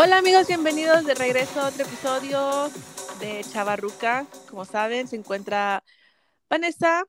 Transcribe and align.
Hola 0.00 0.18
amigos, 0.18 0.46
bienvenidos 0.46 1.04
de 1.06 1.14
regreso 1.16 1.60
a 1.60 1.70
otro 1.70 1.82
episodio 1.82 2.70
de 3.18 3.42
Chavarruca. 3.42 4.26
Como 4.48 4.64
saben, 4.64 5.08
se 5.08 5.16
encuentra 5.16 5.82
Vanessa 6.48 7.04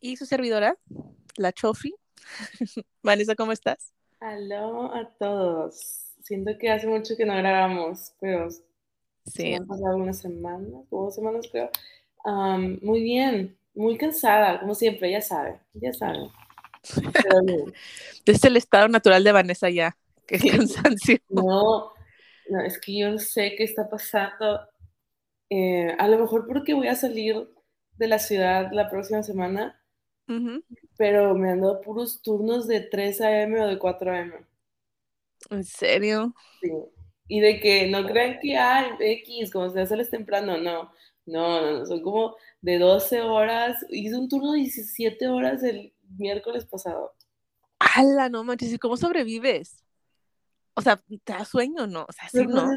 y 0.00 0.16
su 0.16 0.24
servidora, 0.24 0.76
la 1.34 1.50
Chofi. 1.52 1.96
Vanessa, 3.02 3.34
¿cómo 3.34 3.50
estás? 3.50 3.92
Aló 4.20 4.94
a 4.94 5.10
todos. 5.18 6.14
Siento 6.22 6.52
que 6.60 6.70
hace 6.70 6.86
mucho 6.86 7.16
que 7.16 7.26
no 7.26 7.34
grabamos, 7.34 8.12
pero 8.20 8.48
Sí. 9.26 9.54
han 9.54 9.66
pasado 9.66 9.96
unas 9.96 10.20
semanas, 10.20 10.88
dos 10.92 11.16
semanas 11.16 11.44
creo. 11.50 11.70
Am, 12.24 12.78
muy 12.82 13.02
bien, 13.02 13.58
muy 13.74 13.98
cansada, 13.98 14.60
como 14.60 14.76
siempre, 14.76 15.10
ya 15.10 15.22
sabe, 15.22 15.58
ya 15.74 15.92
sabe. 15.92 16.30
Pero 16.94 17.40
es 18.26 18.44
el 18.44 18.56
estado 18.56 18.86
natural 18.86 19.24
de 19.24 19.32
Vanessa 19.32 19.68
ya, 19.70 19.96
que 20.24 20.36
es 20.36 20.44
cansancio. 20.44 21.18
No, 21.30 21.97
no, 22.48 22.60
es 22.60 22.78
que 22.78 22.98
yo 22.98 23.10
no 23.10 23.18
sé 23.18 23.54
qué 23.56 23.64
está 23.64 23.88
pasando. 23.88 24.60
Eh, 25.50 25.94
a 25.98 26.08
lo 26.08 26.18
mejor 26.18 26.46
porque 26.46 26.74
voy 26.74 26.88
a 26.88 26.94
salir 26.94 27.48
de 27.96 28.08
la 28.08 28.18
ciudad 28.18 28.70
la 28.72 28.90
próxima 28.90 29.22
semana, 29.22 29.82
pero 30.96 31.34
me 31.34 31.50
han 31.50 31.60
dado 31.60 31.80
puros 31.80 32.20
turnos 32.22 32.66
de 32.66 32.80
3 32.80 33.20
a.m. 33.22 33.62
o 33.62 33.66
de 33.66 33.78
4 33.78 34.12
a.m. 34.12 34.34
¿En 35.50 35.64
serio? 35.64 36.34
Sí. 36.60 36.70
Y 37.28 37.40
de 37.40 37.60
que 37.60 37.88
no 37.88 38.06
crean 38.06 38.38
que 38.40 38.56
hay 38.56 38.90
X, 38.98 39.50
como 39.50 39.70
se 39.70 39.80
hace 39.80 40.04
temprano, 40.06 40.56
no. 40.58 40.90
No, 41.26 41.60
no, 41.60 41.78
no, 41.78 41.86
son 41.86 42.02
como 42.02 42.36
de 42.62 42.78
12 42.78 43.20
horas. 43.20 43.84
Hice 43.90 44.16
un 44.16 44.28
turno 44.28 44.52
de 44.52 44.60
17 44.60 45.28
horas 45.28 45.62
el 45.62 45.92
miércoles 46.16 46.64
pasado. 46.64 47.12
¡Hala, 47.78 48.30
no 48.30 48.44
manches! 48.44 48.72
¿Y 48.72 48.78
cómo 48.78 48.96
sobrevives? 48.96 49.84
O 50.78 50.80
sea, 50.80 50.96
¿te 51.24 51.32
da 51.32 51.44
sueño 51.44 51.82
o 51.82 51.86
no? 51.88 52.06
O 52.08 52.12
sea, 52.12 52.28
sí, 52.28 52.46
¿no? 52.46 52.70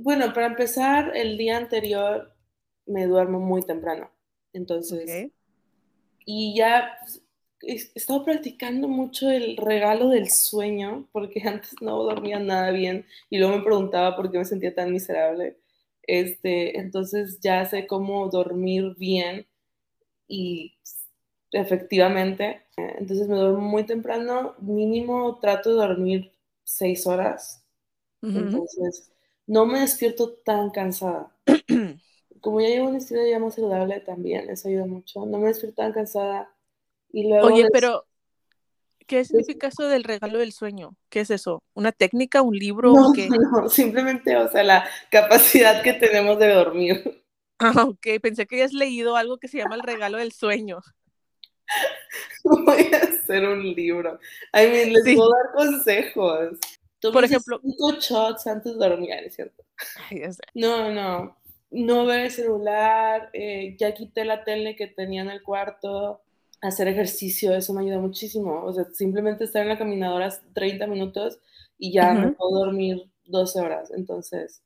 bueno, 0.00 0.32
para 0.34 0.46
empezar, 0.46 1.16
el 1.16 1.38
día 1.38 1.56
anterior 1.58 2.34
me 2.86 3.06
duermo 3.06 3.38
muy 3.38 3.62
temprano. 3.62 4.10
Entonces, 4.52 5.30
y 6.24 6.56
ya 6.56 6.98
he 7.62 7.74
estado 7.94 8.24
practicando 8.24 8.88
mucho 8.88 9.30
el 9.30 9.56
regalo 9.56 10.08
del 10.08 10.28
sueño, 10.28 11.08
porque 11.12 11.40
antes 11.48 11.72
no 11.80 12.02
dormía 12.02 12.40
nada 12.40 12.72
bien 12.72 13.06
y 13.30 13.38
luego 13.38 13.58
me 13.58 13.62
preguntaba 13.62 14.16
por 14.16 14.32
qué 14.32 14.38
me 14.38 14.44
sentía 14.44 14.74
tan 14.74 14.92
miserable. 14.92 15.60
Este, 16.02 16.80
entonces 16.80 17.38
ya 17.40 17.64
sé 17.64 17.86
cómo 17.86 18.28
dormir 18.28 18.96
bien 18.98 19.46
y 20.26 20.74
efectivamente. 21.52 22.62
Entonces 22.76 23.28
me 23.28 23.36
duermo 23.36 23.60
muy 23.60 23.86
temprano, 23.86 24.56
mínimo 24.58 25.38
trato 25.38 25.70
de 25.70 25.76
dormir 25.76 26.35
seis 26.66 27.06
horas. 27.06 27.62
Entonces 28.20 29.12
no 29.46 29.66
me 29.66 29.80
despierto 29.80 30.32
tan 30.44 30.70
cansada. 30.70 31.32
Como 32.40 32.60
ya 32.60 32.68
llevo 32.68 32.88
un 32.88 32.96
estilo 32.96 33.20
de 33.20 33.26
vida 33.26 33.38
más 33.38 33.54
saludable 33.54 34.00
también, 34.00 34.50
eso 34.50 34.68
ayuda 34.68 34.86
mucho. 34.86 35.24
No 35.26 35.38
me 35.38 35.48
despierto 35.48 35.82
tan 35.82 35.92
cansada. 35.92 36.52
Y 37.12 37.28
luego 37.28 37.46
Oye, 37.46 37.68
pero 37.72 38.04
¿qué 39.06 39.24
significa 39.24 39.68
eso 39.68 39.88
del 39.88 40.04
regalo 40.04 40.38
del 40.38 40.52
sueño? 40.52 40.96
¿Qué 41.08 41.20
es 41.20 41.30
eso? 41.30 41.62
¿Una 41.74 41.92
técnica, 41.92 42.42
un 42.42 42.56
libro 42.56 42.92
No, 42.92 43.12
qué? 43.14 43.28
no, 43.52 43.68
simplemente, 43.68 44.36
o 44.36 44.50
sea, 44.50 44.64
la 44.64 44.88
capacidad 45.10 45.82
que 45.82 45.92
tenemos 45.94 46.38
de 46.38 46.52
dormir. 46.52 47.22
Ah, 47.58 47.84
ok, 47.88 48.20
pensé 48.20 48.46
que 48.46 48.56
habías 48.56 48.72
leído 48.72 49.16
algo 49.16 49.38
que 49.38 49.48
se 49.48 49.58
llama 49.58 49.76
el 49.76 49.82
regalo 49.82 50.18
del 50.18 50.32
sueño. 50.32 50.80
Voy 52.44 52.90
a 52.92 52.98
hacer 52.98 53.44
un 53.48 53.62
libro. 53.74 54.18
I 54.54 54.66
mean, 54.68 54.92
les 54.92 55.04
Sí. 55.04 55.14
puedo 55.16 55.30
dar 55.30 55.52
consejos. 55.54 56.58
Por 57.02 57.12
Tómense 57.12 57.36
ejemplo- 57.36 57.60
cinco 57.62 57.92
shots 58.00 58.46
antes 58.46 58.72
de 58.78 58.88
dormir, 58.88 59.10
¿es 59.24 59.34
cierto? 59.34 59.64
Ay. 60.10 60.22
No, 60.54 60.90
no. 60.92 61.36
No 61.70 62.06
ver 62.06 62.20
el 62.26 62.30
celular, 62.30 63.28
eh, 63.32 63.76
ya 63.78 63.92
quité 63.92 64.24
la 64.24 64.44
tele 64.44 64.76
que 64.76 64.86
tenía 64.86 65.22
en 65.22 65.30
el 65.30 65.42
cuarto, 65.42 66.22
hacer 66.62 66.88
ejercicio, 66.88 67.54
eso 67.54 67.74
me 67.74 67.82
ayuda 67.82 67.98
muchísimo. 67.98 68.62
O 68.64 68.72
sea, 68.72 68.84
simplemente 68.94 69.44
estar 69.44 69.62
en 69.62 69.68
la 69.68 69.78
caminadora 69.78 70.32
30 70.54 70.86
minutos 70.86 71.38
y 71.78 71.92
ya 71.92 72.12
me 72.12 72.28
Ujú. 72.28 72.36
puedo 72.36 72.64
dormir 72.64 73.10
12 73.24 73.60
horas. 73.60 73.90
Entonces, 73.94 74.62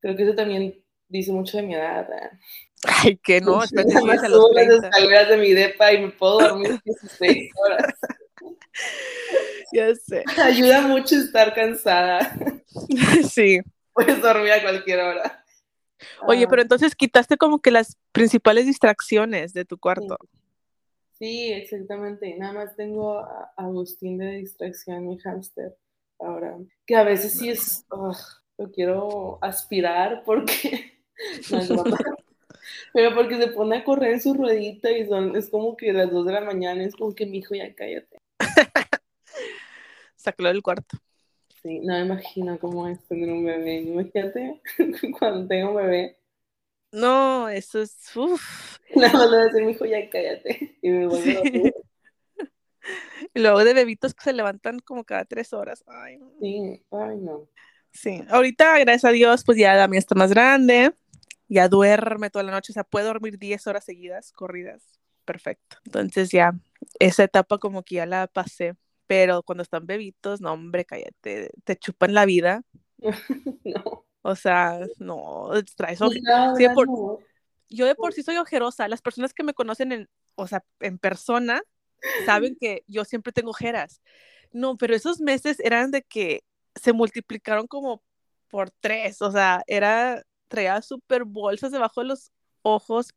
creo 0.00 0.16
que 0.16 0.22
eso 0.22 0.34
también 0.34 0.82
dice 1.08 1.32
mucho 1.32 1.56
de 1.58 1.64
mi 1.64 1.74
edad. 1.74 2.08
¿eh? 2.10 2.30
Ay, 2.86 3.16
que 3.16 3.40
no, 3.40 3.62
espérate, 3.62 3.92
Nada 3.94 4.06
más 4.06 4.16
sigues 4.16 4.24
a 4.24 4.28
los 4.28 4.38
subo 4.40 4.54
las 4.54 4.66
30. 4.66 4.86
escaleras 4.88 5.28
de 5.28 5.36
mi 5.36 5.52
depa 5.52 5.92
y 5.92 6.02
me 6.02 6.10
puedo 6.12 6.38
dormir 6.40 6.80
16 6.84 7.50
horas. 7.66 7.94
Ya 9.72 9.94
sé. 9.94 10.24
Ayuda 10.42 10.80
mucho 10.82 11.16
estar 11.16 11.54
cansada. 11.54 12.20
Sí. 13.30 13.60
Puedes 13.92 14.22
dormir 14.22 14.52
a 14.52 14.62
cualquier 14.62 15.00
hora. 15.00 15.44
Oye, 16.26 16.44
Ah, 16.44 16.46
pero 16.48 16.62
entonces 16.62 16.94
quitaste 16.94 17.36
como 17.36 17.58
que 17.60 17.70
las 17.72 17.98
principales 18.12 18.64
distracciones 18.66 19.52
de 19.52 19.64
tu 19.64 19.76
cuarto. 19.76 20.16
Sí, 21.18 21.52
exactamente. 21.52 22.34
Nada 22.38 22.52
más 22.54 22.76
tengo 22.76 23.18
a 23.18 23.52
Agustín 23.56 24.16
de 24.18 24.36
distracción, 24.36 25.06
mi 25.06 25.18
hámster, 25.18 25.76
ahora. 26.18 26.56
Que 26.86 26.94
a 26.96 27.02
veces 27.02 27.34
sí 27.34 27.50
es, 27.50 27.84
ugh, 27.90 28.16
lo 28.56 28.70
quiero 28.70 29.38
aspirar 29.42 30.22
porque, 30.24 31.02
no. 31.50 31.84
Pero 32.92 33.14
porque 33.14 33.36
se 33.36 33.48
pone 33.48 33.78
a 33.78 33.84
correr 33.84 34.12
en 34.14 34.20
su 34.22 34.34
ruedita 34.34 34.90
y 34.90 35.06
son, 35.06 35.36
es 35.36 35.48
como 35.50 35.76
que 35.76 35.92
las 35.92 36.10
2 36.10 36.26
de 36.26 36.32
la 36.32 36.40
mañana, 36.42 36.84
es 36.84 36.94
como 36.96 37.14
que 37.14 37.26
mi 37.26 37.38
hijo 37.38 37.54
ya 37.54 37.74
cállate. 37.74 38.18
Sácalo 40.16 40.48
del 40.50 40.62
cuarto. 40.62 40.98
Sí, 41.62 41.80
no 41.80 41.94
me 41.94 42.00
imagino 42.00 42.58
cómo 42.58 42.88
es 42.88 43.02
tener 43.06 43.30
un 43.30 43.44
bebé. 43.44 43.80
Imagínate 43.82 44.60
cuando 45.18 45.46
tenga 45.46 45.68
un 45.70 45.76
bebé, 45.76 46.18
No, 46.92 47.48
eso 47.48 47.80
es. 47.80 48.16
uf. 48.16 48.78
nada 48.96 49.12
más 49.12 49.30
le 49.30 49.36
voy 49.36 49.38
a 49.38 49.44
decir 49.44 49.64
mi 49.64 49.72
hijo 49.72 49.84
ya 49.84 50.08
cállate. 50.10 50.78
Y 50.82 50.88
me 50.88 51.06
vuelvo 51.06 51.40
a 51.40 51.42
Sí. 51.42 51.72
Y 53.34 53.40
luego 53.40 53.62
de 53.62 53.74
bebitos 53.74 54.14
que 54.14 54.24
se 54.24 54.32
levantan 54.32 54.80
como 54.80 55.04
cada 55.04 55.24
tres 55.26 55.52
horas. 55.52 55.84
Ay, 55.86 56.16
no. 56.16 56.32
Sí, 56.40 56.82
ay 56.90 57.16
no. 57.18 57.46
Sí, 57.92 58.22
ahorita, 58.28 58.78
gracias 58.78 59.04
a 59.04 59.10
Dios, 59.12 59.44
pues 59.44 59.58
ya 59.58 59.74
la 59.74 59.86
mía 59.88 59.98
está 59.98 60.14
más 60.14 60.30
grande, 60.30 60.92
ya 61.50 61.68
duerme 61.68 62.30
toda 62.30 62.44
la 62.44 62.52
noche, 62.52 62.72
o 62.72 62.74
sea, 62.74 62.84
puede 62.84 63.06
dormir 63.06 63.38
10 63.38 63.66
horas 63.66 63.84
seguidas, 63.84 64.32
corridas, 64.32 64.82
perfecto. 65.24 65.76
Entonces 65.84 66.30
ya, 66.30 66.54
esa 66.98 67.24
etapa 67.24 67.58
como 67.58 67.82
que 67.82 67.96
ya 67.96 68.06
la 68.06 68.26
pasé, 68.28 68.76
pero 69.06 69.42
cuando 69.42 69.62
están 69.62 69.84
bebitos, 69.86 70.40
no, 70.40 70.52
hombre, 70.52 70.84
cállate, 70.84 71.50
te 71.64 71.76
chupan 71.76 72.14
la 72.14 72.24
vida, 72.24 72.62
No. 73.64 74.06
o 74.22 74.36
sea, 74.36 74.80
no, 74.98 75.50
traes 75.76 75.98
Pues 75.98 76.10
oje- 76.12 76.20
no, 76.22 76.56
sí, 76.56 76.62
ya 76.62 76.72
por- 76.72 76.86
no. 76.86 77.18
Yo 77.72 77.86
de 77.86 77.94
por 77.94 78.12
sí 78.12 78.22
soy 78.24 78.36
ojerosa, 78.36 78.88
las 78.88 79.00
personas 79.02 79.32
que 79.32 79.44
me 79.44 79.54
conocen 79.54 79.92
en, 79.92 80.08
o 80.34 80.46
sea, 80.48 80.64
en 80.80 80.98
persona, 80.98 81.62
saben 82.24 82.56
que 82.60 82.82
yo 82.88 83.04
siempre 83.04 83.32
tengo 83.32 83.50
ojeras. 83.50 84.00
No, 84.52 84.76
pero 84.76 84.94
esos 84.96 85.20
meses 85.20 85.60
eran 85.60 85.90
de 85.92 86.02
que 86.02 86.42
se 86.74 86.92
multiplicaron 86.92 87.68
como 87.68 88.02
por 88.48 88.70
tres, 88.70 89.22
o 89.22 89.30
sea, 89.30 89.62
era, 89.68 90.24
traía 90.50 90.82
súper 90.82 91.24
bolsas 91.24 91.72
debajo 91.72 92.02
de 92.02 92.08
los 92.08 92.32
ojos. 92.62 93.10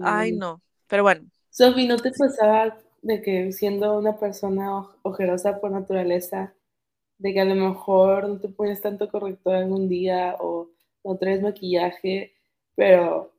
Ay, 0.00 0.32
no, 0.32 0.62
pero 0.88 1.04
bueno, 1.04 1.30
Sofi, 1.50 1.86
¿no 1.88 1.96
te 1.96 2.12
pasaba 2.12 2.78
de 3.02 3.20
que 3.20 3.50
siendo 3.52 3.98
una 3.98 4.16
persona 4.18 4.70
oj- 4.70 4.94
ojerosa 5.02 5.60
por 5.60 5.72
naturaleza, 5.72 6.54
de 7.18 7.34
que 7.34 7.40
a 7.40 7.46
lo 7.46 7.54
mejor 7.56 8.28
no 8.28 8.40
te 8.40 8.48
pones 8.48 8.80
tanto 8.82 9.08
corrector 9.10 9.56
algún 9.56 9.88
día 9.88 10.36
o 10.40 10.70
no 11.04 11.16
traes 11.18 11.42
maquillaje, 11.42 12.34
pero 12.76 13.32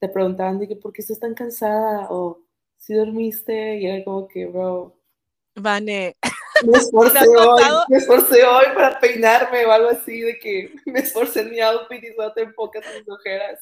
te 0.00 0.08
preguntaban 0.08 0.58
de 0.60 0.68
que 0.68 0.76
por 0.76 0.92
qué 0.92 1.02
estás 1.02 1.20
tan 1.20 1.34
cansada 1.34 2.08
o 2.10 2.40
si 2.78 2.94
dormiste 2.94 3.78
y 3.78 3.86
era 3.86 4.04
como 4.04 4.28
que, 4.28 4.46
bro, 4.46 4.94
Vane, 5.56 6.14
me 6.66 6.78
esforcé 6.78 7.18
¿Te 7.18 7.18
ha 7.18 7.48
hoy, 7.48 7.62
me 7.88 7.96
esforcé 7.96 8.44
hoy 8.44 8.64
para 8.74 8.98
peinarme 9.00 9.64
o 9.66 9.72
algo 9.72 9.88
así, 9.90 10.20
de 10.20 10.38
que 10.38 10.74
me 10.86 11.00
esforcé 11.00 11.40
en 11.40 11.50
mi 11.50 11.60
outfit 11.60 12.02
y 12.02 12.12
solo 12.14 12.32
te 12.32 12.42
en 12.42 12.48
mis 12.48 13.08
ojeras. 13.08 13.60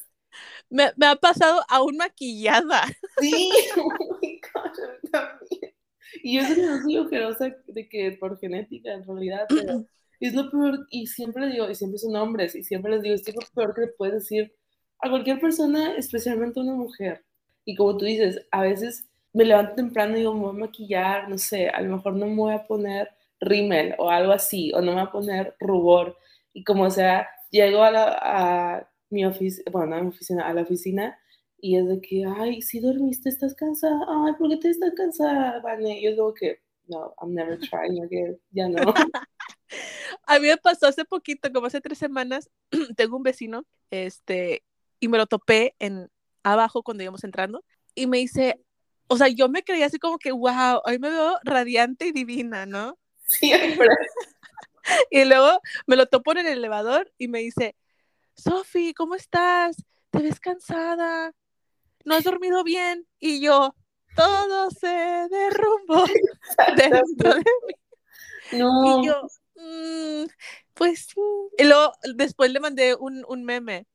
me, 0.69 0.91
me 0.95 1.07
ha 1.07 1.15
pasado 1.15 1.63
aún 1.67 1.97
maquillada. 1.97 2.83
Sí, 3.19 3.51
oh 3.77 4.17
my 4.21 4.41
gosh, 4.53 4.79
a 4.79 4.91
mí 4.91 5.09
también. 5.11 5.73
Y 6.21 6.37
yo 6.37 6.45
sé 6.45 6.55
que 6.55 6.61
no 6.61 6.81
soy 6.81 6.97
ojerosa 6.97 7.55
de 7.67 7.89
que 7.89 8.11
por 8.19 8.39
genética 8.39 8.93
en 8.93 9.05
realidad, 9.05 9.45
pero 9.49 9.85
es 10.19 10.33
lo 10.33 10.49
peor, 10.49 10.87
y 10.89 11.07
siempre 11.07 11.49
digo, 11.49 11.69
y 11.69 11.75
siempre 11.75 11.97
son 11.97 12.15
hombres, 12.15 12.55
y 12.55 12.63
siempre 12.63 12.91
les 12.91 13.01
digo, 13.01 13.15
es 13.15 13.27
lo 13.27 13.41
peor 13.53 13.73
que 13.73 13.81
le 13.81 13.87
puedes 13.87 14.15
decir 14.15 14.53
a 14.99 15.09
cualquier 15.09 15.39
persona, 15.39 15.95
especialmente 15.97 16.59
a 16.59 16.63
una 16.63 16.75
mujer. 16.75 17.25
Y 17.65 17.75
como 17.75 17.97
tú 17.97 18.05
dices, 18.05 18.45
a 18.51 18.61
veces 18.61 19.09
me 19.33 19.45
levanto 19.45 19.75
temprano 19.75 20.15
y 20.15 20.19
digo, 20.19 20.33
me 20.33 20.41
voy 20.41 20.49
a 20.55 20.59
maquillar, 20.59 21.29
no 21.29 21.37
sé, 21.37 21.67
a 21.69 21.81
lo 21.81 21.95
mejor 21.97 22.15
no 22.15 22.27
me 22.27 22.35
voy 22.35 22.53
a 22.53 22.65
poner 22.65 23.09
rímel 23.39 23.95
o 23.97 24.09
algo 24.09 24.31
así, 24.31 24.71
o 24.73 24.81
no 24.81 24.93
me 24.93 25.01
voy 25.01 25.07
a 25.07 25.11
poner 25.11 25.55
rubor, 25.59 26.17
y 26.53 26.63
como 26.63 26.89
sea, 26.89 27.27
llego 27.49 27.83
a, 27.83 27.91
la, 27.91 28.19
a 28.21 28.89
mi 29.09 29.25
oficina, 29.25 29.63
bueno, 29.71 29.87
no 29.87 29.95
a 29.95 30.01
mi 30.01 30.07
oficina, 30.09 30.47
a 30.47 30.53
la 30.53 30.61
oficina, 30.61 31.19
y 31.57 31.77
es 31.77 31.87
de 31.87 32.01
que, 32.01 32.25
ay, 32.25 32.61
si 32.61 32.79
dormiste, 32.79 33.29
estás 33.29 33.55
cansada, 33.55 33.99
ay, 34.07 34.33
¿por 34.37 34.49
qué 34.49 34.57
te 34.57 34.69
estás 34.69 34.93
cansada, 34.95 35.59
Vane? 35.61 35.99
Y 35.99 36.03
yo 36.03 36.11
digo 36.11 36.33
que, 36.33 36.59
no, 36.87 37.13
I'm 37.21 37.33
never 37.33 37.57
trying 37.57 38.03
again, 38.03 38.37
ya 38.51 38.67
no. 38.67 38.93
A 40.27 40.39
mí 40.39 40.47
me 40.47 40.57
pasó 40.57 40.87
hace 40.87 41.05
poquito, 41.05 41.51
como 41.51 41.67
hace 41.67 41.81
tres 41.81 41.97
semanas, 41.97 42.49
tengo 42.97 43.17
un 43.17 43.23
vecino, 43.23 43.65
este, 43.89 44.63
y 44.99 45.07
me 45.07 45.17
lo 45.17 45.25
topé 45.25 45.75
en 45.79 46.09
abajo 46.43 46.83
cuando 46.83 47.03
íbamos 47.03 47.23
entrando, 47.23 47.63
y 47.95 48.07
me 48.07 48.19
dice, 48.19 48.59
o 49.07 49.17
sea, 49.17 49.27
yo 49.27 49.49
me 49.49 49.63
creía 49.63 49.85
así 49.85 49.99
como 49.99 50.17
que, 50.17 50.31
wow, 50.31 50.81
hoy 50.85 50.99
me 50.99 51.09
veo 51.09 51.37
radiante 51.43 52.07
y 52.07 52.11
divina, 52.11 52.65
¿no? 52.65 52.97
Siempre. 53.25 53.87
y 55.11 55.25
luego 55.25 55.59
me 55.87 55.95
lo 55.95 56.07
topo 56.07 56.31
en 56.31 56.39
el 56.39 56.47
elevador 56.47 57.11
y 57.17 57.27
me 57.27 57.39
dice, 57.39 57.75
Sofi, 58.35 58.93
¿cómo 58.93 59.15
estás? 59.15 59.77
¿Te 60.09 60.19
ves 60.19 60.39
cansada? 60.39 61.33
¿No 62.05 62.15
has 62.15 62.23
dormido 62.23 62.63
bien? 62.63 63.07
Y 63.19 63.41
yo, 63.41 63.75
todo 64.15 64.69
se 64.71 64.87
derrumbó 64.87 66.05
dentro 66.77 67.33
de 67.33 67.39
mí. 67.39 68.57
No. 68.59 69.01
Y 69.01 69.07
yo, 69.07 69.21
mm, 69.55 70.25
pues 70.73 71.07
sí. 71.07 71.21
Y 71.57 71.63
luego 71.63 71.93
después 72.15 72.51
le 72.51 72.59
mandé 72.59 72.95
un, 72.95 73.23
un 73.27 73.43
meme, 73.43 73.87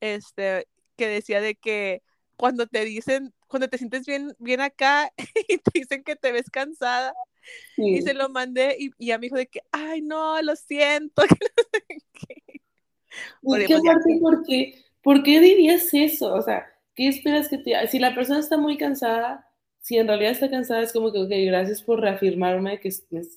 este, 0.00 0.68
que 0.96 1.08
decía 1.08 1.40
de 1.40 1.54
que 1.54 2.02
cuando 2.36 2.66
te 2.66 2.84
dicen, 2.84 3.32
cuando 3.48 3.68
te 3.68 3.78
sientes 3.78 4.06
bien, 4.06 4.34
bien 4.38 4.60
acá 4.60 5.12
y 5.48 5.58
te 5.58 5.70
dicen 5.74 6.04
que 6.04 6.16
te 6.16 6.32
ves 6.32 6.50
cansada, 6.50 7.14
y 7.76 7.98
Sí. 7.98 8.02
se 8.02 8.14
lo 8.14 8.28
mandé 8.28 8.76
y, 8.78 8.90
y 8.98 9.06
ya 9.06 9.18
me 9.18 9.26
dijo 9.26 9.36
de 9.36 9.46
que, 9.46 9.60
ay, 9.70 10.00
no, 10.00 10.40
lo 10.42 10.56
siento. 10.56 11.22
que 11.28 12.60
no 13.42 13.56
sé 13.56 13.66
qué. 13.66 13.74
Aparte, 13.74 14.18
¿por 14.20 14.42
qué, 14.44 14.84
¿por 15.02 15.22
qué 15.22 15.40
dirías 15.40 15.92
eso? 15.92 16.32
O 16.34 16.42
sea, 16.42 16.66
¿qué 16.94 17.08
esperas 17.08 17.48
que 17.48 17.58
te... 17.58 17.86
Si 17.88 17.98
la 17.98 18.14
persona 18.14 18.40
está 18.40 18.56
muy 18.56 18.76
cansada, 18.76 19.48
si 19.80 19.98
en 19.98 20.08
realidad 20.08 20.32
está 20.32 20.50
cansada, 20.50 20.82
es 20.82 20.92
como 20.92 21.12
que, 21.12 21.18
ok, 21.18 21.30
gracias 21.46 21.82
por 21.82 22.00
reafirmarme 22.00 22.80
que, 22.80 22.90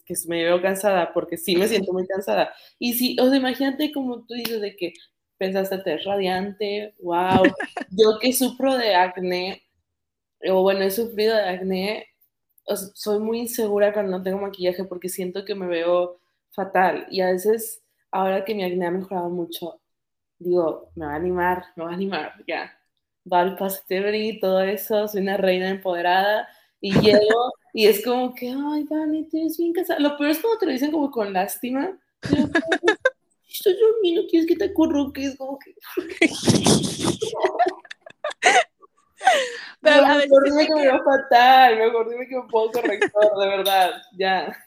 que 0.05 0.13
me 0.27 0.45
veo 0.45 0.61
cansada, 0.61 1.13
porque 1.13 1.37
sí 1.37 1.57
me 1.57 1.67
siento 1.67 1.91
muy 1.91 2.07
cansada. 2.07 2.53
Y 2.79 2.93
si, 2.93 3.19
o 3.19 3.27
sea, 3.27 3.37
imagínate 3.37 3.91
como 3.91 4.25
tú 4.25 4.33
dices 4.33 4.61
de 4.61 4.75
que 4.75 4.93
pensaste, 5.37 5.77
te 5.79 5.95
ves 5.95 6.05
radiante, 6.05 6.95
wow. 6.99 7.43
Yo 7.91 8.19
que 8.19 8.33
sufro 8.33 8.77
de 8.77 8.95
acné, 8.95 9.63
o 10.49 10.61
bueno, 10.61 10.81
he 10.81 10.91
sufrido 10.91 11.35
de 11.35 11.43
acné, 11.43 12.07
o 12.65 12.75
sea, 12.75 12.89
soy 12.93 13.19
muy 13.19 13.39
insegura 13.39 13.93
cuando 13.93 14.17
no 14.17 14.23
tengo 14.23 14.39
maquillaje 14.39 14.83
porque 14.83 15.09
siento 15.09 15.45
que 15.45 15.55
me 15.55 15.67
veo 15.67 16.19
fatal. 16.51 17.07
Y 17.09 17.21
a 17.21 17.27
veces, 17.31 17.83
ahora 18.11 18.43
que 18.43 18.55
mi 18.55 18.63
acné 18.63 18.87
ha 18.87 18.91
mejorado 18.91 19.29
mucho, 19.29 19.79
digo, 20.39 20.91
me 20.95 21.05
va 21.05 21.13
a 21.13 21.15
animar, 21.15 21.65
me 21.75 21.85
va 21.85 21.91
a 21.91 21.93
animar, 21.93 22.33
ya. 22.47 22.73
Body 23.23 23.55
positivity, 23.57 24.39
todo 24.39 24.61
eso, 24.61 25.07
soy 25.07 25.21
una 25.21 25.37
reina 25.37 25.69
empoderada. 25.69 26.47
Y 26.79 26.93
llego 26.99 27.53
y 27.73 27.87
es 27.87 28.03
como 28.03 28.33
que, 28.33 28.49
ay, 28.49 28.85
Vani, 28.89 29.27
te 29.29 29.43
ves 29.43 29.57
bien 29.57 29.73
casada. 29.73 29.99
Lo 29.99 30.17
peor 30.17 30.31
es 30.31 30.39
cuando 30.39 30.59
te 30.59 30.65
lo 30.65 30.71
dicen 30.71 30.91
como 30.91 31.11
con 31.11 31.33
lástima. 31.33 31.97
Estoy 33.47 33.75
dormido, 33.79 34.23
quieres 34.29 34.47
que 34.47 34.55
te 34.55 34.65
acurruques, 34.65 35.35
como 35.37 35.57
que. 35.59 35.73
Pero 39.81 40.01
no, 40.01 40.07
a 40.07 40.15
veces 40.17 40.29
mejor 40.29 40.43
dime 40.45 40.67
que 40.67 40.73
me 40.75 40.81
que- 40.81 40.87
veo 40.87 41.03
fatal, 41.03 41.77
mejor 41.77 42.09
dime 42.09 42.27
que 42.27 42.35
me 42.35 42.47
puedo 42.49 42.71
corrector, 42.71 43.39
de 43.39 43.47
verdad, 43.47 43.91
ya. 44.17 44.57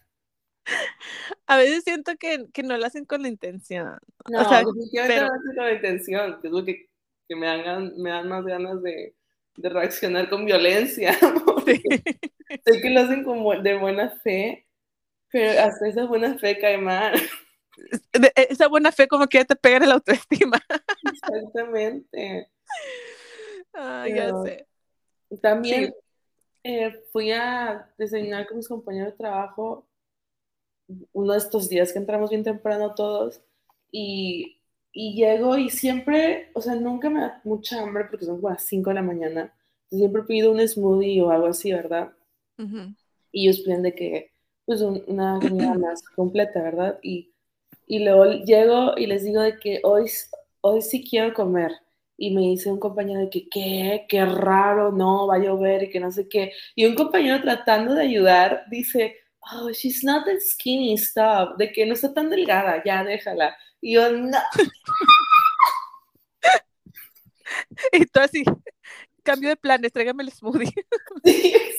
A 1.47 1.57
veces 1.57 1.83
siento 1.85 2.13
que, 2.19 2.47
que 2.53 2.63
no 2.63 2.77
lo 2.77 2.87
hacen 2.87 3.05
con 3.05 3.23
la 3.23 3.29
intención. 3.29 3.99
No, 4.29 4.41
o 4.43 4.49
sea, 4.49 4.59
definitivamente 4.59 5.15
pero- 5.21 5.27
no 5.29 5.35
es 5.51 5.57
con 5.57 5.65
la 5.67 5.73
intención, 5.73 6.41
que 6.41 6.47
es 6.49 6.53
lo 6.53 6.65
que, 6.65 6.89
que 7.29 7.37
me, 7.37 7.47
dan, 7.47 7.93
me 7.97 8.11
dan 8.11 8.29
más 8.29 8.45
ganas 8.45 8.83
de, 8.83 9.15
de 9.57 9.69
reaccionar 9.69 10.29
con 10.29 10.45
violencia, 10.45 11.17
porque 11.45 11.81
sé 12.65 12.81
que 12.81 12.91
lo 12.91 13.01
hacen 13.01 13.25
como 13.25 13.55
de 13.61 13.79
buena 13.79 14.11
fe, 14.23 14.67
pero 15.31 15.61
hasta 15.61 15.89
esa 15.89 16.05
buena 16.07 16.37
fe 16.39 16.59
cae 16.59 16.79
mal. 16.79 17.15
De- 18.13 18.33
esa 18.37 18.69
buena 18.69 18.93
fe 18.93 19.09
como 19.09 19.27
que 19.27 19.39
ya 19.39 19.45
te 19.45 19.57
pega 19.57 19.79
en 19.79 19.89
la 19.89 19.95
autoestima. 19.95 20.61
Exactamente. 21.05 22.49
Ah, 23.75 24.07
ya 24.09 24.33
sé. 24.43 24.67
También 25.41 25.87
Sí. 25.87 25.95
eh, 26.65 27.05
fui 27.13 27.31
a 27.33 27.89
desayunar 27.99 28.47
con 28.47 28.57
mis 28.59 28.69
compañeros 28.69 29.13
de 29.13 29.19
trabajo 29.19 29.87
uno 31.13 31.33
de 31.33 31.39
estos 31.39 31.69
días 31.69 31.93
que 31.93 32.01
entramos 32.01 32.31
bien 32.31 32.43
temprano 32.43 32.95
todos 32.95 33.41
y, 33.93 34.59
y 34.93 35.15
llego 35.15 35.57
y 35.57 35.71
siempre, 35.71 36.51
o 36.55 36.61
sea, 36.61 36.75
nunca 36.75 37.09
me 37.11 37.21
da 37.21 37.41
mucha 37.45 37.81
hambre 37.81 38.07
porque 38.11 38.25
son 38.27 38.37
como 38.37 38.51
las 38.51 38.65
5 38.65 38.91
de 38.91 38.95
la 38.95 39.03
mañana. 39.03 39.55
Siempre 39.89 40.23
pido 40.25 40.51
un 40.51 40.67
smoothie 40.67 41.23
o 41.23 41.31
algo 41.31 41.47
así, 41.47 41.73
¿verdad? 41.73 42.13
Ujú. 42.59 42.95
Y 43.33 43.49
ellos 43.49 43.61
piden 43.61 43.83
de 43.83 43.95
que, 43.95 44.33
pues, 44.67 44.81
un- 44.83 45.03
una 45.07 45.39
comida 45.41 45.75
más 45.75 46.03
completa, 46.03 46.61
¿verdad? 46.63 46.99
Y, 47.03 47.30
y 47.91 47.99
luego 47.99 48.25
llego 48.45 48.95
y 48.97 49.07
les 49.07 49.25
digo 49.25 49.43
de 49.43 49.59
que 49.59 49.81
hoy, 49.83 50.09
hoy 50.61 50.81
sí 50.81 51.05
quiero 51.05 51.35
comer. 51.35 51.73
Y 52.17 52.33
me 52.33 52.43
dice 52.43 52.71
un 52.71 52.79
compañero 52.79 53.21
de 53.21 53.31
que, 53.31 53.49
¿qué? 53.51 54.07
Qué 54.09 54.25
raro, 54.25 54.93
no, 54.93 55.27
va 55.27 55.37
a 55.37 55.39
llover 55.41 55.83
y 55.83 55.91
que 55.91 55.99
no 55.99 56.13
sé 56.13 56.29
qué. 56.29 56.53
Y 56.77 56.87
un 56.87 56.95
compañero 56.95 57.41
tratando 57.41 57.95
de 57.95 58.03
ayudar 58.03 58.63
dice, 58.71 59.17
oh, 59.53 59.71
she's 59.73 60.05
not 60.05 60.25
that 60.25 60.39
skinny, 60.39 60.95
stop. 60.95 61.57
De 61.57 61.73
que 61.73 61.85
no 61.85 61.95
está 61.95 62.15
tan 62.15 62.31
delgada, 62.31 62.81
ya 62.85 63.03
déjala. 63.03 63.57
Y 63.81 63.95
yo, 63.95 64.09
no. 64.13 64.39
Y 67.93 68.07
tú 68.07 68.21
así, 68.21 68.45
cambio 69.25 69.49
de 69.49 69.57
planes, 69.57 69.93
tráigame 69.93 70.23
el 70.23 70.31
smoothie. 70.31 70.73
Sí. 71.25 71.55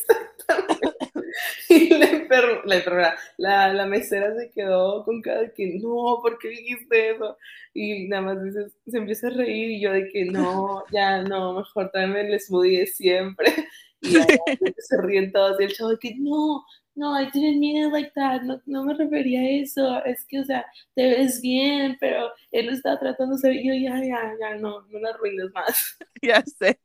Y 1.71 1.89
la, 1.89 2.00
la 2.65 2.75
enfermera, 2.75 3.18
la, 3.38 3.73
la 3.73 3.85
mesera 3.85 4.35
se 4.35 4.51
quedó 4.51 5.06
con 5.06 5.21
cara 5.21 5.41
de 5.41 5.53
que 5.53 5.79
no, 5.81 6.19
¿por 6.21 6.38
qué 6.38 6.50
dijiste 6.50 7.12
eso? 7.12 7.38
Y 7.73 8.07
nada 8.09 8.21
más 8.23 8.44
dices, 8.44 8.73
se 8.85 8.97
empieza 8.97 9.27
a 9.27 9.31
reír 9.31 9.71
y 9.71 9.81
yo 9.81 9.91
de 9.94 10.09
que 10.09 10.25
no, 10.25 10.83
ya 10.91 11.23
no, 11.23 11.53
mejor 11.53 11.89
tráeme 11.91 12.21
el 12.21 12.39
smoothie 12.39 12.79
de 12.79 12.88
siempre. 12.88 13.53
Y 14.01 14.13
ya, 14.13 14.25
se 14.77 15.01
ríen 15.01 15.31
todos 15.31 15.59
y 15.62 15.63
el 15.63 15.73
chavo 15.73 15.91
de 15.91 15.97
que 16.00 16.15
no, 16.18 16.65
no, 16.95 17.18
I 17.18 17.29
didn't 17.31 17.59
mean 17.59 17.88
it 17.88 17.91
like 17.94 18.12
that, 18.15 18.41
no, 18.41 18.62
no 18.65 18.83
me 18.83 18.94
refería 18.94 19.39
a 19.39 19.62
eso, 19.62 20.03
es 20.03 20.25
que, 20.25 20.41
o 20.41 20.44
sea, 20.44 20.65
te 20.94 21.03
ves 21.03 21.39
bien, 21.41 21.95
pero 22.00 22.31
él 22.51 22.69
está 22.69 23.00
tratando 23.00 23.35
de 23.35 23.41
ser, 23.41 23.53
yo 23.53 23.74
ya, 23.74 24.03
ya, 24.03 24.35
ya, 24.39 24.56
no, 24.57 24.81
no 24.89 25.00
la 25.00 25.12
arruines 25.12 25.51
más. 25.53 25.97
ya 26.21 26.44
sé. 26.44 26.79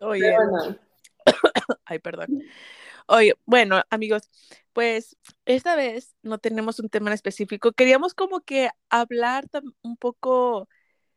Oye, 0.00 0.22
Pero 0.22 0.50
bueno, 0.50 0.78
ay, 1.84 1.98
perdón. 2.00 2.42
Oye, 3.06 3.34
bueno, 3.44 3.82
amigos, 3.90 4.30
pues 4.72 5.16
esta 5.44 5.76
vez 5.76 6.14
no 6.22 6.38
tenemos 6.38 6.78
un 6.80 6.88
tema 6.88 7.10
en 7.10 7.14
específico. 7.14 7.72
Queríamos 7.72 8.14
como 8.14 8.40
que 8.40 8.70
hablar 8.88 9.44
un 9.82 9.96
poco 9.96 10.68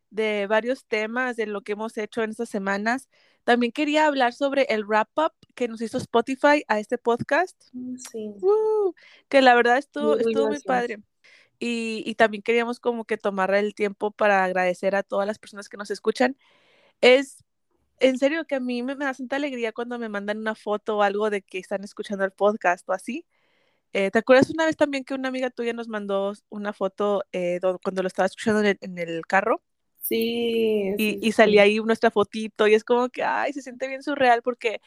de 0.09 0.47
varios 0.47 0.85
temas 0.85 1.35
de 1.35 1.47
lo 1.47 1.61
que 1.61 1.73
hemos 1.73 1.97
hecho 1.97 2.23
en 2.23 2.31
estas 2.31 2.49
semanas. 2.49 3.09
También 3.43 3.71
quería 3.71 4.05
hablar 4.07 4.33
sobre 4.33 4.63
el 4.69 4.85
wrap 4.85 5.09
up 5.17 5.33
que 5.55 5.67
nos 5.67 5.81
hizo 5.81 5.97
Spotify 5.97 6.63
a 6.67 6.79
este 6.79 6.97
podcast. 6.97 7.55
sí. 8.11 8.33
¡Woo! 8.41 8.93
que 9.29 9.41
la 9.41 9.55
verdad 9.55 9.77
estuvo, 9.77 10.15
Muy, 10.15 10.19
estuvo 10.19 10.47
muy 10.47 10.59
padre. 10.59 10.99
Y, 11.59 12.03
y 12.05 12.15
también 12.15 12.43
queríamos 12.43 12.79
como 12.79 13.05
que 13.05 13.17
tomar 13.17 13.53
el 13.55 13.73
tiempo 13.73 14.11
para 14.11 14.43
agradecer 14.43 14.95
a 14.95 15.03
todas 15.03 15.25
las 15.25 15.39
personas 15.39 15.69
que 15.69 15.77
nos 15.77 15.89
escuchan. 15.89 16.37
Es 17.01 17.43
en 17.99 18.17
serio 18.17 18.45
que 18.45 18.55
a 18.55 18.59
mí 18.59 18.83
me, 18.83 18.95
me 18.95 19.05
da 19.05 19.13
tanta 19.13 19.35
alegría 19.37 19.71
cuando 19.73 19.99
me 19.99 20.09
mandan 20.09 20.37
una 20.39 20.55
foto 20.55 20.97
o 20.97 21.03
algo 21.03 21.29
de 21.29 21.41
que 21.41 21.59
están 21.59 21.83
escuchando 21.83 22.25
el 22.25 22.31
podcast 22.31 22.87
o 22.89 22.93
así. 22.93 23.25
Eh, 23.93 24.11
¿Te 24.11 24.19
acuerdas 24.19 24.49
una 24.51 24.65
vez 24.65 24.77
también 24.77 25.03
que 25.05 25.13
una 25.15 25.29
amiga 25.29 25.49
tuya 25.49 25.73
nos 25.73 25.87
mandó 25.87 26.33
una 26.49 26.73
foto 26.73 27.23
eh, 27.31 27.59
do- 27.61 27.79
cuando 27.83 28.03
lo 28.03 28.07
estaba 28.07 28.27
escuchando 28.27 28.61
en 28.61 28.67
el, 28.67 28.77
en 28.81 28.97
el 28.99 29.25
carro 29.27 29.61
Sí, 30.01 30.93
y, 30.97 31.17
sí, 31.19 31.19
y 31.21 31.31
salía 31.31 31.63
sí. 31.63 31.69
ahí 31.69 31.79
nuestra 31.79 32.11
fotito 32.11 32.67
y 32.67 32.73
es 32.75 32.83
como 32.83 33.09
que, 33.09 33.23
ay, 33.23 33.53
se 33.53 33.61
siente 33.61 33.87
bien 33.87 34.03
surreal 34.03 34.41
porque 34.41 34.81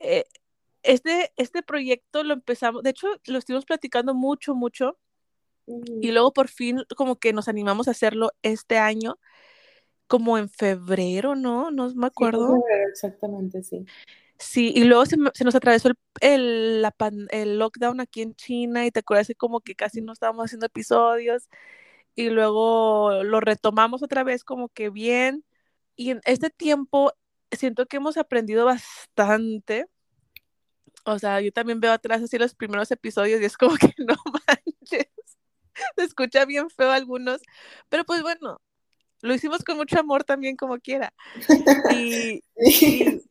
eh, 0.00 0.24
este, 0.82 1.32
este 1.36 1.62
proyecto 1.62 2.22
lo 2.24 2.34
empezamos, 2.34 2.82
de 2.82 2.90
hecho 2.90 3.08
lo 3.26 3.38
estuvimos 3.38 3.64
platicando 3.64 4.14
mucho, 4.14 4.54
mucho 4.54 4.98
Ujú. 5.66 6.00
y 6.02 6.12
luego 6.12 6.32
por 6.32 6.48
fin 6.48 6.84
como 6.96 7.16
que 7.16 7.32
nos 7.32 7.48
animamos 7.48 7.88
a 7.88 7.92
hacerlo 7.92 8.32
este 8.42 8.78
año, 8.78 9.18
como 10.08 10.38
en 10.38 10.48
febrero, 10.48 11.34
¿no? 11.36 11.70
No 11.70 11.84
me 11.94 11.94
Sí, 11.94 12.02
acuerdo. 12.06 12.46
febrero, 12.48 12.88
exactamente, 12.90 13.62
sí. 13.62 13.84
Sí, 14.38 14.72
y 14.74 14.84
luego 14.84 15.06
se, 15.06 15.16
se 15.34 15.44
nos 15.44 15.54
atravesó 15.54 15.88
el, 15.88 15.96
el, 16.20 16.82
la 16.82 16.90
pan- 16.90 17.26
el 17.30 17.58
lockdown 17.58 18.00
aquí 18.00 18.22
en 18.22 18.34
China 18.34 18.84
y 18.86 18.90
te 18.90 19.00
acuerdas 19.00 19.26
que 19.28 19.34
como 19.34 19.60
que 19.60 19.74
casi 19.74 20.00
no 20.02 20.12
estábamos 20.12 20.44
haciendo 20.46 20.66
episodios 20.66 21.48
y 22.14 22.30
luego 22.30 23.22
lo 23.24 23.40
retomamos 23.40 24.02
otra 24.02 24.24
vez 24.24 24.44
como 24.44 24.68
que 24.70 24.90
bien 24.90 25.44
y 25.96 26.10
en 26.10 26.20
este 26.26 26.50
tiempo 26.50 27.12
siento 27.52 27.86
que 27.86 27.98
hemos 27.98 28.16
aprendido 28.18 28.66
bastante. 28.66 29.86
O 31.04 31.18
sea, 31.18 31.40
yo 31.40 31.52
también 31.52 31.80
veo 31.80 31.92
atrás 31.92 32.22
así 32.22 32.38
los 32.38 32.54
primeros 32.54 32.90
episodios 32.90 33.40
y 33.40 33.44
es 33.44 33.56
como 33.56 33.76
que 33.76 33.94
no 33.98 34.16
manches, 34.46 35.06
se 35.96 36.04
escucha 36.04 36.44
bien 36.44 36.70
feo 36.70 36.90
algunos, 36.90 37.42
pero 37.88 38.04
pues 38.04 38.22
bueno, 38.22 38.60
lo 39.22 39.34
hicimos 39.34 39.64
con 39.64 39.76
mucho 39.76 39.98
amor 39.98 40.24
también 40.24 40.56
como 40.56 40.78
quiera. 40.78 41.12
Y, 41.94 42.42
y. 42.56 43.22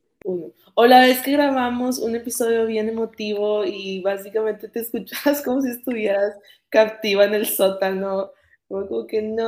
O 0.78 0.86
la 0.88 1.02
vez 1.02 1.22
que 1.22 1.32
grabamos 1.32 2.00
un 2.00 2.16
episodio 2.16 2.66
bien 2.66 2.90
emotivo 2.90 3.64
y 3.64 4.02
básicamente 4.02 4.68
te 4.68 4.80
escuchas 4.82 5.42
como 5.42 5.62
si 5.62 5.70
estuvieras 5.70 6.36
captiva 6.70 7.26
en 7.26 7.34
el 7.34 7.48
sótano. 7.48 8.32
Como 8.68 9.06
que 9.08 9.22
no. 9.22 9.48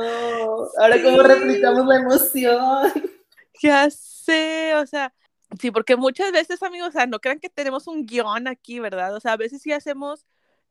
Ahora, 0.78 1.02
¿cómo 1.02 1.22
replicamos 1.22 1.86
la 1.86 1.96
emoción? 1.96 2.92
Ya 3.60 3.90
sé, 3.90 4.72
o 4.76 4.86
sea, 4.86 5.12
sí, 5.60 5.72
porque 5.72 5.96
muchas 5.96 6.30
veces, 6.30 6.62
amigos, 6.62 6.90
o 6.90 6.92
sea, 6.92 7.06
no 7.06 7.18
crean 7.18 7.40
que 7.40 7.48
tenemos 7.50 7.88
un 7.88 8.06
guion 8.06 8.46
aquí, 8.46 8.78
¿verdad? 8.78 9.16
O 9.16 9.18
sea, 9.18 9.32
a 9.32 9.36
veces 9.36 9.62
sí 9.62 9.72
hacemos, 9.72 10.26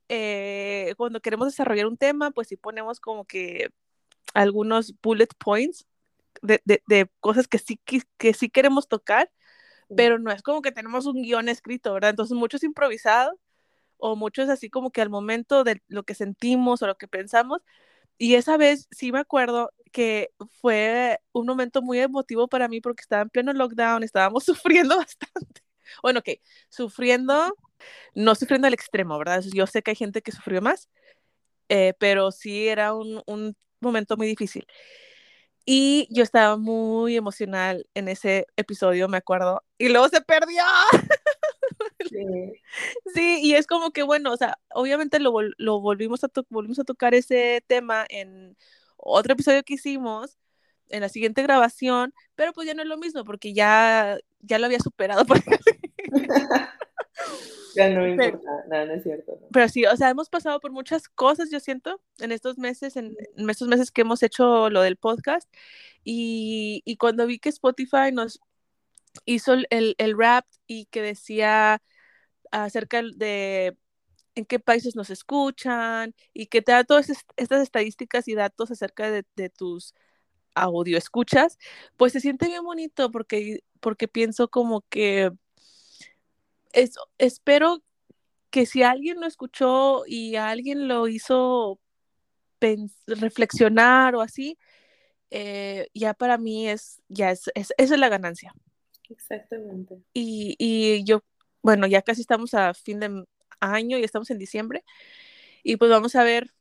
eh, 0.07 0.93
cuando 0.95 1.19
queremos 1.19 1.50
desarrollar 1.50 1.88
un 1.88 1.97
tema, 1.97 2.31
pues 2.31 2.47
sí 2.47 2.55
ponemos 2.55 3.01
como 3.01 3.25
que 3.25 3.71
algunos 4.34 4.93
bullet 5.01 5.29
points 5.38 5.86
de, 6.41 6.62
de, 6.65 6.84
de 6.88 7.10
cosas 7.19 7.48
que 7.48 7.60
sí, 7.60 7.79
que, 7.86 8.01
que 8.17 8.34
sí 8.34 8.50
queremos 8.50 8.88
tocar, 8.88 9.31
pero 9.96 10.19
no 10.19 10.31
es 10.31 10.41
como 10.43 10.62
que 10.62 10.72
tenemos 10.72 11.05
un 11.05 11.22
guion 11.24 11.50
escrito, 11.50 11.93
¿verdad? 11.93 12.12
Entonces, 12.12 12.38
mucho 12.38 12.57
es 12.57 12.63
improvisado 12.63 13.39
o 13.98 14.15
mucho 14.15 14.43
es 14.43 14.50
así 14.50 14.69
como 14.69 14.91
que 14.91 15.01
al 15.01 15.10
momento 15.10 15.63
de 15.63 15.81
lo 15.88 16.03
que 16.03 16.15
sentimos 16.15 16.81
o 16.81 16.88
lo 16.88 16.98
que 16.98 17.07
pensamos. 17.07 17.62
Y 18.17 18.36
esa 18.36 18.57
vez 18.57 18.88
sí 18.91 19.12
me 19.12 19.19
acuerdo 19.19 19.72
que 19.91 20.31
fue 20.62 21.19
un 21.34 21.46
momento 21.48 21.81
muy 21.81 22.00
emotivo 22.00 22.48
para 22.48 22.67
mí 22.67 22.81
porque 22.81 23.01
estaba 23.01 23.24
en 23.24 23.29
pleno 23.29 23.53
lockdown, 23.53 24.03
estábamos 24.03 24.43
sufriendo 24.46 24.98
bastante. 24.98 25.62
Bueno, 26.03 26.19
ok, 26.19 26.29
sufriendo, 26.69 27.55
no 28.15 28.36
sufriendo 28.36 28.67
al 28.67 28.74
extremo, 28.74 29.17
¿verdad? 29.19 29.43
Yo 29.53 29.67
sé 29.67 29.84
que 29.84 29.91
hay 29.91 29.96
gente 29.96 30.22
que 30.22 30.31
sufrió 30.31 30.62
más, 30.62 30.89
eh, 31.69 31.93
pero 32.00 32.31
sí 32.31 32.67
era 32.67 32.93
un, 32.93 33.22
un 33.27 33.55
momento 33.79 34.17
muy 34.17 34.27
difícil. 34.27 34.65
Y 35.65 36.07
yo 36.12 36.24
estaba 36.24 36.55
muy 36.57 37.17
emocional 37.17 37.88
en 37.93 38.07
ese 38.07 38.48
episodio, 38.55 39.10
me 39.10 39.17
acuerdo. 39.17 39.63
Y 39.77 39.89
luego 39.89 40.07
se 40.10 40.22
perdió. 40.22 40.63
Sí. 42.10 42.15
Sí, 43.13 43.39
y 43.41 43.55
es 43.55 43.65
como 43.67 43.91
que, 43.91 44.03
bueno, 44.03 44.31
o 44.31 44.38
sea, 44.38 44.60
obviamente 44.69 45.19
lo, 45.19 45.34
lo 45.57 45.79
volvimos, 45.79 46.24
a 46.24 46.29
volvimos 46.50 46.79
a 46.79 46.84
tocar 46.84 47.15
ese 47.15 47.63
tema 47.67 48.05
en 48.10 48.55
otro 48.98 49.34
episodio 49.34 49.63
que 49.63 49.75
hicimos, 49.75 50.38
en 50.89 51.01
la 51.01 51.10
siguiente 51.10 51.43
grabación, 51.43 52.13
pero 52.36 52.53
pues 52.53 52.67
ya 52.67 52.74
no 52.74 52.81
es 52.81 52.88
lo 52.88 52.98
mismo, 52.98 53.24
porque 53.24 53.53
ya, 53.53 54.17
ya 54.39 54.60
lo 54.60 54.65
había 54.65 54.79
superado. 54.79 55.25
ya 57.75 57.89
no 57.89 58.01
me 58.01 58.12
importa, 58.12 58.51
nada, 58.69 58.86
no 58.86 58.93
es 58.93 59.03
cierto. 59.03 59.38
No. 59.39 59.47
Pero 59.51 59.69
sí, 59.69 59.86
o 59.86 59.95
sea, 59.95 60.09
hemos 60.09 60.29
pasado 60.29 60.59
por 60.59 60.71
muchas 60.71 61.07
cosas, 61.07 61.50
yo 61.51 61.59
siento, 61.59 62.01
en 62.19 62.31
estos 62.31 62.57
meses, 62.57 62.95
en, 62.95 63.15
en 63.36 63.50
estos 63.50 63.67
meses 63.67 63.91
que 63.91 64.01
hemos 64.01 64.24
hecho 64.24 64.69
lo 64.69 64.81
del 64.81 64.97
podcast, 64.97 65.47
y, 66.03 66.81
y 66.86 66.97
cuando 66.97 67.27
vi 67.27 67.39
que 67.39 67.50
Spotify 67.50 68.12
nos 68.12 68.39
hizo 69.25 69.53
el, 69.53 69.95
el 69.97 70.17
rap 70.17 70.45
y 70.67 70.86
que 70.86 71.01
decía 71.01 71.81
acerca 72.51 73.01
de 73.01 73.77
en 74.36 74.45
qué 74.45 74.59
países 74.59 74.95
nos 74.95 75.09
escuchan 75.09 76.13
y 76.33 76.45
que 76.47 76.62
te 76.62 76.71
da 76.71 76.83
todas 76.83 77.09
estas 77.36 77.62
estadísticas 77.62 78.27
y 78.27 78.36
datos 78.36 78.69
acerca 78.71 79.09
de, 79.09 79.25
de 79.36 79.50
tus 79.50 79.95
audio 80.53 80.97
escuchas, 80.97 81.57
pues 81.97 82.13
se 82.13 82.19
siente 82.19 82.47
bien 82.47 82.63
bonito 82.63 83.12
porque, 83.12 83.63
porque 83.79 84.07
pienso 84.07 84.47
como 84.50 84.81
que 84.89 85.31
es, 86.74 86.95
espero 87.17 87.83
que 88.50 88.65
si 88.65 88.83
alguien 88.83 89.19
lo 89.19 89.27
escuchó 89.27 90.03
y 90.07 90.36
alguien 90.36 90.88
lo 90.88 91.07
hizo 91.07 91.79
reflexionar 93.05 94.15
o 94.15 94.21
así, 94.21 94.57
eh, 95.29 95.89
ya 95.93 96.13
para 96.13 96.38
mí 96.38 96.69
es, 96.69 97.01
ya 97.07 97.31
es, 97.31 97.51
es, 97.55 97.74
esa 97.77 97.93
es 97.93 98.00
la 98.00 98.09
ganancia. 98.09 98.53
Exactamente. 99.09 99.95
Y, 100.13 100.55
y 100.57 101.03
yo, 101.03 101.21
bueno, 101.62 101.88
ya 101.88 102.01
casi 102.01 102.21
estamos 102.21 102.53
a 102.53 102.74
fin 102.74 103.00
de 103.00 103.25
año 103.59 103.97
y 103.97 104.03
estamos 104.03 104.29
en 104.29 104.38
diciembre 104.38 104.83
y 105.63 105.77
pues 105.77 105.91
vamos 105.91 106.15
a 106.15 106.24
ver 106.24 106.51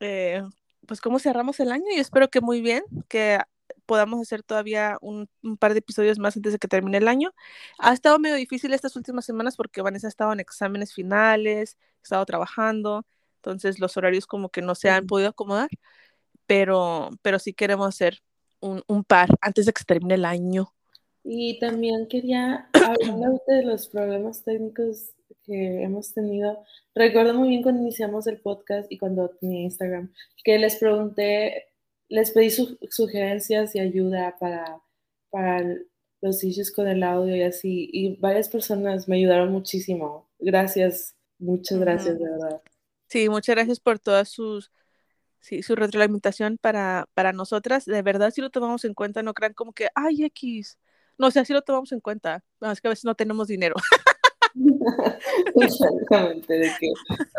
eh, 0.00 0.42
pues 0.86 1.00
cómo 1.00 1.18
cerramos 1.18 1.60
el 1.60 1.72
año 1.72 1.86
y 1.94 2.00
espero 2.00 2.28
que 2.28 2.40
muy 2.40 2.60
bien, 2.60 2.82
que 3.08 3.38
podamos 3.86 4.20
hacer 4.20 4.42
todavía 4.42 4.98
un, 5.00 5.28
un, 5.42 5.56
par 5.56 5.72
de 5.72 5.80
episodios 5.80 6.18
más 6.18 6.36
antes 6.36 6.52
de 6.52 6.58
que 6.58 6.68
termine 6.68 6.98
el 6.98 7.08
año. 7.08 7.32
Ha 7.78 7.92
estado 7.92 8.18
medio 8.18 8.36
difícil 8.36 8.72
estas 8.72 8.96
últimas 8.96 9.24
semanas 9.24 9.56
porque 9.56 9.82
Vanessa 9.82 10.06
ha 10.06 10.10
estado 10.10 10.32
en 10.32 10.40
exámenes 10.40 10.94
finales, 10.94 11.76
ha 12.00 12.02
estado 12.02 12.26
trabajando, 12.26 13.04
entonces 13.36 13.78
los 13.80 13.96
horarios 13.96 14.26
como 14.26 14.48
que 14.50 14.62
no 14.62 14.74
se 14.74 14.90
han 14.90 15.06
podido 15.06 15.30
acomodar, 15.30 15.68
pero, 16.46 17.10
pero 17.22 17.38
sí 17.38 17.52
queremos 17.52 17.88
hacer 17.88 18.18
un, 18.60 18.82
un 18.86 19.04
par 19.04 19.28
antes 19.40 19.66
de 19.66 19.72
que 19.72 19.80
se 19.80 19.86
termine 19.86 20.14
el 20.14 20.24
año. 20.24 20.72
Y 21.24 21.58
también 21.58 22.06
quería 22.08 22.68
hablar 23.08 23.40
de 23.46 23.64
los 23.64 23.88
problemas 23.88 24.42
técnicos 24.44 25.10
que 25.44 25.82
hemos 25.82 26.12
tenido. 26.12 26.64
Recuerdo 26.94 27.34
muy 27.34 27.48
bien 27.48 27.62
cuando 27.62 27.82
iniciamos 27.82 28.26
el 28.26 28.40
podcast 28.40 28.90
y 28.90 28.98
cuando 28.98 29.28
tenía 29.28 29.62
Instagram, 29.62 30.12
que 30.44 30.58
les 30.58 30.76
pregunté, 30.76 31.71
les 32.12 32.30
pedí 32.30 32.50
su, 32.50 32.78
sugerencias 32.90 33.74
y 33.74 33.80
ayuda 33.80 34.36
para, 34.38 34.82
para 35.30 35.64
los 36.20 36.44
issues 36.44 36.70
con 36.70 36.86
el 36.86 37.02
audio 37.02 37.34
y 37.34 37.42
así, 37.42 37.88
y 37.90 38.16
varias 38.16 38.50
personas 38.50 39.08
me 39.08 39.16
ayudaron 39.16 39.50
muchísimo. 39.50 40.28
Gracias, 40.38 41.16
muchas 41.38 41.78
gracias, 41.78 42.18
de 42.18 42.24
verdad. 42.24 42.62
Sí, 43.08 43.30
muchas 43.30 43.56
gracias 43.56 43.80
por 43.80 43.98
todas 43.98 44.28
sus, 44.28 44.70
sí, 45.40 45.62
su 45.62 45.74
retroalimentación 45.74 46.58
para, 46.58 47.08
para 47.14 47.32
nosotras. 47.32 47.86
De 47.86 48.02
verdad, 48.02 48.30
si 48.30 48.42
lo 48.42 48.50
tomamos 48.50 48.84
en 48.84 48.92
cuenta, 48.92 49.22
no 49.22 49.32
crean 49.32 49.54
como 49.54 49.72
que, 49.72 49.88
ay, 49.94 50.22
X. 50.24 50.78
No, 51.16 51.28
o 51.28 51.30
sea, 51.30 51.46
sí 51.46 51.54
lo 51.54 51.62
tomamos 51.62 51.92
en 51.92 52.00
cuenta. 52.00 52.44
No, 52.60 52.70
es 52.70 52.82
que 52.82 52.88
a 52.88 52.90
veces 52.90 53.06
no 53.06 53.14
tenemos 53.14 53.48
dinero. 53.48 53.74
Exactamente, 55.56 56.54
de 56.54 56.70
que, 56.78 56.88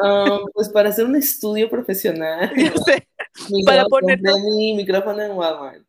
um, 0.01 0.45
pues 0.53 0.69
para 0.69 0.89
hacer 0.89 1.05
un 1.05 1.15
estudio 1.15 1.69
profesional, 1.69 2.51
para 3.65 3.85
poner 3.85 4.19
mi 4.21 4.73
micrófono 4.73 5.21
en 5.21 5.31
Walmart. 5.31 5.85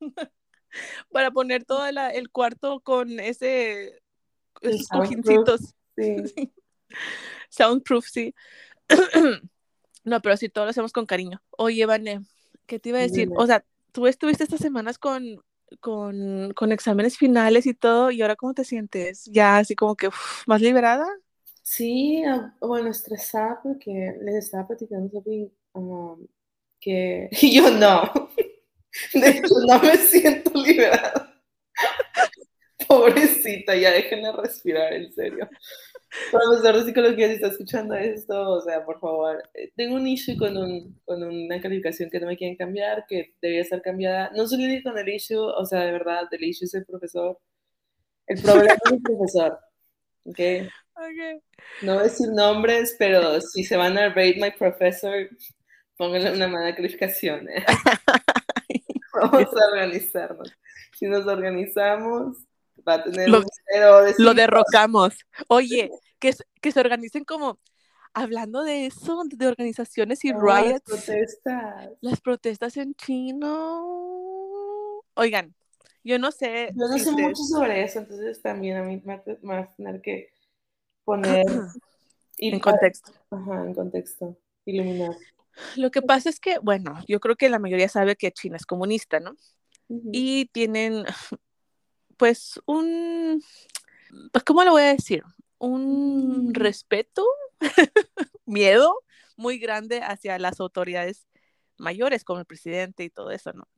Para 1.12 1.30
poner 1.30 1.64
todo 1.64 1.88
la, 1.92 2.10
el 2.10 2.30
cuarto 2.30 2.80
con 2.80 3.20
ese, 3.20 4.02
esos 4.60 4.88
cojincitos. 4.88 5.72
Sí. 5.96 6.16
sí. 6.34 6.52
Soundproof, 7.48 8.06
sí. 8.08 8.34
no, 10.04 10.20
pero 10.20 10.36
sí, 10.36 10.48
todo 10.48 10.64
lo 10.64 10.70
hacemos 10.70 10.92
con 10.92 11.06
cariño. 11.06 11.40
Oye, 11.50 11.86
Vane, 11.86 12.24
¿qué 12.66 12.80
te 12.80 12.88
iba 12.88 12.98
a 12.98 13.02
decir? 13.02 13.30
O 13.36 13.46
sea, 13.46 13.64
tú 13.92 14.08
estuviste 14.08 14.42
estas 14.42 14.60
semanas 14.60 14.98
con 14.98 15.40
con, 15.80 16.52
con, 16.54 16.72
exámenes 16.72 17.16
finales 17.16 17.66
y 17.66 17.74
todo, 17.74 18.10
¿y 18.10 18.22
ahora 18.22 18.36
cómo 18.36 18.54
te 18.54 18.64
sientes? 18.64 19.24
¿Ya 19.26 19.58
así 19.58 19.74
como 19.74 19.96
que 19.96 20.10
más 20.46 20.60
liberada? 20.60 21.06
Sí, 21.62 22.22
bueno, 22.60 22.90
estresada 22.90 23.60
porque 23.62 24.14
les 24.20 24.34
estaba 24.34 24.66
platicando 24.66 25.10
sobre 25.10 25.50
um, 25.72 26.26
que 26.80 27.28
yo 27.52 27.70
no. 27.70 28.12
De 29.12 29.28
hecho, 29.28 29.54
no 29.66 29.78
me 29.80 29.96
siento 29.96 30.52
liberada. 30.62 31.42
Pobrecita, 32.88 33.74
ya 33.74 33.90
déjenme 33.90 34.30
respirar, 34.32 34.92
en 34.92 35.12
serio. 35.12 35.48
Profesor 36.30 36.76
de 36.76 36.84
psicología, 36.84 37.28
si 37.28 37.34
está 37.34 37.48
escuchando 37.48 37.94
esto, 37.94 38.50
o 38.50 38.60
sea, 38.60 38.84
por 38.84 39.00
favor, 39.00 39.42
eh, 39.54 39.72
tengo 39.76 39.96
un 39.96 40.06
issue 40.06 40.36
con, 40.36 40.56
un, 40.56 41.00
con 41.04 41.22
una 41.22 41.60
calificación 41.60 42.10
que 42.10 42.20
no 42.20 42.26
me 42.26 42.36
quieren 42.36 42.56
cambiar, 42.56 43.04
que 43.08 43.34
debería 43.40 43.64
ser 43.64 43.82
cambiada. 43.82 44.30
No 44.34 44.46
soy 44.46 44.64
único 44.64 44.90
con 44.90 44.98
el 44.98 45.08
issue, 45.08 45.38
o 45.38 45.64
sea, 45.64 45.80
de 45.80 45.92
verdad, 45.92 46.24
el 46.30 46.44
issue 46.44 46.66
es 46.66 46.74
el 46.74 46.84
profesor. 46.84 47.38
El 48.26 48.40
problema 48.42 48.72
es 48.72 48.92
el 48.92 49.02
profesor, 49.02 49.58
¿ok? 50.24 50.34
okay. 50.34 51.40
No 51.82 51.94
voy 51.94 52.00
a 52.00 52.04
decir 52.04 52.28
nombres, 52.30 52.96
pero 52.98 53.40
si 53.40 53.64
se 53.64 53.76
van 53.76 53.98
a 53.98 54.08
rate 54.08 54.38
my 54.40 54.50
professor, 54.52 55.28
pónganle 55.96 56.32
una 56.32 56.48
mala 56.48 56.74
calificación. 56.74 57.48
¿eh? 57.48 57.64
Vamos 59.14 59.42
a 59.42 59.66
organizarnos. 59.72 60.52
Si 60.92 61.06
nos 61.06 61.26
organizamos, 61.26 62.38
va 62.86 62.94
a 62.94 63.02
tener 63.04 63.28
lo, 63.28 63.38
un 63.38 63.46
cero 63.66 64.02
de 64.02 64.14
Lo 64.18 64.34
derrocamos. 64.34 65.14
Oye, 65.48 65.90
que, 66.18 66.34
que 66.60 66.72
se 66.72 66.80
organicen 66.80 67.24
como, 67.24 67.58
hablando 68.12 68.62
de 68.62 68.86
eso, 68.86 69.22
de 69.26 69.46
organizaciones 69.46 70.24
y 70.24 70.32
oh, 70.32 70.40
riots. 70.40 70.82
Las 70.88 71.04
protestas. 71.04 71.90
Las 72.00 72.20
protestas 72.20 72.76
en 72.76 72.94
chino. 72.94 74.24
Oigan, 75.14 75.54
yo 76.02 76.18
no 76.18 76.30
sé. 76.30 76.70
Yo 76.74 76.88
no 76.88 76.92
si 76.94 77.00
sé 77.00 77.10
ustedes... 77.10 77.28
mucho 77.28 77.42
sobre 77.44 77.82
eso, 77.82 77.98
entonces 78.00 78.40
también 78.42 78.76
a 78.76 78.82
mí 78.82 79.00
me 79.04 79.16
va 79.16 79.58
a 79.58 79.74
tener 79.74 80.00
que 80.00 80.32
poner. 81.04 81.46
en 82.38 82.60
contexto. 82.60 83.12
Ajá, 83.30 83.64
en 83.64 83.74
contexto. 83.74 84.36
Iluminar. 84.64 85.16
Lo 85.76 85.90
que 85.90 86.02
pasa 86.02 86.28
es 86.28 86.40
que, 86.40 86.58
bueno, 86.58 86.98
yo 87.06 87.20
creo 87.20 87.36
que 87.36 87.48
la 87.48 87.58
mayoría 87.58 87.88
sabe 87.88 88.16
que 88.16 88.32
China 88.32 88.56
es 88.56 88.66
comunista, 88.66 89.20
¿no? 89.20 89.36
Uh 89.88 90.00
-huh. 90.00 90.10
Y 90.12 90.46
tienen, 90.46 91.04
pues, 92.16 92.60
un, 92.66 93.42
pues, 94.32 94.44
¿cómo 94.44 94.64
lo 94.64 94.72
voy 94.72 94.82
a 94.82 94.94
decir? 94.94 95.22
Un 95.58 96.52
respeto, 96.54 97.26
miedo 98.46 98.94
muy 99.36 99.58
grande 99.58 100.00
hacia 100.02 100.38
las 100.38 100.60
autoridades 100.60 101.26
mayores, 101.76 102.24
como 102.24 102.40
el 102.40 102.46
presidente 102.46 103.04
y 103.04 103.10
todo 103.10 103.30
eso, 103.30 103.52
¿no? 103.52 103.68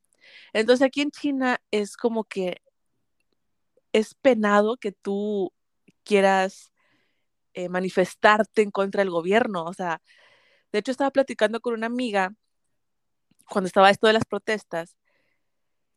Entonces 0.53 0.87
aquí 0.87 1.03
en 1.03 1.11
China 1.11 1.61
es 1.71 1.97
como 1.97 2.25
que 2.25 2.63
es 3.93 4.15
penado 4.15 4.77
que 4.77 4.93
tú 4.93 5.53
quieras 6.05 6.73
eh, 7.55 7.69
manifestarte 7.69 8.63
en 8.63 8.71
contra 8.71 9.01
del 9.01 9.11
gobierno. 9.11 9.65
O 9.65 9.73
sea, 9.73 10.03
de 10.73 10.81
hecho 10.81 10.91
estaba 10.91 11.11
platicando 11.11 11.61
con 11.61 11.75
una 11.75 11.87
amiga 11.87 12.35
cuando 13.49 13.67
estaba 13.67 13.91
esto 13.91 14.07
de 14.07 14.13
las 14.13 14.25
protestas 14.25 14.97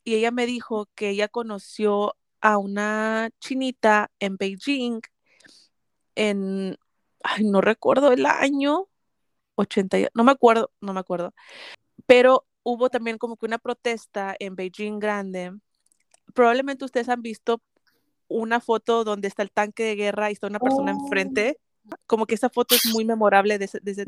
y 0.03 0.15
ella 0.15 0.31
me 0.31 0.45
dijo 0.45 0.87
que 0.95 1.09
ella 1.09 1.27
conoció 1.27 2.15
a 2.41 2.57
una 2.57 3.29
chinita 3.39 4.11
en 4.19 4.37
Beijing 4.37 5.01
en, 6.15 6.77
ay, 7.23 7.43
no 7.45 7.61
recuerdo 7.61 8.11
el 8.11 8.25
año, 8.25 8.87
80, 9.55 9.97
no 10.13 10.23
me 10.23 10.31
acuerdo, 10.31 10.71
no 10.81 10.93
me 10.93 10.99
acuerdo, 10.99 11.33
pero 12.05 12.45
hubo 12.63 12.89
también 12.89 13.17
como 13.17 13.37
que 13.37 13.45
una 13.45 13.57
protesta 13.57 14.35
en 14.39 14.55
Beijing 14.55 14.99
grande. 14.99 15.53
Probablemente 16.33 16.85
ustedes 16.85 17.09
han 17.09 17.21
visto 17.21 17.61
una 18.27 18.59
foto 18.59 19.03
donde 19.03 19.27
está 19.27 19.43
el 19.43 19.51
tanque 19.51 19.83
de 19.83 19.95
guerra 19.95 20.29
y 20.29 20.33
está 20.33 20.47
una 20.47 20.59
persona 20.59 20.93
Oh, 20.93 21.03
enfrente. 21.03 21.57
Como 22.05 22.27
que 22.27 22.35
esa 22.35 22.49
foto 22.49 22.75
es 22.75 22.85
muy 22.93 23.03
memorable 23.03 23.57
de, 23.57 23.67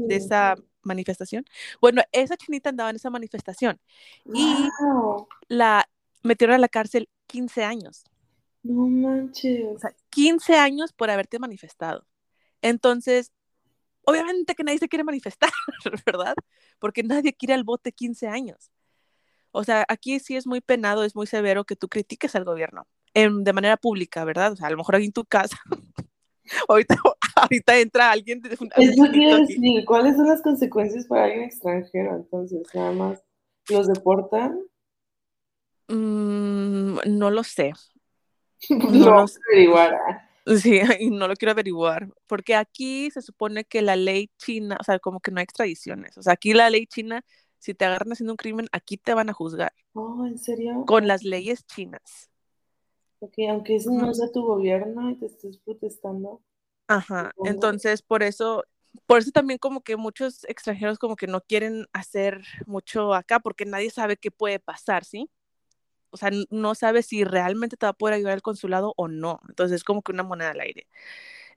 esa 0.10 0.56
manifestación. 0.84 1.46
Bueno, 1.82 2.04
esa 2.12 2.38
chinita 2.38 2.70
andaba 2.70 2.92
en 2.92 2.98
esa 2.98 3.10
manifestación 3.10 3.80
y 4.32 4.70
la 5.48 5.90
metieron 6.22 6.56
a 6.56 6.60
la 6.60 6.68
cárcel 6.68 7.10
15 7.26 7.64
años. 7.64 8.04
No 8.64 8.88
manches. 8.88 9.66
O 9.76 9.80
sea, 9.80 9.94
15 10.10 10.56
años 10.56 10.94
por 10.94 11.10
haberte 11.10 11.40
manifestado. 11.40 12.06
Entonces, 12.62 13.32
obviamente 14.06 14.56
que 14.56 14.64
nadie 14.64 14.80
se 14.80 14.90
quiere 14.90 15.04
manifestar, 15.04 15.52
¿verdad? 16.06 16.36
Porque 16.80 17.04
nadie 17.04 17.34
quiere 17.34 17.54
al 17.56 17.64
bote 17.64 17.92
15 17.94 18.28
años. 18.28 18.72
O 19.52 19.64
sea, 19.64 19.86
aquí 19.90 20.20
sí 20.20 20.36
es 20.38 20.48
muy 20.48 20.62
penado, 20.62 21.04
es 21.04 21.16
muy 21.16 21.28
severo 21.28 21.66
que 21.66 21.76
tú 21.76 21.90
critiques 21.90 22.36
al 22.36 22.46
gobierno 22.46 22.88
en, 23.14 23.44
de 23.44 23.54
manera 23.54 23.78
pública, 23.78 24.26
¿verdad? 24.26 24.54
O 24.54 24.56
sea, 24.56 24.68
a 24.68 24.72
lo 24.72 24.78
mejor 24.78 24.96
aquí 24.96 25.06
en 25.06 25.14
tu 25.14 25.26
casa, 25.26 25.58
ahorita, 26.70 26.96
ahorita 27.36 27.80
entra 27.80 28.12
alguien 28.12 28.42
de 28.42 28.58
un, 28.60 28.70
Es 28.76 28.98
lo 28.98 29.12
que 29.12 29.20
chinito 29.20 29.24
iba 29.24 29.36
a 29.36 29.38
aquí. 29.38 29.56
decir, 29.56 29.86
¿cuáles 29.86 30.16
son 30.18 30.28
las 30.28 30.42
consecuencias 30.42 31.06
para 31.08 31.26
alguien 31.26 31.44
extranjero? 31.44 32.16
Entonces, 32.18 32.68
nada 32.74 32.92
más, 32.92 33.24
¿los 33.70 33.88
deportan? 33.88 34.60
Mm, 35.88 36.98
no 37.18 37.30
lo 37.30 37.44
sé. 37.44 37.74
No 38.70 39.12
lo 39.12 39.26
averiguar. 39.50 39.94
ah. 39.96 40.28
Sí, 40.46 40.82
y 41.00 41.10
no 41.12 41.28
lo 41.28 41.36
quiero 41.36 41.52
averiguar, 41.52 42.10
porque 42.28 42.56
aquí 42.56 43.12
se 43.12 43.22
supone 43.22 43.64
que 43.66 43.82
la 43.82 43.96
ley 43.96 44.30
china, 44.38 44.78
o 44.80 44.84
sea, 44.84 45.00
como 45.00 45.20
que 45.20 45.32
no 45.32 45.40
hay 45.40 45.44
extradiciones. 45.44 46.18
O 46.18 46.24
sea, 46.24 46.34
aquí 46.34 46.54
la 46.54 46.70
ley 46.70 46.88
china, 46.88 47.24
si 47.60 47.74
te 47.74 47.86
agarran 47.86 48.12
haciendo 48.12 48.34
un 48.34 48.38
crimen, 48.38 48.68
aquí 48.72 48.98
te 48.98 49.14
van 49.14 49.30
a 49.30 49.34
juzgar 49.34 49.74
Oh, 49.94 50.26
¿en 50.26 50.38
serio? 50.38 50.84
con 50.86 51.08
las 51.08 51.24
leyes 51.24 51.66
chinas. 51.66 52.30
Ok, 53.20 53.34
aunque 53.50 53.76
ese 53.76 53.92
no 53.92 54.14
sea 54.14 54.32
tu 54.32 54.42
gobierno 54.44 55.12
y 55.12 55.16
te 55.16 55.28
estés 55.28 55.58
protestando. 55.60 56.42
Ajá, 56.88 57.32
entonces 57.46 58.02
por 58.02 58.24
eso, 58.24 58.64
por 59.06 59.20
eso 59.20 59.32
también 59.32 59.60
como 59.60 59.82
que 59.82 59.96
muchos 59.96 60.44
extranjeros 60.46 60.98
como 61.00 61.16
que 61.16 61.28
no 61.28 61.42
quieren 61.42 61.86
hacer 61.94 62.42
mucho 62.66 63.14
acá 63.14 63.40
porque 63.40 63.66
nadie 63.66 63.92
sabe 63.92 64.18
qué 64.18 64.32
puede 64.32 64.60
pasar, 64.60 65.06
¿sí? 65.06 65.30
O 66.12 66.18
sea, 66.18 66.30
no 66.50 66.76
sabe 66.76 67.04
si 67.04 67.24
realmente 67.24 67.78
te 67.78 67.86
va 67.86 67.92
a 67.92 67.94
poder 67.94 68.16
ayudar 68.16 68.34
el 68.34 68.42
consulado 68.42 68.94
o 68.98 69.08
no. 69.08 69.42
Entonces 69.50 69.78
es 69.78 69.84
como 69.84 70.02
que 70.02 70.12
una 70.12 70.24
moneda 70.24 70.52
al 70.52 70.60
aire. 70.60 70.88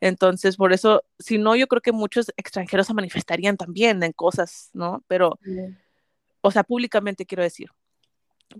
Entonces, 0.01 0.57
por 0.57 0.73
eso, 0.73 1.03
si 1.19 1.39
no, 1.39 1.57
yo 1.57 1.67
creo 1.67 1.83
que 1.83 1.93
muchos 1.93 2.33
extranjeros 2.37 2.87
se 2.87 2.95
manifestarían 2.95 3.57
también 3.57 4.03
en 4.03 4.13
cosas, 4.13 4.71
¿no? 4.73 5.05
Pero, 5.09 5.39
Bien. 5.43 5.79
o 6.41 6.51
sea, 6.51 6.63
públicamente 6.65 7.27
quiero 7.27 7.43
decir. 7.43 7.71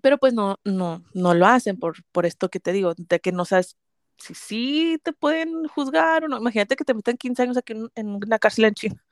Pero 0.03 0.19
pues 0.19 0.33
no, 0.33 0.59
no, 0.65 1.05
no 1.13 1.35
lo 1.35 1.47
hacen 1.47 1.79
por, 1.79 2.03
por 2.13 2.27
esto 2.27 2.49
que 2.49 2.61
te 2.61 2.73
digo, 2.73 2.95
de 2.97 3.21
que 3.21 3.33
no 3.33 3.45
sabes 3.45 3.77
si 4.17 4.35
sí 4.35 4.99
te 5.03 5.13
pueden 5.13 5.67
juzgar 5.69 6.25
o 6.25 6.29
no. 6.29 6.39
Imagínate 6.39 6.77
que 6.77 6.85
te 6.85 6.95
metan 6.95 7.17
15 7.17 7.43
años 7.43 7.57
aquí 7.57 7.73
en, 7.73 7.91
en 7.95 8.09
una 8.09 8.39
cárcel 8.39 8.65
en 8.67 8.75
China. 8.75 9.05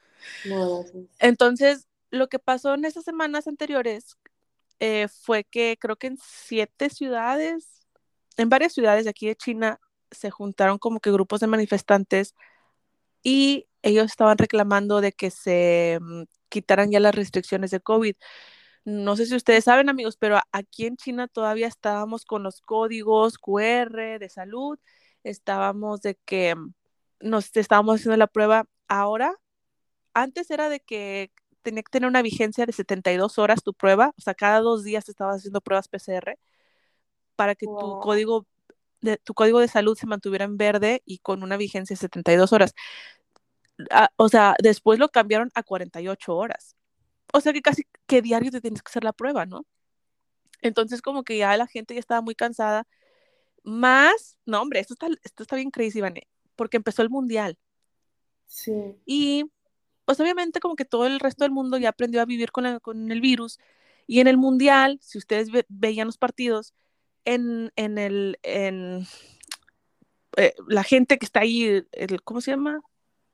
No, 0.44 0.78
gracias. 0.78 1.04
Entonces, 1.18 1.88
lo 2.10 2.28
que 2.28 2.38
pasó 2.38 2.74
en 2.74 2.84
esas 2.84 3.04
semanas 3.04 3.48
anteriores 3.48 4.16
eh, 4.84 5.06
fue 5.06 5.44
que 5.44 5.78
creo 5.80 5.94
que 5.94 6.08
en 6.08 6.18
siete 6.20 6.90
ciudades, 6.90 7.86
en 8.36 8.48
varias 8.48 8.72
ciudades 8.72 9.04
de 9.04 9.10
aquí 9.10 9.28
de 9.28 9.36
China, 9.36 9.80
se 10.10 10.30
juntaron 10.32 10.78
como 10.78 10.98
que 10.98 11.12
grupos 11.12 11.38
de 11.40 11.46
manifestantes 11.46 12.34
y 13.22 13.68
ellos 13.82 14.06
estaban 14.06 14.38
reclamando 14.38 15.00
de 15.00 15.12
que 15.12 15.30
se 15.30 15.98
mm, 16.00 16.24
quitaran 16.48 16.90
ya 16.90 16.98
las 17.00 17.14
restricciones 17.14 17.70
de 17.70 17.80
COVID. 17.80 18.16
No 18.84 19.16
sé 19.16 19.26
si 19.26 19.36
ustedes 19.36 19.64
saben, 19.64 19.88
amigos, 19.88 20.16
pero 20.18 20.40
aquí 20.52 20.86
en 20.86 20.96
China 20.96 21.28
todavía 21.28 21.68
estábamos 21.68 22.24
con 22.24 22.42
los 22.42 22.60
códigos 22.60 23.38
QR 23.38 24.18
de 24.18 24.28
salud, 24.28 24.80
estábamos 25.24 26.02
de 26.02 26.16
que 26.24 26.56
mm, 26.56 26.74
nos 27.20 27.56
estábamos 27.56 27.96
haciendo 28.00 28.16
la 28.16 28.26
prueba. 28.26 28.66
Ahora, 28.88 29.36
antes 30.14 30.50
era 30.50 30.68
de 30.68 30.80
que 30.80 31.32
tenía 31.62 31.82
que 31.82 31.90
tener 31.90 32.08
una 32.08 32.22
vigencia 32.22 32.66
de 32.66 32.72
72 32.72 33.38
horas 33.38 33.62
tu 33.62 33.74
prueba, 33.74 34.12
o 34.18 34.20
sea, 34.20 34.34
cada 34.34 34.60
dos 34.60 34.84
días 34.84 35.08
estabas 35.08 35.38
haciendo 35.38 35.60
pruebas 35.60 35.88
PCR 35.88 36.38
para 37.36 37.54
que 37.54 37.66
tu 37.66 37.72
Wow. 37.72 38.00
código 38.00 38.46
de, 39.00 39.18
tu 39.18 39.34
código 39.34 39.60
de 39.60 39.68
salud 39.68 39.96
se 39.96 40.06
mantuviera 40.06 40.44
en 40.44 40.56
verde 40.56 41.02
y 41.04 41.18
con 41.18 41.42
una 41.42 41.56
vigencia 41.56 41.94
de 41.94 41.98
72 41.98 42.52
horas. 42.52 42.74
Ah, 43.90 44.10
o 44.16 44.28
sea, 44.28 44.54
después 44.62 44.98
lo 44.98 45.08
cambiaron 45.08 45.50
a 45.54 45.62
48 45.62 46.36
horas. 46.36 46.76
O 47.32 47.40
sea 47.40 47.52
que 47.52 47.62
casi 47.62 47.84
que 48.06 48.22
diario 48.22 48.50
te 48.50 48.60
tienes 48.60 48.82
que 48.82 48.90
hacer 48.90 49.04
la 49.04 49.12
prueba, 49.12 49.46
¿no? 49.46 49.66
Entonces 50.60 51.02
como 51.02 51.24
que 51.24 51.38
ya 51.38 51.56
la 51.56 51.66
gente 51.66 51.94
ya 51.94 52.00
estaba 52.00 52.20
muy 52.20 52.34
cansada. 52.34 52.86
Más, 53.64 54.38
no 54.46 54.62
hombre, 54.62 54.80
esto 54.80 54.94
está, 54.94 55.08
esto 55.24 55.42
está 55.42 55.56
bien 55.56 55.70
crazy, 55.70 56.00
Vane, 56.00 56.28
porque 56.56 56.76
empezó 56.76 57.02
el 57.02 57.10
mundial. 57.10 57.58
Sí. 58.46 58.96
Y 59.06 59.50
pues 60.12 60.20
obviamente 60.20 60.60
como 60.60 60.76
que 60.76 60.84
todo 60.84 61.06
el 61.06 61.20
resto 61.20 61.42
del 61.42 61.52
mundo 61.52 61.78
ya 61.78 61.88
aprendió 61.88 62.20
a 62.20 62.26
vivir 62.26 62.52
con, 62.52 62.64
la, 62.64 62.80
con 62.80 63.10
el 63.10 63.22
virus. 63.22 63.58
Y 64.06 64.20
en 64.20 64.26
el 64.26 64.36
mundial, 64.36 64.98
si 65.00 65.16
ustedes 65.16 65.50
ve, 65.50 65.64
veían 65.70 66.06
los 66.06 66.18
partidos, 66.18 66.74
en, 67.24 67.72
en 67.76 67.96
el, 67.96 68.38
en, 68.42 69.06
eh, 70.36 70.52
la 70.68 70.82
gente 70.82 71.18
que 71.18 71.24
está 71.24 71.40
ahí, 71.40 71.82
el, 71.92 72.22
¿cómo 72.24 72.42
se 72.42 72.50
llama? 72.50 72.82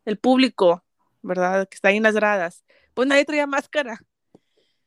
El 0.05 0.21
público, 0.21 0.85
¿verdad? 1.21 1.69
Que 1.69 1.75
está 1.75 1.89
ahí 1.89 1.97
en 1.97 2.05
las 2.05 2.15
gradas, 2.15 2.65
pues 2.95 3.09
nadie 3.09 3.25
traía 3.25 3.49
máscara. 3.49 4.01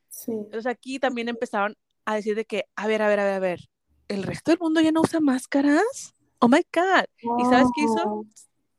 Sí. 0.08 0.32
Entonces 0.32 0.68
aquí 0.68 0.98
también 0.98 1.28
empezaron 1.28 1.76
a 2.06 2.16
decir 2.16 2.36
de 2.36 2.46
que, 2.46 2.70
a 2.78 2.88
ver, 2.88 3.02
a 3.02 3.10
ver, 3.10 3.20
a 3.20 3.26
ver, 3.26 3.34
a 3.34 3.40
ver, 3.40 3.70
¿el 4.08 4.24
resto 4.24 4.52
del 4.52 4.62
mundo 4.62 4.80
ya 4.80 4.94
no 4.94 5.02
usa 5.02 5.20
máscaras? 5.20 6.16
Oh 6.40 6.48
my 6.48 6.66
God. 6.74 7.04
¿Y 7.38 7.44
sabes 7.50 7.68
qué 7.76 7.82
hizo? 7.82 8.06
Wow. 8.06 8.28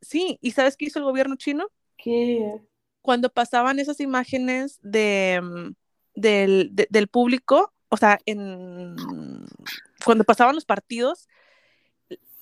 Sí, 0.00 0.38
¿y 0.40 0.52
sabes 0.52 0.78
qué 0.78 0.86
hizo 0.86 0.98
el 0.98 1.04
gobierno 1.04 1.36
chino? 1.36 1.68
¿Qué? 1.98 2.58
Cuando 3.02 3.28
pasaban 3.30 3.78
esas 3.78 4.00
imágenes 4.00 4.78
de, 4.82 5.40
mm, 5.42 5.72
del, 6.14 6.70
de- 6.72 6.86
del 6.90 7.08
público, 7.08 7.72
o 7.88 7.96
sea, 7.96 8.18
en, 8.26 8.96
cuando 10.04 10.24
pasaban 10.24 10.54
los 10.54 10.64
partidos, 10.64 11.28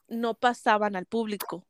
no 0.08 0.34
pasaban 0.34 0.96
al 0.96 1.06
público, 1.06 1.64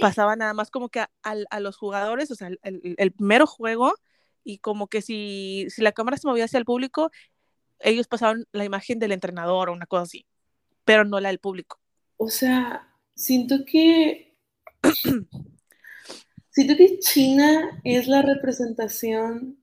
pasaban 0.00 0.38
nada 0.40 0.54
más 0.54 0.70
como 0.70 0.88
que 0.88 1.00
a, 1.00 1.10
a 1.22 1.60
los 1.60 1.76
jugadores, 1.76 2.30
o 2.30 2.34
sea, 2.34 2.48
el, 2.48 2.58
el- 2.62 2.94
el 2.98 3.14
mero 3.18 3.46
juego, 3.46 3.94
y 4.42 4.58
como 4.58 4.88
que 4.88 5.00
si, 5.02 5.66
si 5.70 5.80
la 5.82 5.92
cámara 5.92 6.16
se 6.16 6.26
movía 6.26 6.44
hacia 6.44 6.58
el 6.58 6.64
público, 6.64 7.10
ellos 7.80 8.06
pasaban 8.08 8.46
la 8.52 8.64
imagen 8.64 8.98
del 8.98 9.12
entrenador 9.12 9.68
o 9.68 9.72
una 9.72 9.86
cosa 9.86 10.02
así, 10.04 10.26
pero 10.84 11.04
no 11.04 11.18
la 11.20 11.28
del 11.28 11.38
público. 11.38 11.78
O 12.16 12.28
sea, 12.28 12.94
siento 13.14 13.64
que 13.66 14.36
siento 16.54 16.76
que 16.76 16.98
China 17.00 17.80
es 17.84 18.06
la 18.06 18.22
representación 18.22 19.58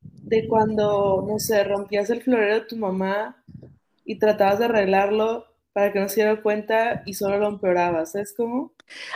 de 0.00 0.46
cuando, 0.48 1.24
no 1.26 1.38
sé, 1.38 1.64
rompías 1.64 2.10
el 2.10 2.22
florero 2.22 2.54
de 2.56 2.66
tu 2.66 2.76
mamá 2.76 3.42
y 4.04 4.18
tratabas 4.18 4.58
de 4.58 4.66
arreglarlo 4.66 5.46
para 5.72 5.92
que 5.92 6.00
no 6.00 6.08
se 6.08 6.16
diera 6.16 6.42
cuenta 6.42 7.02
y 7.06 7.14
solo 7.14 7.38
lo 7.38 7.48
empeorabas, 7.48 8.12
¿sabes 8.12 8.34
cómo? 8.36 8.72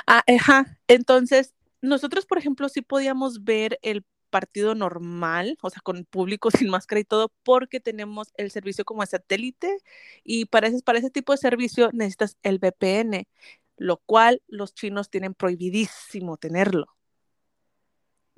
Ah, 0.06 0.22
ajá. 0.26 0.78
Entonces, 0.88 1.54
nosotros, 1.82 2.26
por 2.26 2.38
ejemplo, 2.38 2.68
sí 2.68 2.82
podíamos 2.82 3.44
ver 3.44 3.78
el 3.82 4.04
partido 4.30 4.74
normal, 4.74 5.58
o 5.62 5.70
sea, 5.70 5.82
con 5.82 6.04
público 6.04 6.50
sin 6.68 6.70
máscara 6.70 7.00
y 7.00 7.04
todo, 7.04 7.32
porque 7.42 7.80
tenemos 7.80 8.32
el 8.36 8.50
servicio 8.50 8.84
como 8.84 9.04
satélite 9.04 9.78
y 10.24 10.46
para 10.46 10.68
ese, 10.68 10.82
para 10.82 10.98
ese 10.98 11.10
tipo 11.10 11.32
de 11.32 11.38
servicio 11.38 11.90
necesitas 11.92 12.36
el 12.42 12.58
VPN, 12.58 13.26
lo 13.76 13.98
cual 13.98 14.42
los 14.48 14.74
chinos 14.74 15.10
tienen 15.10 15.34
prohibidísimo 15.34 16.36
tenerlo. 16.38 16.86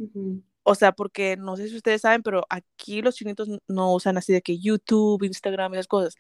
Ujú. 0.02 0.42
O 0.64 0.74
sea, 0.76 0.92
porque 0.92 1.36
no 1.36 1.56
sé 1.56 1.68
si 1.68 1.76
ustedes 1.76 2.02
saben, 2.02 2.22
pero 2.22 2.46
aquí 2.48 3.02
los 3.02 3.16
chinitos 3.16 3.48
no 3.66 3.92
usan 3.94 4.16
así 4.16 4.32
de 4.32 4.42
que 4.42 4.58
YouTube, 4.60 5.24
Instagram 5.24 5.74
y 5.74 5.76
esas 5.76 5.88
cosas. 5.88 6.14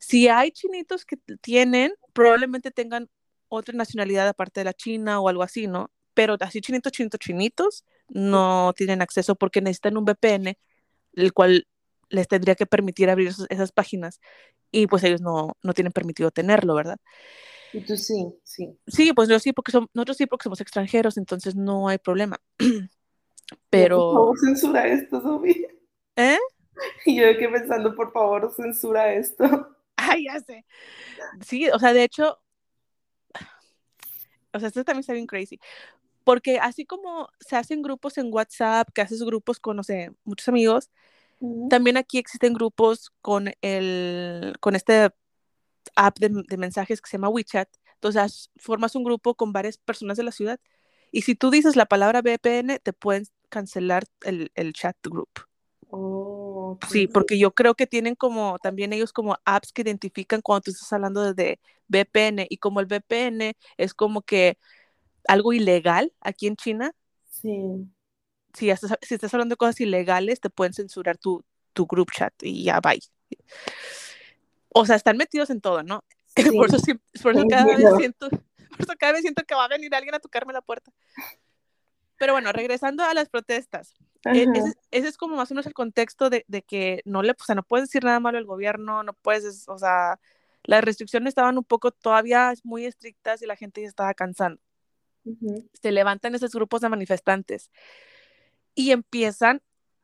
Si 0.00 0.28
hay 0.28 0.50
chinitos 0.50 1.04
que 1.04 1.18
tienen, 1.42 1.92
probablemente 2.14 2.70
tengan 2.70 3.08
otra 3.48 3.74
nacionalidad 3.76 4.28
aparte 4.28 4.60
de 4.60 4.64
la 4.64 4.72
China 4.74 5.20
o 5.20 5.28
algo 5.28 5.42
así, 5.42 5.66
¿no? 5.66 5.90
Pero 6.14 6.36
así 6.40 6.60
chinitos, 6.62 6.92
chinitos, 6.92 7.20
chinitos 7.20 7.84
no 8.08 8.72
tienen 8.76 9.02
acceso 9.02 9.34
porque 9.36 9.60
necesitan 9.60 9.96
un 9.98 10.04
VPN, 10.04 10.58
el 11.14 11.32
cual 11.34 11.66
les 12.08 12.28
tendría 12.28 12.54
que 12.54 12.66
permitir 12.66 13.10
abrir 13.10 13.28
esos- 13.28 13.46
esas 13.50 13.72
páginas 13.72 14.20
y 14.70 14.86
pues 14.86 15.04
ellos 15.04 15.20
no, 15.20 15.56
no 15.62 15.74
tienen 15.74 15.92
permitido 15.92 16.30
tenerlo, 16.30 16.74
¿verdad? 16.74 16.96
Y 17.74 17.80
tú 17.82 17.96
sí, 17.96 18.26
sí. 18.44 18.78
Sí, 18.86 19.12
pues 19.12 19.28
yo 19.28 19.38
sí, 19.38 19.52
porque 19.52 19.72
son, 19.72 19.88
nosotros 19.94 20.16
sí, 20.16 20.26
porque 20.26 20.44
somos 20.44 20.60
extranjeros, 20.62 21.16
entonces 21.18 21.54
no 21.56 21.88
hay 21.88 21.98
problema. 21.98 22.38
Pero. 23.70 23.96
Por 23.96 24.14
favor, 24.14 24.38
censura 24.38 24.86
esto, 24.86 25.20
Sophie. 25.20 25.66
¿Eh? 26.16 26.38
Y 27.06 27.16
yo 27.16 27.38
que 27.38 27.48
pensando, 27.48 27.94
por 27.94 28.12
favor, 28.12 28.52
censura 28.54 29.12
esto. 29.12 29.44
Ay, 29.96 30.24
ya 30.24 30.40
sé. 30.40 30.64
Sí, 31.44 31.68
o 31.68 31.78
sea, 31.78 31.92
de 31.92 32.02
hecho, 32.02 32.38
o 34.52 34.58
sea, 34.58 34.68
esto 34.68 34.84
también 34.84 35.00
está 35.00 35.12
bien 35.12 35.26
crazy. 35.26 35.60
Porque 36.24 36.58
así 36.58 36.84
como 36.84 37.28
se 37.40 37.56
hacen 37.56 37.82
grupos 37.82 38.18
en 38.18 38.32
WhatsApp, 38.32 38.88
que 38.92 39.00
haces 39.00 39.22
grupos 39.22 39.58
con, 39.58 39.76
no 39.76 39.82
sé, 39.82 40.12
muchos 40.24 40.48
amigos, 40.48 40.90
también 41.68 41.96
aquí 41.96 42.18
existen 42.18 42.54
grupos 42.54 43.10
con 43.20 43.52
el, 43.62 44.54
con 44.60 44.76
este 44.76 45.10
app 45.96 46.18
de, 46.18 46.44
de, 46.48 46.56
mensajes 46.56 47.00
que 47.00 47.10
se 47.10 47.16
llama 47.16 47.28
WeChat. 47.28 47.68
Entonces, 47.94 48.50
formas 48.56 48.94
un 48.94 49.04
grupo 49.04 49.34
con 49.34 49.52
varias 49.52 49.78
personas 49.78 50.16
de 50.16 50.22
la 50.24 50.32
ciudad. 50.32 50.60
Y 51.10 51.22
si 51.22 51.34
tú 51.34 51.50
dices 51.50 51.76
la 51.76 51.86
palabra 51.86 52.22
VPN, 52.22 52.78
te 52.80 52.92
pueden 52.92 53.24
cancelar 53.52 54.04
el, 54.22 54.50
el 54.54 54.72
chat 54.72 54.96
group. 55.04 55.28
Oh, 55.94 56.78
sí, 56.88 57.06
porque 57.06 57.38
yo 57.38 57.50
creo 57.50 57.74
que 57.74 57.86
tienen 57.86 58.14
como 58.14 58.58
también 58.58 58.94
ellos 58.94 59.12
como 59.12 59.36
apps 59.44 59.72
que 59.74 59.82
identifican 59.82 60.40
cuando 60.40 60.62
tú 60.62 60.70
estás 60.70 60.90
hablando 60.90 61.34
de, 61.34 61.60
VPN 61.88 62.46
y 62.48 62.56
como 62.56 62.80
el 62.80 62.86
VPN 62.86 63.54
es 63.76 63.92
como 63.92 64.22
que 64.22 64.56
algo 65.28 65.52
ilegal 65.52 66.14
aquí 66.22 66.46
en 66.46 66.56
China. 66.56 66.94
Sí. 67.28 67.52
Si 68.54 68.70
estás, 68.70 68.96
si 69.02 69.14
estás 69.14 69.34
hablando 69.34 69.52
de 69.52 69.58
cosas 69.58 69.78
ilegales, 69.82 70.40
te 70.40 70.48
pueden 70.48 70.72
censurar 70.72 71.18
tu, 71.18 71.44
tu 71.74 71.84
group 71.86 72.10
chat 72.10 72.32
y 72.42 72.64
ya, 72.64 72.80
bye. 72.80 73.02
O 74.70 74.86
sea, 74.86 74.96
están 74.96 75.18
metidos 75.18 75.50
en 75.50 75.60
todo, 75.60 75.82
¿no? 75.82 76.02
Sí. 76.34 76.50
por, 76.56 76.74
eso, 76.74 76.78
por, 77.22 77.36
eso 77.36 77.44
cada 77.46 77.66
vez 77.66 77.86
siento, 77.98 78.30
por 78.30 78.80
eso 78.80 78.94
cada 78.98 79.12
vez 79.12 79.20
siento 79.20 79.42
que 79.46 79.54
va 79.54 79.66
a 79.66 79.68
venir 79.68 79.94
alguien 79.94 80.14
a 80.14 80.18
tocarme 80.18 80.54
la 80.54 80.62
puerta. 80.62 80.90
Pero 82.22 82.34
bueno, 82.34 82.52
regresando 82.52 83.02
a 83.02 83.14
las 83.14 83.28
protestas. 83.28 83.96
E, 84.26 84.44
ese, 84.44 84.74
ese, 84.92 85.08
es 85.08 85.16
como 85.16 85.34
más 85.34 85.50
o 85.50 85.54
menos 85.54 85.66
el 85.66 85.74
contexto 85.74 86.30
de, 86.30 86.44
de, 86.46 86.62
que 86.62 87.02
no 87.04 87.20
le, 87.20 87.32
o 87.32 87.44
sea, 87.44 87.56
no 87.56 87.64
puedes 87.64 87.88
decir 87.88 88.04
nada 88.04 88.20
malo 88.20 88.38
al 88.38 88.44
gobierno, 88.44 89.02
no 89.02 89.12
puedes, 89.12 89.68
o 89.68 89.76
sea, 89.76 90.20
las 90.62 90.84
restricciones 90.84 91.30
estaban 91.30 91.58
un 91.58 91.64
poco 91.64 91.90
todavía 91.90 92.54
muy 92.62 92.84
estrictas 92.84 93.42
y 93.42 93.46
la 93.46 93.56
gente 93.56 93.82
ya 93.82 93.88
estaba 93.88 94.14
cansando. 94.14 94.62
Uh 95.24 95.32
-huh. 95.32 95.68
Se 95.82 95.90
levantan 95.90 96.36
esos 96.36 96.52
grupos 96.52 96.82
de 96.82 96.90
manifestantes 96.90 97.72
y 98.76 98.92
empiezan 98.92 99.60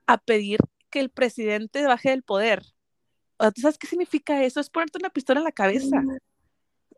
a 0.08 0.18
pedir 0.18 0.58
que 0.90 0.98
el 0.98 1.10
presidente 1.10 1.86
baje 1.86 2.10
del 2.10 2.24
poder. 2.24 2.64
¿Tú 3.54 3.60
sabes 3.60 3.78
qué 3.78 3.86
significa 3.86 4.42
eso? 4.42 4.58
Es 4.58 4.70
ponerte 4.70 4.98
una 4.98 5.10
pistola 5.10 5.38
en 5.38 5.44
la 5.44 5.52
cabeza. 5.52 6.02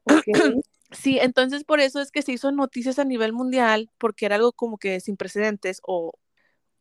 Okay. 0.04 0.62
Sí, 0.92 1.18
entonces 1.20 1.64
por 1.64 1.80
eso 1.80 2.00
es 2.00 2.10
que 2.10 2.22
se 2.22 2.32
hizo 2.32 2.50
noticias 2.52 2.98
a 2.98 3.04
nivel 3.04 3.32
mundial, 3.32 3.90
porque 3.98 4.26
era 4.26 4.36
algo 4.36 4.52
como 4.52 4.78
que 4.78 5.00
sin 5.00 5.16
precedentes, 5.16 5.80
o 5.84 6.12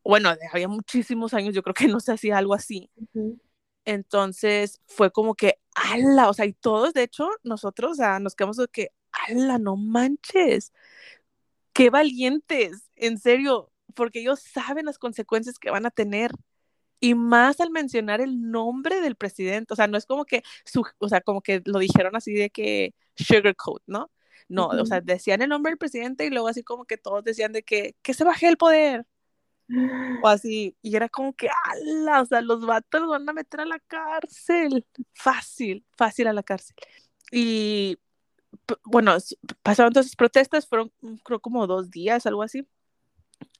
bueno, 0.02 0.30
había 0.52 0.68
muchísimos 0.68 1.34
años, 1.34 1.54
yo 1.54 1.62
creo 1.62 1.74
que 1.74 1.88
no 1.88 2.00
se 2.00 2.12
hacía 2.12 2.38
algo 2.38 2.54
así. 2.54 2.90
Uh 2.96 3.06
-huh. 3.14 3.40
Entonces 3.84 4.80
fue 4.86 5.10
como 5.10 5.34
que, 5.34 5.58
ala, 5.74 6.28
o 6.28 6.34
sea, 6.34 6.46
y 6.46 6.52
todos, 6.52 6.92
de 6.94 7.02
hecho, 7.04 7.28
nosotros, 7.42 7.92
o 7.92 7.94
sea, 7.94 8.18
nos 8.20 8.34
quedamos 8.34 8.56
de 8.56 8.68
que, 8.68 8.90
ala, 9.28 9.58
no 9.58 9.76
manches, 9.76 10.72
qué 11.72 11.90
valientes, 11.90 12.90
en 12.96 13.18
serio, 13.18 13.70
porque 13.94 14.20
ellos 14.20 14.40
saben 14.40 14.86
las 14.86 14.98
consecuencias 14.98 15.58
que 15.58 15.70
van 15.70 15.86
a 15.86 15.90
tener. 15.90 16.32
Y 17.00 17.14
más 17.14 17.60
al 17.60 17.70
mencionar 17.70 18.20
el 18.20 18.50
nombre 18.50 19.00
del 19.00 19.16
presidente, 19.16 19.72
o 19.72 19.76
sea, 19.76 19.86
no 19.86 19.96
es 19.98 20.06
como 20.06 20.24
que, 20.26 20.42
su, 20.64 20.84
o 20.98 21.08
sea, 21.08 21.20
como 21.22 21.40
que 21.42 21.62
lo 21.64 21.78
dijeron 21.78 22.14
así 22.16 22.34
de 22.34 22.50
que 22.50 22.94
sugarcoat, 23.16 23.82
¿no? 23.86 24.10
No, 24.48 24.68
uh 24.68 24.70
-huh. 24.72 24.82
o 24.82 24.86
sea, 24.86 25.00
decían 25.00 25.42
el 25.42 25.48
nombre 25.48 25.70
del 25.70 25.78
presidente 25.78 26.26
y 26.26 26.30
luego 26.30 26.48
así 26.48 26.62
como 26.62 26.84
que 26.84 26.98
todos 26.98 27.24
decían 27.24 27.52
de 27.52 27.62
que, 27.62 27.96
que 28.02 28.14
se 28.14 28.24
baje 28.24 28.48
el 28.48 28.56
poder. 28.56 29.06
O 30.22 30.28
así, 30.28 30.76
y 30.82 30.96
era 30.96 31.08
como 31.08 31.32
que, 31.34 31.48
ala, 31.64 32.22
o 32.22 32.26
sea, 32.26 32.40
los 32.40 32.66
vatos 32.66 33.00
los 33.00 33.10
van 33.10 33.28
a 33.28 33.32
meter 33.32 33.60
a 33.60 33.64
la 33.64 33.78
cárcel. 33.78 34.84
Fácil, 35.14 35.84
fácil 35.96 36.26
a 36.26 36.32
la 36.32 36.42
cárcel. 36.42 36.74
Y 37.30 37.98
bueno, 38.84 39.16
pasaron 39.62 39.92
todas 39.92 40.06
esas 40.06 40.16
protestas, 40.16 40.66
fueron 40.68 40.92
creo 41.24 41.40
como 41.40 41.66
dos 41.66 41.90
días, 41.90 42.26
algo 42.26 42.42
así. 42.42 42.66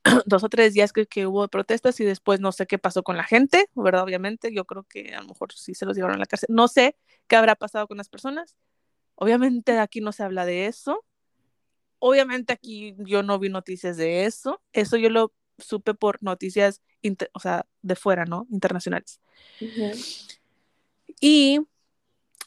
dos 0.26 0.44
o 0.44 0.48
tres 0.48 0.74
días 0.74 0.92
que, 0.92 1.06
que, 1.06 1.26
hubo 1.26 1.46
protestas 1.48 1.98
y 2.00 2.04
después 2.04 2.40
no 2.40 2.52
sé 2.52 2.66
qué 2.66 2.78
pasó 2.78 3.02
con 3.02 3.16
la 3.16 3.24
gente, 3.24 3.68
¿verdad? 3.74 4.02
Obviamente, 4.02 4.52
yo 4.52 4.64
creo 4.64 4.84
que 4.84 5.14
a 5.14 5.20
lo 5.20 5.28
mejor 5.28 5.52
sí 5.52 5.74
se 5.74 5.86
los 5.86 5.96
llevaron 5.96 6.16
a 6.16 6.20
la 6.20 6.26
cárcel. 6.26 6.48
No 6.50 6.68
sé 6.68 6.96
qué 7.26 7.36
habrá 7.36 7.54
pasado 7.54 7.86
con 7.86 7.98
las 7.98 8.08
personas. 8.08 8.56
Obviamente 9.14 9.78
aquí 9.78 10.00
no 10.00 10.12
se 10.12 10.22
habla 10.22 10.46
de 10.46 10.66
eso. 10.66 11.04
Obviamente 11.98 12.52
aquí 12.52 12.94
yo 12.98 13.22
no 13.22 13.38
vi 13.38 13.50
noticias 13.50 13.96
de 13.96 14.24
eso. 14.24 14.62
Eso 14.72 14.96
yo 14.96 15.10
lo 15.10 15.32
supe 15.58 15.92
por 15.94 16.22
noticias, 16.22 16.80
o 17.34 17.40
sea, 17.40 17.66
de 17.82 17.96
fuera, 17.96 18.24
¿no? 18.24 18.46
Internacionales. 18.50 19.20
Uh 19.60 19.64
-huh. 19.64 20.38
Y 21.20 21.60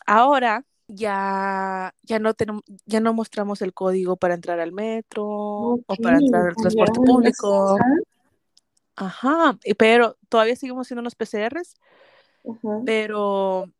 ahora 0.08 0.66
ya, 0.88 1.94
ya, 2.04 2.20
no 2.20 2.34
tenemos, 2.34 2.64
ya 2.86 3.00
no 3.00 3.14
mostramos 3.14 3.62
el 3.62 3.74
código 3.74 4.16
para 4.16 4.34
entrar 4.34 4.60
al 4.60 4.72
metro 4.72 5.26
okay. 5.26 5.84
o 5.88 5.96
para 6.02 6.18
entrar 6.18 6.48
al 6.48 6.56
transporte 6.56 7.00
público. 7.00 7.78
Ajá, 8.96 9.58
pero 9.78 10.18
todavía 10.30 10.56
seguimos 10.56 10.88
haciendo 10.88 11.02
los 11.02 11.16
PCRs, 11.16 11.76
uh 12.44 12.56
-huh. 12.56 12.84
pero 12.86 13.72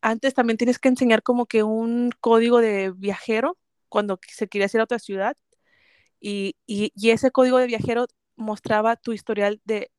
antes 0.00 0.34
también 0.34 0.56
tienes 0.56 0.78
que 0.78 0.88
enseñar 0.88 1.22
como 1.22 1.46
que 1.46 1.62
un 1.62 2.10
código 2.20 2.60
de 2.60 2.92
viajero 2.96 3.56
cuando 3.88 4.18
se 4.28 4.48
quería 4.48 4.68
ir 4.72 4.80
a 4.80 4.84
otra 4.84 4.98
ciudad 4.98 5.36
y, 6.20 6.56
y, 6.66 6.92
y 6.94 7.10
ese 7.10 7.30
código 7.30 7.58
de 7.58 7.66
viajero 7.66 8.06
mostraba 8.36 8.96
tu 8.96 9.12
historial 9.12 9.60
de, 9.64 9.90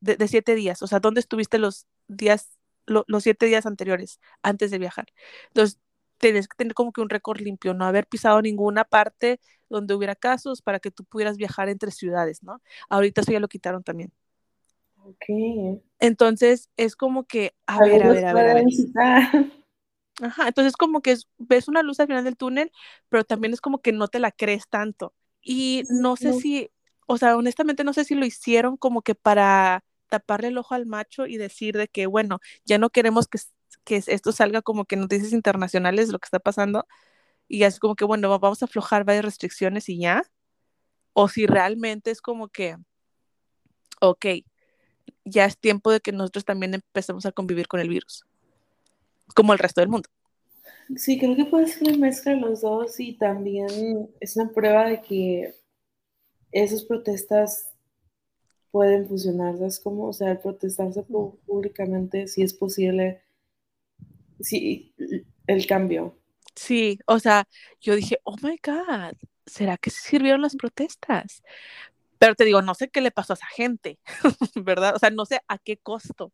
de, 0.00 0.16
de, 0.16 0.28
siete 0.28 0.54
días, 0.54 0.82
o 0.82 0.86
sea, 0.86 1.00
dónde 1.00 1.20
estuviste 1.20 1.58
los 1.58 1.86
días, 2.08 2.58
lo, 2.86 3.04
los 3.08 3.22
siete 3.22 3.46
días 3.46 3.66
anteriores, 3.66 4.20
antes 4.42 4.70
de 4.70 4.78
viajar. 4.78 5.06
Entonces, 5.48 5.78
tienes 6.18 6.48
que 6.48 6.56
tener 6.56 6.74
como 6.74 6.92
que 6.92 7.00
un 7.00 7.10
récord 7.10 7.40
limpio, 7.40 7.74
no 7.74 7.84
haber 7.84 8.06
pisado 8.06 8.40
ninguna 8.42 8.84
parte 8.84 9.40
donde 9.68 9.94
hubiera 9.94 10.14
casos 10.14 10.62
para 10.62 10.78
que 10.78 10.90
tú 10.90 11.04
pudieras 11.04 11.36
viajar 11.36 11.68
entre 11.68 11.90
ciudades, 11.90 12.42
¿no? 12.42 12.60
Ahorita 12.88 13.22
eso 13.22 13.32
ya 13.32 13.40
lo 13.40 13.48
quitaron 13.48 13.82
también. 13.82 14.12
Ok. 15.04 15.80
Entonces, 15.98 16.68
es 16.76 16.94
como 16.94 17.24
que, 17.24 17.54
a 17.66 17.80
ver, 17.80 18.04
a 18.04 18.08
ver, 18.08 18.24
a 18.26 18.34
ver, 18.34 18.48
a 18.50 18.54
ver. 18.54 18.64
Ajá, 20.20 20.46
entonces 20.46 20.76
como 20.76 21.00
que 21.00 21.12
es, 21.12 21.26
ves 21.38 21.68
una 21.68 21.82
luz 21.82 21.98
al 21.98 22.06
final 22.06 22.22
del 22.22 22.36
túnel, 22.36 22.70
pero 23.08 23.24
también 23.24 23.52
es 23.52 23.60
como 23.60 23.80
que 23.80 23.92
no 23.92 24.08
te 24.08 24.18
la 24.18 24.30
crees 24.30 24.68
tanto. 24.68 25.14
Y 25.40 25.82
no 25.88 26.16
sé 26.16 26.28
no. 26.28 26.34
si 26.34 26.70
o 27.06 27.18
sea, 27.18 27.36
honestamente 27.36 27.84
no 27.84 27.92
sé 27.92 28.04
si 28.04 28.14
lo 28.14 28.24
hicieron 28.24 28.76
como 28.76 29.02
que 29.02 29.14
para 29.14 29.84
taparle 30.12 30.48
el 30.48 30.58
ojo 30.58 30.74
al 30.74 30.84
macho 30.84 31.26
y 31.26 31.38
decir 31.38 31.74
de 31.74 31.88
que, 31.88 32.06
bueno, 32.06 32.38
ya 32.66 32.76
no 32.76 32.90
queremos 32.90 33.28
que, 33.28 33.38
que 33.84 33.96
esto 34.06 34.30
salga 34.30 34.60
como 34.60 34.84
que 34.84 34.96
noticias 34.96 35.32
internacionales 35.32 36.10
lo 36.10 36.18
que 36.18 36.26
está 36.26 36.38
pasando 36.38 36.86
y 37.48 37.62
así 37.64 37.78
como 37.78 37.96
que, 37.96 38.04
bueno, 38.04 38.28
vamos 38.38 38.60
a 38.62 38.66
aflojar 38.66 39.04
varias 39.04 39.24
restricciones 39.24 39.88
y 39.88 39.98
ya, 39.98 40.22
o 41.14 41.28
si 41.28 41.46
realmente 41.46 42.10
es 42.10 42.20
como 42.20 42.48
que, 42.48 42.76
ok, 44.02 44.26
ya 45.24 45.46
es 45.46 45.56
tiempo 45.58 45.90
de 45.90 46.00
que 46.00 46.12
nosotros 46.12 46.44
también 46.44 46.74
empecemos 46.74 47.24
a 47.24 47.32
convivir 47.32 47.68
con 47.68 47.80
el 47.80 47.88
virus, 47.88 48.26
como 49.34 49.54
el 49.54 49.58
resto 49.58 49.80
del 49.80 49.88
mundo. 49.88 50.10
Sí, 50.96 51.18
creo 51.18 51.36
que 51.36 51.46
puede 51.46 51.68
ser 51.68 51.88
una 51.88 51.96
mezcla 51.96 52.32
de 52.32 52.40
los 52.40 52.60
dos 52.60 53.00
y 53.00 53.14
también 53.14 54.10
es 54.20 54.36
una 54.36 54.50
prueba 54.50 54.86
de 54.88 55.00
que 55.00 55.54
esas 56.50 56.84
protestas 56.84 57.71
pueden 58.72 59.06
funcionar, 59.06 59.56
¿sabes 59.58 59.78
cómo? 59.78 60.08
O 60.08 60.12
sea, 60.12 60.32
el 60.32 60.38
protestarse 60.38 61.02
públicamente, 61.02 62.26
si 62.26 62.42
es 62.42 62.54
posible, 62.54 63.22
sí, 64.40 64.92
el 65.46 65.66
cambio. 65.66 66.18
Sí, 66.56 66.98
o 67.06 67.18
sea, 67.18 67.46
yo 67.80 67.94
dije, 67.94 68.18
oh 68.24 68.36
my 68.42 68.58
God, 68.64 69.16
¿será 69.46 69.76
que 69.76 69.90
sirvieron 69.90 70.42
las 70.42 70.56
protestas? 70.56 71.42
Pero 72.18 72.34
te 72.34 72.44
digo, 72.44 72.62
no 72.62 72.74
sé 72.74 72.88
qué 72.88 73.00
le 73.00 73.10
pasó 73.10 73.34
a 73.34 73.36
esa 73.36 73.46
gente, 73.46 73.98
¿verdad? 74.56 74.94
O 74.96 74.98
sea, 74.98 75.10
no 75.10 75.26
sé 75.26 75.40
a 75.48 75.58
qué 75.58 75.76
costo. 75.76 76.32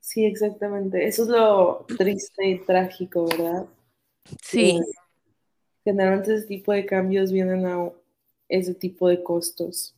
Sí, 0.00 0.24
exactamente. 0.24 1.06
Eso 1.06 1.22
es 1.22 1.28
lo 1.28 1.86
triste 1.96 2.46
y 2.46 2.58
trágico, 2.58 3.26
¿verdad? 3.26 3.66
Sí. 4.42 4.80
Generalmente 5.84 6.34
ese 6.34 6.46
tipo 6.46 6.72
de 6.72 6.86
cambios 6.86 7.32
vienen 7.32 7.66
a 7.66 7.90
ese 8.48 8.74
tipo 8.74 9.08
de 9.08 9.22
costos. 9.22 9.94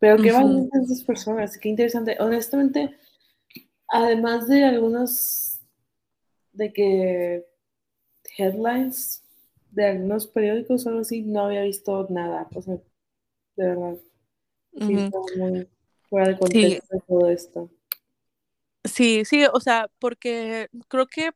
Pero 0.00 0.16
qué 0.16 0.32
uh 0.32 0.36
-huh. 0.36 0.82
esas 0.82 1.04
personas, 1.04 1.56
qué 1.58 1.68
interesante. 1.68 2.16
Honestamente, 2.18 2.96
además 3.86 4.48
de 4.48 4.64
algunos 4.64 5.60
de 6.52 6.72
que 6.72 7.46
headlines 8.36 9.22
de 9.70 9.86
algunos 9.86 10.26
periódicos 10.26 10.84
o 10.84 10.88
algo 10.88 11.02
así, 11.02 11.22
no 11.22 11.44
había 11.44 11.62
visto 11.62 12.06
nada. 12.10 12.48
O 12.54 12.62
sea, 12.62 12.74
de 12.74 13.66
verdad. 13.66 13.96
Sí, 14.72 14.96
uh 14.96 15.10
-huh. 15.10 15.36
muy 15.36 15.68
fuera 16.08 16.28
de 16.28 16.38
contexto 16.38 16.86
sí. 16.90 16.96
de 16.96 17.00
todo 17.06 17.30
esto. 17.30 17.70
Sí, 18.84 19.24
sí, 19.24 19.44
o 19.52 19.60
sea, 19.60 19.88
porque 19.98 20.68
creo 20.88 21.06
que 21.06 21.30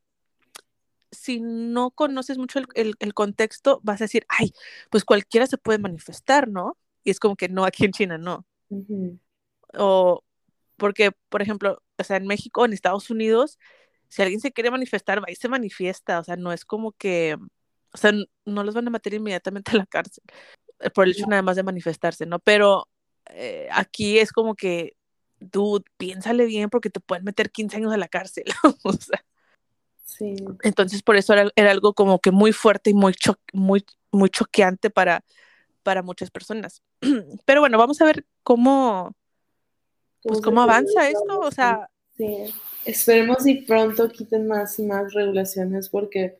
si 1.11 1.39
no 1.39 1.91
conoces 1.91 2.37
mucho 2.37 2.59
el, 2.73 3.13
contexto, 3.13 3.79
vas 3.83 4.01
a 4.01 4.05
decir, 4.05 4.25
ay, 4.27 4.51
pues 4.89 5.05
cualquiera 5.05 5.47
se 5.47 5.57
puede 5.57 5.77
manifestar, 5.77 6.47
¿no? 6.47 6.77
Y 7.03 7.11
es 7.11 7.19
como 7.19 7.35
que 7.35 7.47
no, 7.47 7.63
aquí 7.63 7.85
en 7.85 7.91
China 7.91 8.17
no. 8.17 8.45
O 9.73 10.23
porque, 10.77 11.11
por 11.29 11.41
ejemplo, 11.41 11.81
o 11.97 12.03
sea, 12.03 12.17
en 12.17 12.27
México, 12.27 12.65
en 12.65 12.73
Estados 12.73 13.09
Unidos, 13.09 13.59
si 14.09 14.21
alguien 14.21 14.39
se 14.41 14.51
quiere 14.51 14.71
manifestar, 14.71 15.21
va 15.23 15.31
y 15.31 15.35
se 15.35 15.49
manifiesta, 15.49 16.19
o 16.19 16.23
sea, 16.23 16.35
no 16.35 16.51
es 16.51 16.65
como 16.65 16.91
que, 16.93 17.37
o 17.93 17.97
sea, 17.97 18.11
no 18.45 18.63
los 18.63 18.75
van 18.75 18.87
a 18.87 18.91
meter 18.91 19.13
inmediatamente 19.13 19.71
a 19.71 19.75
la 19.75 19.85
cárcel 19.85 20.23
eh, 20.79 20.89
por 20.89 21.05
el 21.05 21.11
hecho 21.11 21.27
nada 21.27 21.41
más 21.41 21.55
de 21.55 21.63
manifestarse, 21.63 22.25
¿no? 22.25 22.39
Pero 22.39 22.89
eh, 23.29 23.67
aquí 23.71 24.19
es 24.19 24.31
como 24.31 24.55
que, 24.55 24.95
dude, 25.39 25.85
piénsale 25.97 26.45
bien 26.45 26.69
porque 26.69 26.89
te 26.89 26.99
pueden 26.99 27.23
meter 27.25 27.51
15 27.51 27.77
años 27.77 27.93
a 27.93 27.97
la 27.97 28.07
cárcel, 28.07 28.45
o 28.83 28.93
sea. 28.93 29.25
Sí. 30.03 30.35
Entonces, 30.63 31.01
por 31.03 31.15
eso 31.17 31.33
era, 31.33 31.49
era, 31.55 31.71
algo 31.71 31.93
como 31.93 32.19
que 32.19 32.31
muy 32.31 32.53
fuerte 32.53 32.91
y 32.91 32.93
muy, 32.93 33.13
cho 33.13 33.37
muy, 33.53 33.85
muy 34.11 34.29
choqueante 34.29 34.89
para, 34.89 35.25
para 35.83 36.03
muchas 36.03 36.31
personas. 36.31 36.83
Pero 37.45 37.59
bueno, 37.59 37.77
vamos 37.77 37.99
a 38.01 38.05
ver 38.05 38.25
cómo, 38.45 39.11
pues, 40.21 40.39
cómo 40.39 40.61
avanza 40.61 41.09
esto, 41.09 41.39
o 41.39 41.51
sea. 41.51 41.89
Sí, 42.15 42.53
esperemos 42.85 43.45
y 43.45 43.55
pronto 43.55 44.07
quiten 44.07 44.47
más 44.47 44.79
y 44.79 44.83
más 44.83 45.13
regulaciones 45.13 45.89
porque 45.89 46.37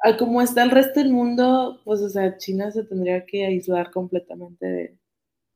al 0.00 0.16
como 0.16 0.42
está 0.42 0.62
el 0.62 0.70
resto 0.70 0.98
del 1.00 1.12
mundo, 1.12 1.80
pues, 1.84 2.00
o 2.00 2.08
sea, 2.08 2.36
China 2.38 2.72
se 2.72 2.84
tendría 2.84 3.24
que 3.24 3.46
aislar 3.46 3.90
completamente 3.90 4.66
de 4.66 4.98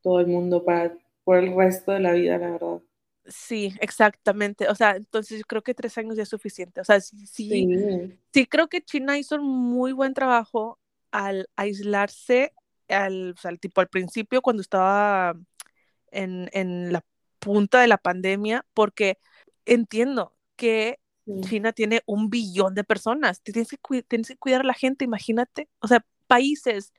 todo 0.02 0.20
el 0.20 0.26
mundo 0.28 0.64
para, 0.64 0.94
por 1.24 1.38
el 1.38 1.56
resto 1.56 1.92
de 1.92 2.00
la 2.00 2.12
vida, 2.12 2.38
la 2.38 2.50
verdad. 2.52 2.80
Sí, 3.26 3.72
exactamente. 3.80 4.68
O 4.68 4.74
sea, 4.74 4.96
entonces 4.96 5.38
yo 5.38 5.44
creo 5.46 5.62
que 5.62 5.74
tres 5.74 5.96
años 5.96 6.16
ya 6.16 6.24
es 6.24 6.28
suficiente. 6.28 6.80
O 6.80 6.84
sea, 6.84 7.00
sí, 7.00 7.26
sí, 7.26 8.16
sí. 8.32 8.46
creo 8.46 8.68
que 8.68 8.82
China 8.82 9.18
hizo 9.18 9.36
un 9.36 9.46
muy 9.46 9.92
buen 9.92 10.14
trabajo 10.14 10.78
al 11.10 11.48
aislarse, 11.56 12.52
al, 12.88 13.34
o 13.36 13.40
sea, 13.40 13.54
tipo 13.56 13.80
al 13.80 13.88
principio 13.88 14.42
cuando 14.42 14.62
estaba 14.62 15.36
en, 16.10 16.48
en 16.52 16.92
la 16.92 17.04
punta 17.38 17.80
de 17.80 17.88
la 17.88 17.98
pandemia, 17.98 18.66
porque 18.74 19.18
entiendo 19.64 20.34
que 20.56 20.98
China 21.42 21.72
tiene 21.72 22.02
un 22.06 22.30
billón 22.30 22.74
de 22.74 22.84
personas. 22.84 23.42
Tienes 23.42 23.68
que, 23.68 24.02
tienes 24.02 24.28
que 24.28 24.36
cuidar 24.36 24.62
a 24.62 24.64
la 24.64 24.74
gente, 24.74 25.04
imagínate. 25.04 25.68
O 25.80 25.88
sea, 25.88 26.04
países 26.26 26.92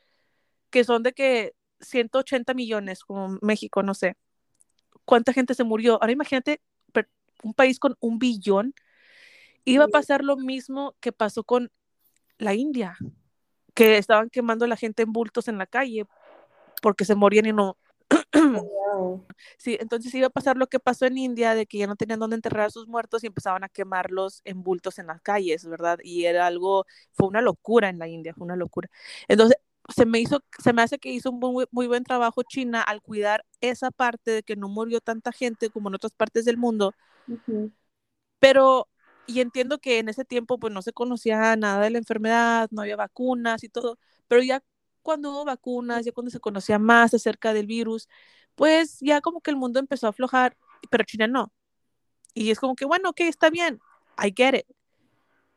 que 0.70 0.84
son 0.84 1.04
de 1.04 1.14
que 1.14 1.54
180 1.82 2.54
millones, 2.54 3.04
como 3.04 3.38
México, 3.42 3.84
no 3.84 3.94
sé. 3.94 4.16
¿Cuánta 5.06 5.34
gente 5.34 5.54
se 5.54 5.64
murió? 5.64 5.94
Ahora 6.02 6.12
imagínate 6.12 6.62
un 7.44 7.54
país 7.54 7.80
con 7.80 7.96
un 8.00 8.20
billón. 8.20 8.74
Iba 9.66 9.86
a 9.86 9.90
pasar 9.90 10.24
lo 10.24 10.38
mismo 10.38 10.96
que 11.00 11.12
pasó 11.12 11.44
con 11.44 11.72
la 12.38 12.54
India, 12.54 12.98
que 13.74 13.98
estaban 13.98 14.30
quemando 14.30 14.66
a 14.66 14.68
la 14.68 14.78
gente 14.78 15.04
en 15.04 15.12
bultos 15.12 15.48
en 15.48 15.58
la 15.58 15.66
calle 15.66 16.06
porque 16.82 17.06
se 17.06 17.16
morían 17.16 17.46
y 17.46 17.54
no, 17.54 17.78
Sí, 19.58 19.78
entonces 19.80 20.14
iba 20.16 20.28
a 20.28 20.30
pasar 20.30 20.58
lo 20.58 20.68
que 20.68 20.80
pasó 20.80 21.06
en 21.06 21.18
India, 21.18 21.56
de 21.56 21.66
que 21.66 21.78
ya 21.78 21.88
no 21.88 21.96
tenían 21.96 22.20
dónde 22.20 22.36
enterrar 22.36 22.68
a 22.68 22.70
sus 22.70 22.88
muertos 22.88 23.24
y 23.24 23.28
empezaban 23.28 23.64
a 23.64 23.70
quemarlos 23.70 24.42
en 24.46 24.64
bultos 24.64 25.00
en 25.00 25.08
las 25.08 25.22
calles, 25.22 25.66
¿verdad? 25.66 26.00
Y 26.04 26.26
era 26.26 26.48
algo, 26.48 26.86
fue 27.12 27.28
una 27.28 27.42
locura 27.42 27.90
en 27.90 28.00
la 28.00 28.08
India, 28.08 28.34
fue 28.36 28.46
una 28.46 28.56
locura. 28.56 28.90
Entonces, 29.28 29.58
se 29.96 30.06
me 30.06 30.20
hizo, 30.20 30.44
se 30.60 30.74
me 30.74 30.82
hace 30.82 31.00
que 31.00 31.10
hizo 31.12 31.32
un 31.32 31.40
muy, 31.40 31.66
muy 31.72 31.88
buen 31.88 32.04
trabajo 32.04 32.44
China 32.44 32.82
al 32.82 33.02
cuidar 33.02 33.46
esa 33.62 33.92
parte 33.92 34.32
de 34.32 34.44
que 34.44 34.56
no 34.56 34.70
murió 34.70 35.02
tanta 35.02 35.32
gente 35.32 35.70
como 35.70 35.90
en 35.90 35.96
otras 35.96 36.14
partes 36.14 36.46
del 36.46 36.58
mundo. 36.58 36.96
Pero, 38.40 38.90
y 39.26 39.40
entiendo 39.42 39.80
que 39.80 40.00
en 40.00 40.10
ese 40.10 40.26
tiempo 40.26 40.60
pues 40.60 40.74
no 40.74 40.82
se 40.82 40.94
conocía 40.94 41.56
nada 41.56 41.82
de 41.84 41.90
la 41.92 41.98
enfermedad, 42.00 42.68
no 42.72 42.82
había 42.82 42.96
vacunas 42.96 43.64
y 43.64 43.70
todo, 43.70 43.98
pero 44.28 44.42
ya 44.44 44.64
cuando 45.02 45.32
hubo 45.32 45.46
vacunas, 45.46 46.06
ya 46.06 46.12
cuando 46.12 46.32
se 46.32 46.40
conocía 46.40 46.80
más 46.80 47.14
acerca 47.14 47.54
del 47.54 47.68
virus, 47.68 48.08
pues 48.56 49.00
ya 49.00 49.22
como 49.22 49.42
que 49.42 49.52
el 49.52 49.58
mundo 49.58 49.80
empezó 49.80 50.08
a 50.08 50.12
aflojar, 50.12 50.56
pero 50.90 51.04
China 51.04 51.28
no. 51.28 51.52
Y 52.34 52.52
es 52.52 52.60
como 52.60 52.76
que, 52.76 52.86
bueno, 52.86 53.10
ok, 53.10 53.22
está 53.22 53.50
bien, 53.50 53.80
I 54.18 54.34
get 54.36 54.56
it. 54.56 54.66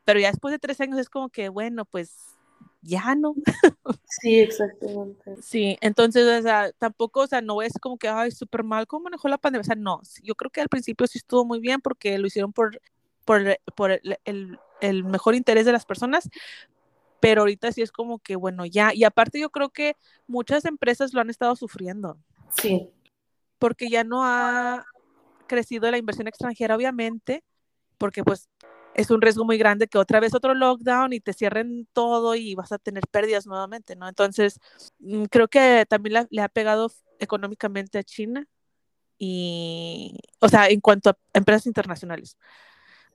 Pero 0.04 0.20
ya 0.20 0.30
después 0.30 0.52
de 0.52 0.58
tres 0.58 0.80
años 0.80 0.98
es 0.98 1.08
como 1.08 1.28
que, 1.28 1.48
bueno, 1.48 1.84
pues 1.84 2.34
ya 2.82 3.14
no. 3.14 3.34
Sí, 4.20 4.38
exactamente. 4.38 5.42
Sí, 5.42 5.76
entonces, 5.80 6.24
o 6.24 6.42
sea, 6.42 6.70
tampoco, 6.72 7.20
o 7.20 7.26
sea, 7.26 7.40
no 7.40 7.62
es 7.62 7.72
como 7.80 7.98
que, 7.98 8.08
ay, 8.08 8.30
súper 8.30 8.62
mal, 8.62 8.86
¿cómo 8.86 9.04
manejó 9.04 9.26
la 9.26 9.38
pandemia? 9.38 9.62
O 9.62 9.64
sea, 9.64 9.74
no, 9.74 10.00
yo 10.22 10.36
creo 10.36 10.50
que 10.50 10.60
al 10.60 10.68
principio 10.68 11.06
sí 11.08 11.18
estuvo 11.18 11.44
muy 11.44 11.58
bien 11.58 11.80
porque 11.80 12.16
lo 12.18 12.28
hicieron 12.28 12.52
por, 12.52 12.80
por, 13.24 13.58
por 13.74 13.90
el, 13.90 14.18
el, 14.24 14.58
el 14.80 15.04
mejor 15.04 15.34
interés 15.34 15.66
de 15.66 15.72
las 15.72 15.84
personas, 15.84 16.30
pero 17.24 17.40
ahorita 17.40 17.72
sí 17.72 17.80
es 17.80 17.90
como 17.90 18.18
que, 18.18 18.36
bueno, 18.36 18.66
ya, 18.66 18.92
y 18.92 19.02
aparte 19.04 19.40
yo 19.40 19.48
creo 19.48 19.70
que 19.70 19.96
muchas 20.26 20.66
empresas 20.66 21.14
lo 21.14 21.22
han 21.22 21.30
estado 21.30 21.56
sufriendo. 21.56 22.18
Sí. 22.50 22.90
Porque 23.58 23.88
ya 23.88 24.04
no 24.04 24.26
ha 24.26 24.84
crecido 25.46 25.90
la 25.90 25.96
inversión 25.96 26.28
extranjera, 26.28 26.76
obviamente, 26.76 27.42
porque 27.96 28.22
pues 28.22 28.50
es 28.94 29.10
un 29.10 29.22
riesgo 29.22 29.46
muy 29.46 29.56
grande 29.56 29.88
que 29.88 29.96
otra 29.96 30.20
vez 30.20 30.34
otro 30.34 30.52
lockdown 30.52 31.14
y 31.14 31.20
te 31.20 31.32
cierren 31.32 31.88
todo 31.94 32.34
y 32.34 32.54
vas 32.56 32.72
a 32.72 32.78
tener 32.78 33.04
pérdidas 33.10 33.46
nuevamente, 33.46 33.96
¿no? 33.96 34.06
Entonces, 34.06 34.60
mm, 34.98 35.24
creo 35.24 35.48
que 35.48 35.86
también 35.88 36.26
le 36.28 36.42
ha 36.42 36.48
pegado 36.50 36.92
económicamente 37.20 37.96
a 37.96 38.04
China 38.04 38.46
y, 39.16 40.18
o 40.40 40.48
sea, 40.50 40.68
en 40.68 40.82
cuanto 40.82 41.08
a 41.08 41.16
empresas 41.32 41.64
internacionales. 41.64 42.36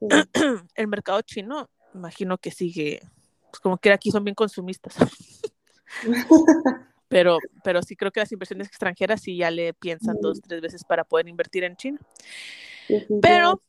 El 0.74 0.88
mercado 0.88 1.22
chino, 1.22 1.70
imagino 1.94 2.38
que 2.38 2.50
sigue 2.50 3.02
pues 3.50 3.60
como 3.60 3.78
que 3.78 3.92
aquí 3.92 4.10
son 4.10 4.24
bien 4.24 4.34
consumistas. 4.34 4.96
pero, 7.08 7.38
pero 7.64 7.82
sí 7.82 7.96
creo 7.96 8.10
que 8.10 8.20
las 8.20 8.32
inversiones 8.32 8.68
extranjeras 8.68 9.20
sí 9.20 9.36
ya 9.36 9.50
le 9.50 9.74
piensan 9.74 10.16
dos, 10.20 10.40
tres 10.40 10.60
veces 10.60 10.84
para 10.84 11.04
poder 11.04 11.28
invertir 11.28 11.64
en 11.64 11.76
China. 11.76 11.98
Pero 13.20 13.62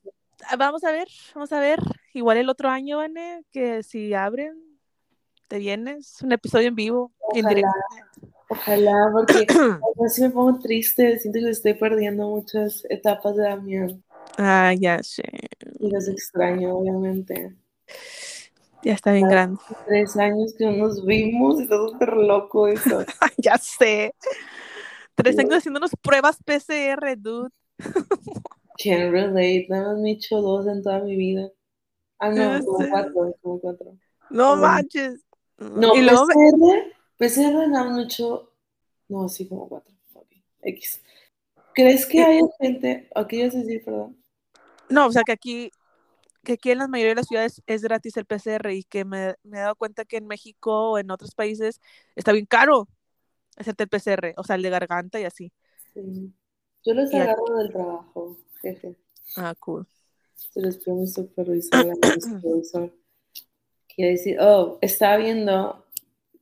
ah, 0.50 0.56
vamos 0.56 0.84
a 0.84 0.92
ver, 0.92 1.08
vamos 1.34 1.52
a 1.52 1.60
ver. 1.60 1.80
Igual 2.14 2.38
el 2.38 2.50
otro 2.50 2.70
año, 2.70 2.98
Vane, 2.98 3.44
que 3.52 3.84
si 3.84 4.14
abren, 4.14 4.54
te 5.48 5.60
vienes, 5.60 6.22
un 6.22 6.32
episodio 6.32 6.68
en 6.68 6.76
vivo. 6.76 7.12
Ojalá, 7.20 7.74
ojalá 8.50 9.10
porque 9.12 9.46
a 10.00 10.04
veces 10.04 10.20
me 10.20 10.30
pongo 10.30 10.60
triste, 10.60 11.20
siento 11.20 11.40
que 11.40 11.50
estoy 11.50 11.74
perdiendo 11.74 12.28
muchas 12.30 12.86
etapas 12.90 13.36
de 13.36 13.44
Damián. 13.44 14.04
Ah, 14.38 14.74
ya 14.78 15.02
sé. 15.04 15.24
Y 15.80 15.90
los 15.90 16.08
extraño, 16.08 16.78
obviamente. 16.78 17.56
Ya 18.84 18.94
está 18.94 19.12
bien 19.12 19.28
grande. 19.28 19.60
Tres 19.86 20.18
años 20.18 20.54
que 20.58 20.66
no 20.66 20.72
nos 20.72 21.06
vimos, 21.06 21.60
está 21.60 21.76
súper 21.78 22.14
loco 22.14 22.68
eso. 22.68 23.04
ya 23.38 23.58
sé. 23.58 24.14
Tres 25.16 25.38
años 25.38 25.58
haciéndonos 25.58 25.92
pruebas 26.02 26.38
PCR, 26.44 27.16
dude. 27.18 27.52
Can't 28.78 29.12
relate, 29.12 29.68
nada 29.70 29.94
más 29.94 30.02
me 30.02 30.10
he 30.10 30.14
hecho 30.14 30.42
dos 30.42 30.66
en 30.68 30.82
toda 30.82 31.00
mi 31.00 31.16
vida. 31.16 31.50
Ah, 32.18 32.30
no, 32.30 32.66
como 32.66 32.90
cuatro, 32.90 33.36
como 33.42 33.60
cuatro. 33.60 33.98
No 34.30 34.56
manches. 34.56 35.22
No, 35.58 35.96
¿Y 35.96 36.02
luego 36.02 36.26
PCR, 36.26 36.94
PCR 37.18 37.68
nada 37.68 37.90
más 37.90 38.06
hecho, 38.06 38.52
no, 39.08 39.30
sí, 39.30 39.48
como 39.48 39.68
cuatro. 39.70 39.94
X. 40.64 41.02
¿Crees 41.74 42.06
que 42.06 42.22
hay 42.22 42.42
gente, 42.60 43.10
aquí 43.16 43.40
ya 43.40 43.46
decir, 43.46 43.84
perdón? 43.84 44.18
No, 44.90 45.08
o 45.08 45.12
sea 45.12 45.24
que 45.24 45.32
aquí 45.32 45.72
que 46.44 46.54
aquí 46.54 46.72
en 46.72 46.80
la 46.80 46.88
mayoría 46.88 47.12
de 47.12 47.16
las 47.16 47.28
ciudades 47.28 47.62
es 47.68 47.82
gratis 47.82 48.18
el 48.18 48.26
PCR 48.26 48.72
y 48.72 48.84
que 48.84 49.06
me, 49.06 49.36
me, 49.44 49.58
he 49.58 49.62
dado 49.62 49.76
cuenta 49.76 50.06
que 50.06 50.18
en 50.18 50.28
México 50.28 50.92
o 50.92 50.98
en 50.98 51.12
otros 51.12 51.36
países 51.36 51.80
está 52.16 52.32
bien 52.32 52.46
caro 52.46 52.88
hacerte 53.58 53.84
el 53.84 53.90
PCR, 53.90 54.34
o 54.38 54.44
sea, 54.44 54.56
el 54.56 54.62
de 54.64 54.70
garganta 54.70 55.20
y 55.20 55.26
así. 55.26 55.52
Sí. 55.94 56.34
Yo 56.84 56.94
los 56.94 57.14
agarro 57.14 57.58
del 57.58 57.72
trabajo, 57.72 58.38
jefe. 58.62 58.96
Ah, 59.36 59.54
cool. 59.60 59.86
Se 60.34 60.62
los 60.62 60.78
pido 60.78 60.98
a 60.98 61.00
mi 61.00 61.08
supervisor, 61.08 61.86
mi 61.86 62.22
supervisor. 62.22 62.94
Quiere 63.94 64.12
decir, 64.12 64.38
oh, 64.40 64.80
estaba 64.82 65.18
viendo, 65.18 65.86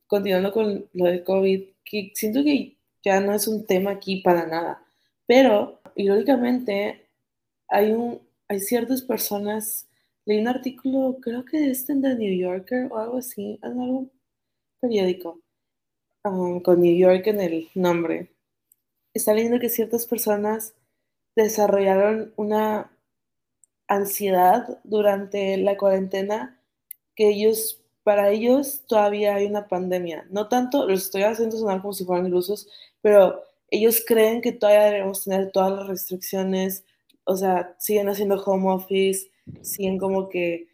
continuando 0.06 0.52
con 0.52 0.88
lo 0.92 1.04
de 1.04 1.22
COVID, 1.22 1.68
que 1.84 2.12
siento 2.14 2.42
que 2.42 2.78
ya 3.02 3.20
no 3.20 3.34
es 3.34 3.48
un 3.48 3.66
tema 3.66 3.90
aquí 3.90 4.22
para 4.22 4.46
nada, 4.46 4.82
pero 5.26 5.80
irónicamente 5.94 7.08
hay 7.68 7.92
un 7.92 8.20
hay 8.50 8.58
ciertas 8.58 9.02
personas 9.02 9.86
leí 10.26 10.40
un 10.40 10.48
artículo, 10.48 11.18
creo 11.20 11.44
que 11.44 11.70
es 11.70 11.88
en 11.90 12.02
The 12.02 12.14
New 12.14 12.38
Yorker 12.38 12.88
o 12.90 12.98
algo 12.98 13.18
así, 13.18 13.58
en 13.62 13.80
algún 13.80 14.12
periódico, 14.80 15.40
um, 16.24 16.60
con 16.60 16.80
New 16.80 16.96
York 16.96 17.26
en 17.26 17.40
el 17.40 17.68
nombre. 17.74 18.30
Está 19.14 19.34
leyendo 19.34 19.58
que 19.58 19.68
ciertas 19.68 20.06
personas 20.06 20.74
desarrollaron 21.36 22.32
una 22.36 22.90
ansiedad 23.88 24.80
durante 24.84 25.56
la 25.56 25.76
cuarentena 25.76 26.60
que 27.16 27.28
ellos, 27.28 27.82
para 28.04 28.30
ellos 28.30 28.84
todavía 28.86 29.34
hay 29.34 29.46
una 29.46 29.68
pandemia. 29.68 30.26
No 30.30 30.48
tanto, 30.48 30.86
los 30.86 31.04
estoy 31.04 31.22
haciendo 31.22 31.56
sonar 31.56 31.80
como 31.80 31.92
si 31.92 32.04
fueran 32.04 32.26
ilusos, 32.26 32.68
pero 33.02 33.42
ellos 33.68 34.02
creen 34.06 34.40
que 34.40 34.52
todavía 34.52 34.84
debemos 34.84 35.24
tener 35.24 35.50
todas 35.52 35.72
las 35.72 35.86
restricciones, 35.88 36.84
o 37.24 37.36
sea, 37.36 37.74
siguen 37.78 38.08
haciendo 38.08 38.42
home 38.42 38.70
office, 38.70 39.30
siguen 39.62 39.98
como 39.98 40.28
que 40.28 40.70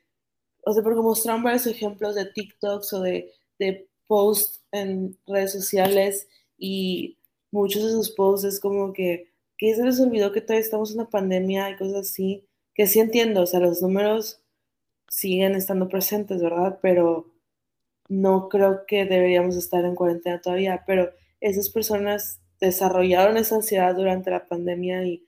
o 0.68 0.72
sea, 0.72 0.82
porque 0.82 1.00
mostraron 1.00 1.44
varios 1.44 1.66
ejemplos 1.68 2.16
de 2.16 2.26
TikToks 2.26 2.92
o 2.94 3.00
de, 3.00 3.32
de 3.60 3.88
posts 4.08 4.64
en 4.72 5.16
redes 5.24 5.52
sociales 5.52 6.28
y 6.58 7.18
muchos 7.52 7.84
de 7.84 7.90
sus 7.90 8.10
posts 8.10 8.44
es 8.44 8.60
como 8.60 8.92
que, 8.92 9.30
que 9.56 9.76
se 9.76 9.84
les 9.84 10.00
olvidó 10.00 10.32
que 10.32 10.40
todavía 10.40 10.64
estamos 10.64 10.90
en 10.90 10.98
una 10.98 11.08
pandemia 11.08 11.70
y 11.70 11.76
cosas 11.76 12.10
así, 12.10 12.48
que 12.74 12.88
sí 12.88 12.98
entiendo, 12.98 13.42
o 13.42 13.46
sea, 13.46 13.60
los 13.60 13.80
números 13.80 14.42
siguen 15.08 15.54
estando 15.54 15.88
presentes, 15.88 16.42
¿verdad? 16.42 16.80
Pero 16.82 17.30
no 18.08 18.48
creo 18.48 18.86
que 18.86 19.04
deberíamos 19.04 19.54
estar 19.54 19.84
en 19.84 19.94
cuarentena 19.94 20.40
todavía, 20.40 20.82
pero 20.84 21.12
esas 21.40 21.68
personas 21.70 22.40
desarrollaron 22.60 23.36
esa 23.36 23.54
ansiedad 23.54 23.94
durante 23.94 24.32
la 24.32 24.48
pandemia 24.48 25.06
y 25.06 25.24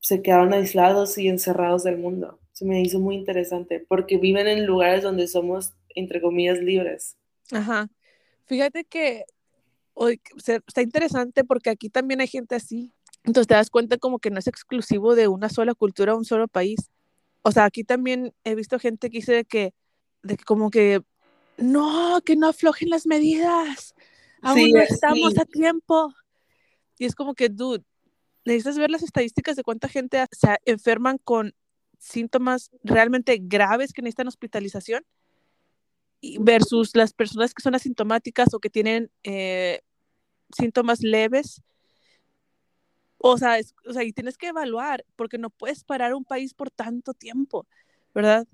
se 0.00 0.20
quedaron 0.20 0.52
aislados 0.52 1.16
y 1.16 1.28
encerrados 1.28 1.84
del 1.84 1.96
mundo. 1.96 2.41
Se 2.62 2.68
me 2.68 2.80
hizo 2.80 3.00
muy 3.00 3.16
interesante 3.16 3.84
porque 3.88 4.18
viven 4.18 4.46
en 4.46 4.66
lugares 4.66 5.02
donde 5.02 5.26
somos, 5.26 5.72
entre 5.96 6.20
comillas, 6.20 6.60
libres. 6.60 7.16
Ajá. 7.50 7.90
Fíjate 8.46 8.84
que 8.84 9.24
hoy 9.94 10.20
está 10.36 10.80
interesante 10.80 11.42
porque 11.42 11.70
aquí 11.70 11.90
también 11.90 12.20
hay 12.20 12.28
gente 12.28 12.54
así. 12.54 12.92
Entonces 13.24 13.48
te 13.48 13.54
das 13.54 13.68
cuenta 13.68 13.98
como 13.98 14.20
que 14.20 14.30
no 14.30 14.38
es 14.38 14.46
exclusivo 14.46 15.16
de 15.16 15.26
una 15.26 15.48
sola 15.48 15.74
cultura, 15.74 16.14
un 16.14 16.24
solo 16.24 16.46
país. 16.46 16.92
O 17.42 17.50
sea, 17.50 17.64
aquí 17.64 17.82
también 17.82 18.32
he 18.44 18.54
visto 18.54 18.78
gente 18.78 19.10
que 19.10 19.18
dice 19.18 19.32
de 19.32 19.44
que, 19.44 19.74
de 20.22 20.36
que 20.36 20.44
como 20.44 20.70
que 20.70 21.02
no, 21.56 22.20
que 22.24 22.36
no 22.36 22.46
aflojen 22.46 22.90
las 22.90 23.08
medidas. 23.08 23.92
Aún 24.40 24.70
no 24.70 24.82
estamos 24.82 25.36
a 25.36 25.44
tiempo. 25.46 26.14
Y 26.96 27.06
es 27.06 27.16
como 27.16 27.34
que, 27.34 27.48
dude, 27.48 27.82
necesitas 28.44 28.78
ver 28.78 28.92
las 28.92 29.02
estadísticas 29.02 29.56
de 29.56 29.64
cuánta 29.64 29.88
gente 29.88 30.24
se 30.30 30.58
enferman 30.64 31.18
con 31.18 31.56
síntomas 32.02 32.70
realmente 32.82 33.38
graves 33.40 33.92
que 33.92 34.02
necesitan 34.02 34.28
hospitalización 34.28 35.04
versus 36.40 36.94
las 36.94 37.12
personas 37.12 37.54
que 37.54 37.62
son 37.62 37.74
asintomáticas 37.74 38.54
o 38.54 38.60
que 38.60 38.70
tienen 38.70 39.10
eh, 39.22 39.80
síntomas 40.56 41.00
leves. 41.02 41.62
O 43.18 43.38
sea, 43.38 43.58
o 43.86 43.92
sea, 43.92 44.02
y 44.02 44.12
tienes 44.12 44.36
que 44.36 44.48
evaluar, 44.48 45.04
porque 45.16 45.38
no 45.38 45.50
puedes 45.50 45.84
parar 45.84 46.14
un 46.14 46.24
país 46.24 46.54
por 46.54 46.70
tanto 46.70 47.14
tiempo, 47.14 47.66
¿verdad? 48.14 48.46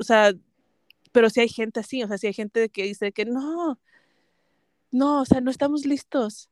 O 0.00 0.02
sea, 0.02 0.32
pero 1.12 1.30
si 1.30 1.40
hay 1.40 1.48
gente 1.48 1.80
así, 1.80 2.02
o 2.02 2.08
sea, 2.08 2.18
si 2.18 2.26
hay 2.28 2.32
gente 2.32 2.70
que 2.70 2.84
dice 2.84 3.12
que 3.12 3.26
no, 3.26 3.78
no, 4.90 5.22
o 5.22 5.24
sea, 5.26 5.40
no 5.40 5.50
estamos 5.50 5.84
listos. 5.84 6.48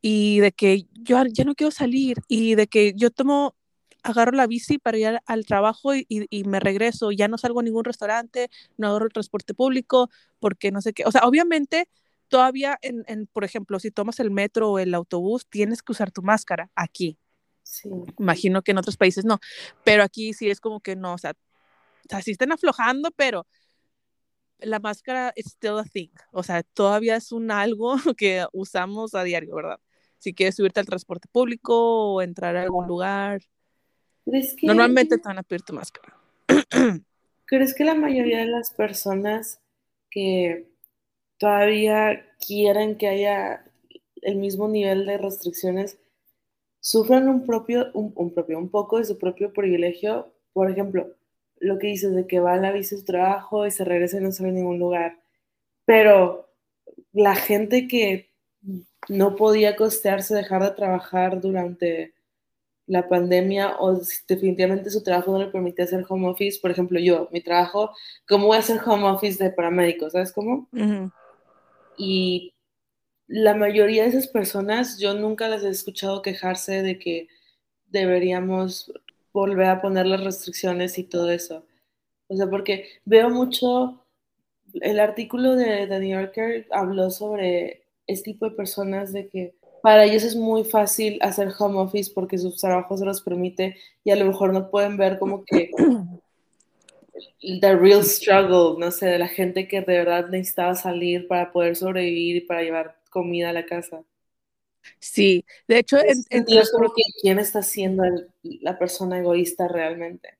Y 0.00 0.40
de 0.40 0.52
que 0.52 0.86
yo 0.92 1.22
ya 1.26 1.44
no 1.44 1.54
quiero 1.54 1.70
salir 1.72 2.18
y 2.28 2.54
de 2.54 2.68
que 2.68 2.92
yo 2.94 3.10
tomo, 3.10 3.56
agarro 4.02 4.32
la 4.32 4.46
bici 4.46 4.78
para 4.78 4.98
ir 4.98 5.20
al 5.26 5.46
trabajo 5.46 5.94
y, 5.94 6.06
y, 6.08 6.44
me 6.44 6.60
regreso, 6.60 7.12
ya 7.12 7.28
no 7.28 7.38
salgo 7.38 7.60
a 7.60 7.62
ningún 7.62 7.84
restaurante, 7.84 8.50
no 8.76 8.88
agarro 8.88 9.06
el 9.06 9.12
transporte 9.12 9.54
público, 9.54 10.10
porque 10.38 10.70
no 10.70 10.80
sé 10.80 10.92
qué. 10.92 11.04
O 11.06 11.12
sea, 11.12 11.22
obviamente 11.22 11.88
todavía, 12.28 12.78
en, 12.82 13.04
en, 13.08 13.26
por 13.26 13.44
ejemplo, 13.44 13.78
si 13.80 13.90
tomas 13.90 14.20
el 14.20 14.30
metro 14.30 14.72
o 14.72 14.78
el 14.78 14.94
autobús, 14.94 15.46
tienes 15.48 15.82
que 15.82 15.92
usar 15.92 16.10
tu 16.10 16.22
máscara 16.22 16.70
aquí. 16.74 17.18
Sí. 17.62 17.90
Imagino 18.18 18.62
que 18.62 18.70
en 18.70 18.78
otros 18.78 18.96
países 18.96 19.24
no, 19.24 19.40
pero 19.84 20.02
aquí 20.02 20.32
sí 20.32 20.50
es 20.50 20.60
como 20.60 20.80
que 20.80 20.96
no, 20.96 21.14
o 21.14 21.18
sea, 21.18 21.32
o 21.32 22.08
sea 22.08 22.22
sí 22.22 22.30
están 22.30 22.52
aflojando, 22.52 23.10
pero 23.12 23.46
la 24.58 24.78
máscara 24.80 25.32
es 25.36 25.46
still 25.46 25.78
a 25.78 25.84
thing, 25.84 26.08
o 26.32 26.42
sea, 26.42 26.62
todavía 26.62 27.16
es 27.16 27.30
un 27.30 27.50
algo 27.50 27.96
que 28.16 28.46
usamos 28.52 29.14
a 29.14 29.22
diario, 29.22 29.54
¿verdad? 29.54 29.80
Si 30.18 30.34
quieres 30.34 30.56
subirte 30.56 30.80
al 30.80 30.86
transporte 30.86 31.28
público 31.30 32.14
o 32.14 32.22
entrar 32.22 32.56
a 32.56 32.62
algún 32.62 32.86
lugar, 32.88 33.42
normalmente 34.62 35.18
te 35.18 35.28
van 35.28 35.38
a 35.38 35.42
pedir 35.42 35.62
tu 35.62 35.72
máscara. 35.72 36.14
¿Crees 37.46 37.74
que 37.74 37.84
la 37.84 37.94
mayoría 37.94 38.38
de 38.38 38.46
las 38.46 38.70
personas 38.72 39.60
que 40.10 40.68
todavía 41.38 42.26
quieren 42.46 42.96
que 42.96 43.08
haya 43.08 43.64
el 44.22 44.36
mismo 44.36 44.68
nivel 44.68 45.06
de 45.06 45.18
restricciones 45.18 45.98
sufran 46.80 47.28
un 47.28 47.46
propio, 47.46 47.90
un 47.94 48.34
propio, 48.34 48.58
un 48.58 48.68
poco 48.68 48.98
de 48.98 49.04
su 49.04 49.18
propio 49.18 49.52
privilegio? 49.52 50.32
Por 50.52 50.70
ejemplo, 50.70 51.14
lo 51.60 51.78
que 51.78 51.88
dices 51.88 52.14
de 52.14 52.26
que 52.26 52.40
va 52.40 52.54
a 52.54 52.58
la 52.58 52.72
bici 52.72 52.96
su 52.96 53.04
trabajo 53.04 53.66
y 53.66 53.70
se 53.70 53.84
regresa 53.84 54.18
y 54.18 54.20
no 54.20 54.32
sale 54.32 54.50
a 54.50 54.52
ningún 54.52 54.78
lugar. 54.78 55.18
Pero 55.84 56.50
la 57.12 57.34
gente 57.34 57.88
que 57.88 58.30
no 59.08 59.36
podía 59.36 59.76
costearse 59.76 60.34
dejar 60.34 60.62
de 60.62 60.70
trabajar 60.72 61.40
durante 61.40 62.14
la 62.88 63.08
pandemia 63.08 63.76
o 63.78 64.00
definitivamente 64.26 64.90
su 64.90 65.02
trabajo 65.02 65.30
no 65.30 65.38
le 65.38 65.50
permitía 65.50 65.84
hacer 65.84 66.04
home 66.08 66.28
office, 66.28 66.58
por 66.60 66.70
ejemplo, 66.70 66.98
yo, 66.98 67.28
mi 67.30 67.42
trabajo, 67.42 67.92
¿cómo 68.26 68.46
voy 68.46 68.56
a 68.56 68.60
hacer 68.60 68.80
home 68.84 69.04
office 69.04 69.42
de 69.42 69.50
paramédico? 69.50 70.10
¿Sabes 70.10 70.32
cómo? 70.32 70.68
Y 71.98 72.54
la 73.26 73.54
mayoría 73.54 74.04
de 74.04 74.08
esas 74.08 74.26
personas, 74.26 74.98
yo 74.98 75.12
nunca 75.12 75.48
las 75.48 75.62
he 75.62 75.68
escuchado 75.68 76.22
quejarse 76.22 76.82
de 76.82 76.98
que 76.98 77.28
deberíamos 77.86 78.90
volver 79.34 79.66
a 79.66 79.82
poner 79.82 80.06
las 80.06 80.24
restricciones 80.24 80.98
y 80.98 81.04
todo 81.04 81.30
eso. 81.30 81.66
O 82.28 82.36
sea, 82.36 82.48
porque 82.48 82.88
veo 83.04 83.28
mucho, 83.28 84.02
el 84.80 84.98
artículo 84.98 85.56
de 85.56 85.86
The 85.86 86.00
New 86.00 86.18
Yorker 86.18 86.66
habló 86.70 87.10
sobre 87.10 87.84
este 88.06 88.32
tipo 88.32 88.48
de 88.48 88.56
personas 88.56 89.12
de 89.12 89.28
que 89.28 89.54
para 89.82 90.04
ellos 90.04 90.22
es 90.24 90.36
muy 90.36 90.64
fácil 90.64 91.18
hacer 91.22 91.52
home 91.58 91.78
office 91.78 92.10
porque 92.14 92.38
su 92.38 92.54
trabajo 92.54 92.96
se 92.96 93.04
los 93.04 93.22
permite 93.22 93.76
y 94.04 94.10
a 94.10 94.16
lo 94.16 94.24
mejor 94.26 94.52
no 94.52 94.70
pueden 94.70 94.96
ver 94.96 95.18
como 95.18 95.44
que 95.44 95.70
the 97.60 97.76
real 97.76 98.04
struggle, 98.04 98.78
no 98.78 98.90
sé, 98.90 99.06
de 99.06 99.18
la 99.18 99.28
gente 99.28 99.68
que 99.68 99.80
de 99.80 99.98
verdad 99.98 100.28
necesitaba 100.28 100.74
salir 100.74 101.26
para 101.28 101.52
poder 101.52 101.76
sobrevivir 101.76 102.36
y 102.36 102.40
para 102.42 102.62
llevar 102.62 103.00
comida 103.10 103.50
a 103.50 103.52
la 103.52 103.66
casa. 103.66 104.02
Sí, 105.00 105.44
de 105.66 105.78
hecho, 105.78 105.98
en, 105.98 106.24
que 106.44 106.62
quién 107.20 107.38
está 107.38 107.62
siendo 107.62 108.04
la 108.42 108.78
persona 108.78 109.18
egoísta 109.18 109.68
realmente 109.68 110.38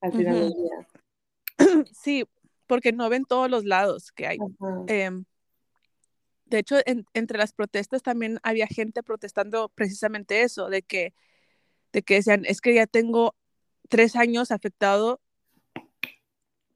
al 0.00 0.12
final 0.12 0.34
del 0.34 0.52
día. 0.52 0.88
Sí, 1.92 2.24
porque 2.66 2.92
no 2.92 3.08
ven 3.10 3.24
todos 3.24 3.50
los 3.50 3.64
lados 3.64 4.12
que 4.12 4.26
hay. 4.26 4.38
Em, 4.86 5.24
de 6.50 6.58
hecho, 6.58 6.76
entre 7.14 7.38
las 7.38 7.52
protestas 7.52 8.02
también 8.02 8.40
había 8.42 8.66
gente 8.66 9.02
protestando 9.04 9.68
precisamente 9.68 10.42
eso, 10.42 10.68
de 10.68 10.82
que, 10.82 11.14
de 11.92 12.02
que 12.02 12.14
decían, 12.14 12.44
es 12.44 12.60
que 12.60 12.74
ya 12.74 12.86
tengo 12.86 13.36
tres 13.88 14.16
años 14.16 14.50
afectado, 14.50 15.20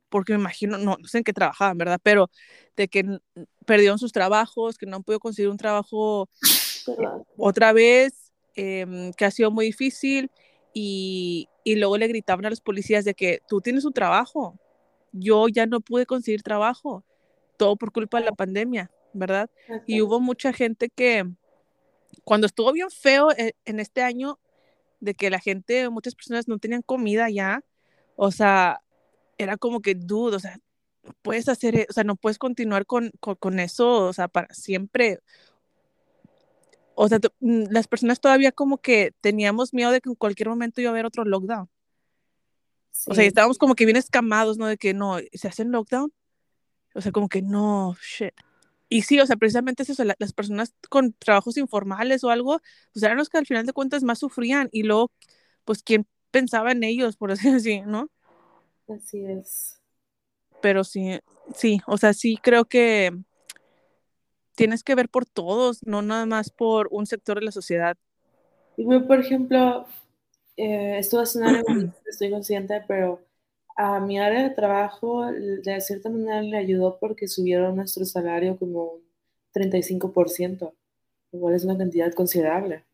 porque 0.08 0.32
me 0.32 0.38
imagino, 0.38 0.78
no, 0.78 0.96
no 0.96 1.08
sé 1.08 1.18
en 1.18 1.24
qué 1.24 1.32
trabajaban, 1.32 1.76
¿verdad? 1.76 2.00
Pero 2.02 2.30
de 2.76 2.86
que 2.86 3.18
perdieron 3.66 3.98
sus 3.98 4.12
trabajos, 4.12 4.78
que 4.78 4.86
no 4.86 4.96
han 4.96 5.02
podido 5.02 5.18
conseguir 5.18 5.50
un 5.50 5.56
trabajo 5.56 6.28
otra 7.36 7.72
vez, 7.72 8.32
em, 8.54 9.12
que 9.12 9.24
ha 9.24 9.30
sido 9.32 9.50
muy 9.50 9.66
difícil 9.66 10.30
y, 10.72 11.48
y, 11.64 11.74
luego 11.76 11.98
le 11.98 12.06
gritaban 12.06 12.46
a 12.46 12.50
los 12.50 12.60
policías 12.60 13.04
de 13.04 13.14
que 13.14 13.40
tú 13.48 13.60
tienes 13.60 13.84
un 13.84 13.92
trabajo, 13.92 14.56
yo 15.10 15.48
ya 15.48 15.66
no 15.66 15.80
pude 15.80 16.06
conseguir 16.06 16.42
trabajo, 16.42 17.04
todo 17.56 17.76
por 17.76 17.92
culpa 17.92 18.20
de 18.20 18.26
la 18.26 18.32
pandemia, 18.32 18.90
¿verdad? 19.14 19.50
Y 19.86 20.02
hubo 20.02 20.20
mucha 20.20 20.52
gente 20.52 20.90
que 20.90 21.24
cuando 22.24 22.46
estuvo 22.46 22.72
bien 22.72 22.90
feo 22.90 23.30
eh, 23.32 23.54
en 23.64 23.80
este 23.80 24.02
año, 24.02 24.38
de 25.00 25.14
que 25.14 25.30
la 25.30 25.38
gente, 25.38 25.88
muchas 25.88 26.14
personas 26.14 26.48
no 26.48 26.58
tenían 26.58 26.82
comida 26.82 27.30
ya, 27.30 27.62
o 28.16 28.30
sea, 28.30 28.80
era 29.38 29.56
como 29.56 29.80
que, 29.80 29.94
dude, 29.94 30.36
o 30.36 30.40
sea, 30.40 30.58
puedes 31.22 31.48
hacer, 31.48 31.76
e, 31.76 31.86
o 31.88 31.92
sea, 31.92 32.04
no 32.04 32.16
puedes 32.16 32.38
continuar 32.38 32.86
con, 32.86 33.10
con, 33.20 33.36
con 33.36 33.60
eso, 33.60 34.06
o 34.06 34.12
sea, 34.12 34.28
para 34.28 34.52
siempre 34.54 35.20
o 36.94 37.08
sea, 37.08 37.18
mm, 37.40 37.64
las 37.70 37.88
personas 37.88 38.20
todavía 38.20 38.52
como 38.52 38.78
que 38.78 39.12
teníamos 39.20 39.74
miedo 39.74 39.90
de 39.90 40.00
que 40.00 40.08
en 40.08 40.14
cualquier 40.14 40.48
momento 40.48 40.80
iba 40.80 40.90
a 40.90 40.92
haber 40.92 41.06
otro 41.06 41.24
lockdown. 41.24 41.68
O 43.06 43.14
sea, 43.14 43.24
estábamos 43.24 43.58
como 43.58 43.74
que 43.74 43.84
bien 43.86 43.96
escamados, 43.96 44.56
¿no? 44.56 44.66
De 44.66 44.76
que 44.76 44.94
no, 44.94 45.18
¿se 45.32 45.48
hacen 45.48 45.72
lockdown? 45.72 46.12
O 46.94 47.00
sea, 47.00 47.10
como 47.10 47.28
que 47.28 47.42
no, 47.42 47.96
shit. 48.00 48.32
Y 48.94 49.02
sí, 49.02 49.18
o 49.18 49.26
sea, 49.26 49.34
precisamente 49.34 49.82
es 49.82 49.90
eso, 49.90 50.04
las 50.04 50.32
personas 50.32 50.72
con 50.88 51.14
trabajos 51.14 51.56
informales 51.56 52.22
o 52.22 52.30
algo, 52.30 52.60
pues 52.92 53.02
eran 53.02 53.16
los 53.16 53.28
que 53.28 53.38
al 53.38 53.44
final 53.44 53.66
de 53.66 53.72
cuentas 53.72 54.04
más 54.04 54.20
sufrían 54.20 54.68
y 54.70 54.84
luego, 54.84 55.10
pues, 55.64 55.82
¿quién 55.82 56.06
pensaba 56.30 56.70
en 56.70 56.84
ellos, 56.84 57.16
por 57.16 57.32
así 57.32 57.50
decirlo, 57.50 57.86
¿no? 57.86 58.08
Así 58.94 59.24
es. 59.24 59.80
Pero 60.62 60.84
sí, 60.84 61.18
sí, 61.56 61.80
o 61.88 61.98
sea, 61.98 62.12
sí 62.14 62.38
creo 62.40 62.66
que 62.66 63.10
tienes 64.54 64.84
que 64.84 64.94
ver 64.94 65.08
por 65.08 65.26
todos, 65.26 65.84
no 65.84 66.00
nada 66.00 66.24
más 66.24 66.50
por 66.50 66.86
un 66.92 67.06
sector 67.06 67.40
de 67.40 67.46
la 67.46 67.50
sociedad. 67.50 67.96
Y 68.76 68.84
por 68.84 69.18
ejemplo, 69.18 69.86
eh, 70.56 70.98
esto 70.98 71.20
es 71.20 71.34
una 71.34 71.64
estoy 72.06 72.30
consciente, 72.30 72.80
pero 72.86 73.20
a 73.76 74.00
mi 74.00 74.18
área 74.18 74.42
de 74.42 74.54
trabajo 74.54 75.26
de 75.26 75.80
cierta 75.80 76.08
manera 76.08 76.42
le 76.42 76.56
ayudó 76.56 76.98
porque 76.98 77.26
subieron 77.28 77.76
nuestro 77.76 78.04
salario 78.04 78.56
como 78.56 78.84
un 78.84 79.02
35%, 79.52 80.72
igual 81.32 81.54
es 81.54 81.64
una 81.64 81.76
cantidad 81.78 82.12
considerable. 82.12 82.84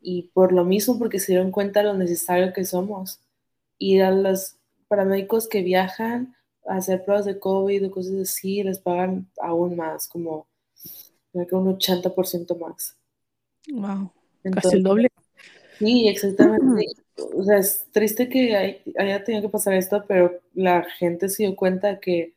Y 0.00 0.30
por 0.34 0.52
lo 0.52 0.64
mismo, 0.64 0.98
porque 0.98 1.18
se 1.18 1.32
dieron 1.32 1.50
cuenta 1.50 1.80
de 1.80 1.86
lo 1.86 1.94
necesario 1.94 2.52
que 2.52 2.64
somos. 2.64 3.20
Ir 3.78 4.02
a 4.02 4.10
las 4.10 4.58
paramédicos 4.86 5.48
que 5.48 5.62
viajan 5.62 6.36
a 6.66 6.76
hacer 6.76 7.04
pruebas 7.04 7.24
de 7.24 7.38
COVID 7.38 7.86
o 7.86 7.90
cosas 7.90 8.14
así, 8.20 8.62
les 8.62 8.78
pagan 8.78 9.28
aún 9.40 9.76
más, 9.76 10.08
como 10.08 10.46
creo 11.32 11.46
que 11.46 11.54
un 11.54 11.78
80% 11.78 12.58
más. 12.58 12.96
Wow, 13.72 14.12
casi 14.52 14.76
el 14.76 14.82
doble. 14.82 15.08
Sí, 15.78 16.08
exactamente. 16.08 16.86
O 17.16 17.44
sea, 17.44 17.58
es 17.58 17.86
triste 17.92 18.28
que 18.28 18.82
haya 18.98 19.24
tenido 19.24 19.42
que 19.42 19.48
pasar 19.48 19.74
esto, 19.74 20.04
pero 20.08 20.40
la 20.52 20.82
gente 20.98 21.28
se 21.28 21.44
dio 21.44 21.54
cuenta 21.54 22.00
que, 22.00 22.34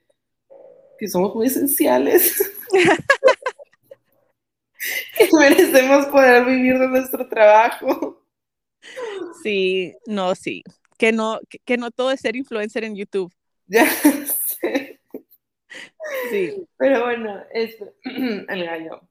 que 0.99 1.07
somos 1.07 1.33
muy 1.33 1.47
esenciales. 1.47 2.51
que 5.17 5.29
merecemos 5.37 6.05
poder 6.07 6.45
vivir 6.45 6.77
de 6.77 6.87
nuestro 6.87 7.27
trabajo. 7.27 8.23
Sí, 9.43 9.95
no, 10.05 10.35
sí. 10.35 10.63
Que 10.97 11.11
no, 11.11 11.39
que, 11.65 11.77
no 11.77 11.91
todo 11.91 12.11
es 12.11 12.21
ser 12.21 12.35
influencer 12.35 12.83
en 12.83 12.95
YouTube. 12.95 13.33
Ya 13.69 13.85
sé. 13.85 15.01
Sí. 16.29 16.65
Pero 16.77 17.03
bueno, 17.03 17.43
es 17.51 17.75
el 18.03 18.65
gallo. 18.65 19.01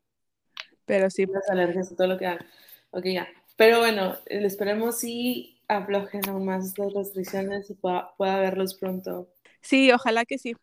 Pero 0.86 1.10
sí. 1.10 1.26
Las 1.26 1.50
alergias 1.50 1.92
y 1.92 1.96
todo 1.96 2.06
lo 2.06 2.16
que 2.16 2.26
hagan. 2.26 2.46
Ok, 2.90 3.04
ya. 3.04 3.28
Pero 3.56 3.80
bueno, 3.80 4.16
esperemos 4.26 5.00
si 5.00 5.55
aflojen 5.68 6.28
aún 6.28 6.46
más 6.46 6.78
las 6.78 6.92
restricciones 6.92 7.70
y 7.70 7.74
pueda, 7.74 8.14
pueda 8.16 8.38
verlos 8.38 8.74
pronto. 8.74 9.28
Sí, 9.60 9.90
ojalá 9.90 10.24
que 10.24 10.38
sí. 10.38 10.54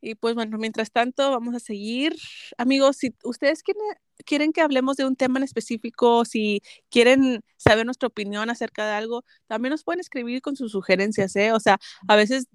Y 0.00 0.14
pues 0.14 0.34
bueno, 0.34 0.58
mientras 0.58 0.92
tanto, 0.92 1.30
vamos 1.30 1.54
a 1.54 1.60
seguir. 1.60 2.14
Amigos, 2.58 2.98
si 2.98 3.14
ustedes 3.24 3.62
quieren, 3.62 3.82
quieren 4.24 4.52
que 4.52 4.60
hablemos 4.60 4.96
de 4.96 5.06
un 5.06 5.16
tema 5.16 5.38
en 5.38 5.44
específico, 5.44 6.24
si 6.24 6.62
quieren 6.90 7.40
saber 7.56 7.86
nuestra 7.86 8.08
opinión 8.08 8.50
acerca 8.50 8.86
de 8.86 8.92
algo, 8.92 9.24
también 9.46 9.70
nos 9.70 9.84
pueden 9.84 10.00
escribir 10.00 10.42
con 10.42 10.54
sus 10.54 10.72
sugerencias, 10.72 11.34
¿eh? 11.36 11.52
O 11.52 11.60
sea, 11.60 11.78
a 12.06 12.16
veces 12.16 12.46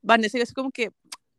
Vanessa 0.00 0.38
es 0.38 0.52
como 0.52 0.70
que, 0.70 0.90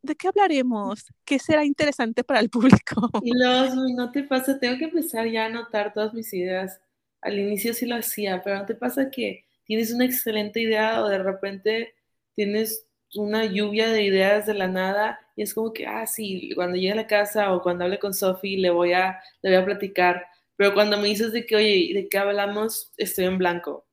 ¿de 0.02 0.14
qué 0.14 0.28
hablaremos? 0.28 1.06
¿Qué 1.24 1.38
será 1.38 1.64
interesante 1.64 2.22
para 2.24 2.40
el 2.40 2.50
público? 2.50 3.10
Y 3.24 3.32
los, 3.34 3.74
no 3.74 4.12
te 4.12 4.22
pasa, 4.24 4.58
tengo 4.58 4.78
que 4.78 4.84
empezar 4.84 5.26
ya 5.28 5.44
a 5.44 5.46
anotar 5.46 5.92
todas 5.94 6.12
mis 6.14 6.32
ideas. 6.34 6.80
Al 7.20 7.38
inicio 7.38 7.74
sí 7.74 7.86
lo 7.86 7.96
hacía, 7.96 8.42
pero 8.44 8.58
no 8.58 8.66
te 8.66 8.74
pasa 8.74 9.10
que 9.10 9.47
tienes 9.68 9.92
una 9.92 10.06
excelente 10.06 10.60
idea 10.60 11.04
o 11.04 11.08
de 11.08 11.22
repente 11.22 11.94
tienes 12.34 12.86
una 13.14 13.44
lluvia 13.44 13.88
de 13.90 14.02
ideas 14.02 14.46
de 14.46 14.54
la 14.54 14.66
nada 14.66 15.20
y 15.36 15.42
es 15.42 15.52
como 15.52 15.72
que, 15.72 15.86
ah, 15.86 16.06
sí, 16.06 16.52
cuando 16.54 16.76
llegue 16.76 16.92
a 16.92 16.96
la 16.96 17.06
casa 17.06 17.52
o 17.52 17.62
cuando 17.62 17.84
hable 17.84 17.98
con 17.98 18.14
Sophie 18.14 18.58
le 18.58 18.70
voy 18.70 18.94
a, 18.94 19.20
le 19.42 19.50
voy 19.50 19.58
a 19.62 19.64
platicar, 19.64 20.26
pero 20.56 20.72
cuando 20.72 20.96
me 20.96 21.08
dices 21.08 21.32
de 21.32 21.44
que, 21.44 21.54
oye, 21.54 21.90
¿de 21.94 22.08
qué 22.08 22.18
hablamos? 22.18 22.92
Estoy 22.96 23.26
en 23.26 23.36
blanco, 23.36 23.86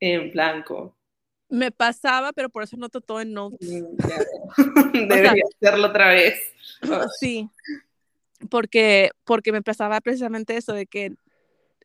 en 0.00 0.30
blanco. 0.30 0.96
Me 1.48 1.72
pasaba, 1.72 2.32
pero 2.32 2.48
por 2.48 2.62
eso 2.62 2.76
noto 2.76 3.00
todo 3.00 3.20
en 3.20 3.32
notes. 3.32 3.68
Mm, 3.68 3.96
Debería 5.08 5.44
hacerlo 5.56 5.88
otra 5.88 6.08
vez. 6.08 6.38
Sí, 7.20 7.48
porque, 8.48 9.10
porque 9.24 9.52
me 9.52 9.62
pasaba 9.62 10.00
precisamente 10.00 10.56
eso 10.56 10.72
de 10.72 10.86
que 10.86 11.12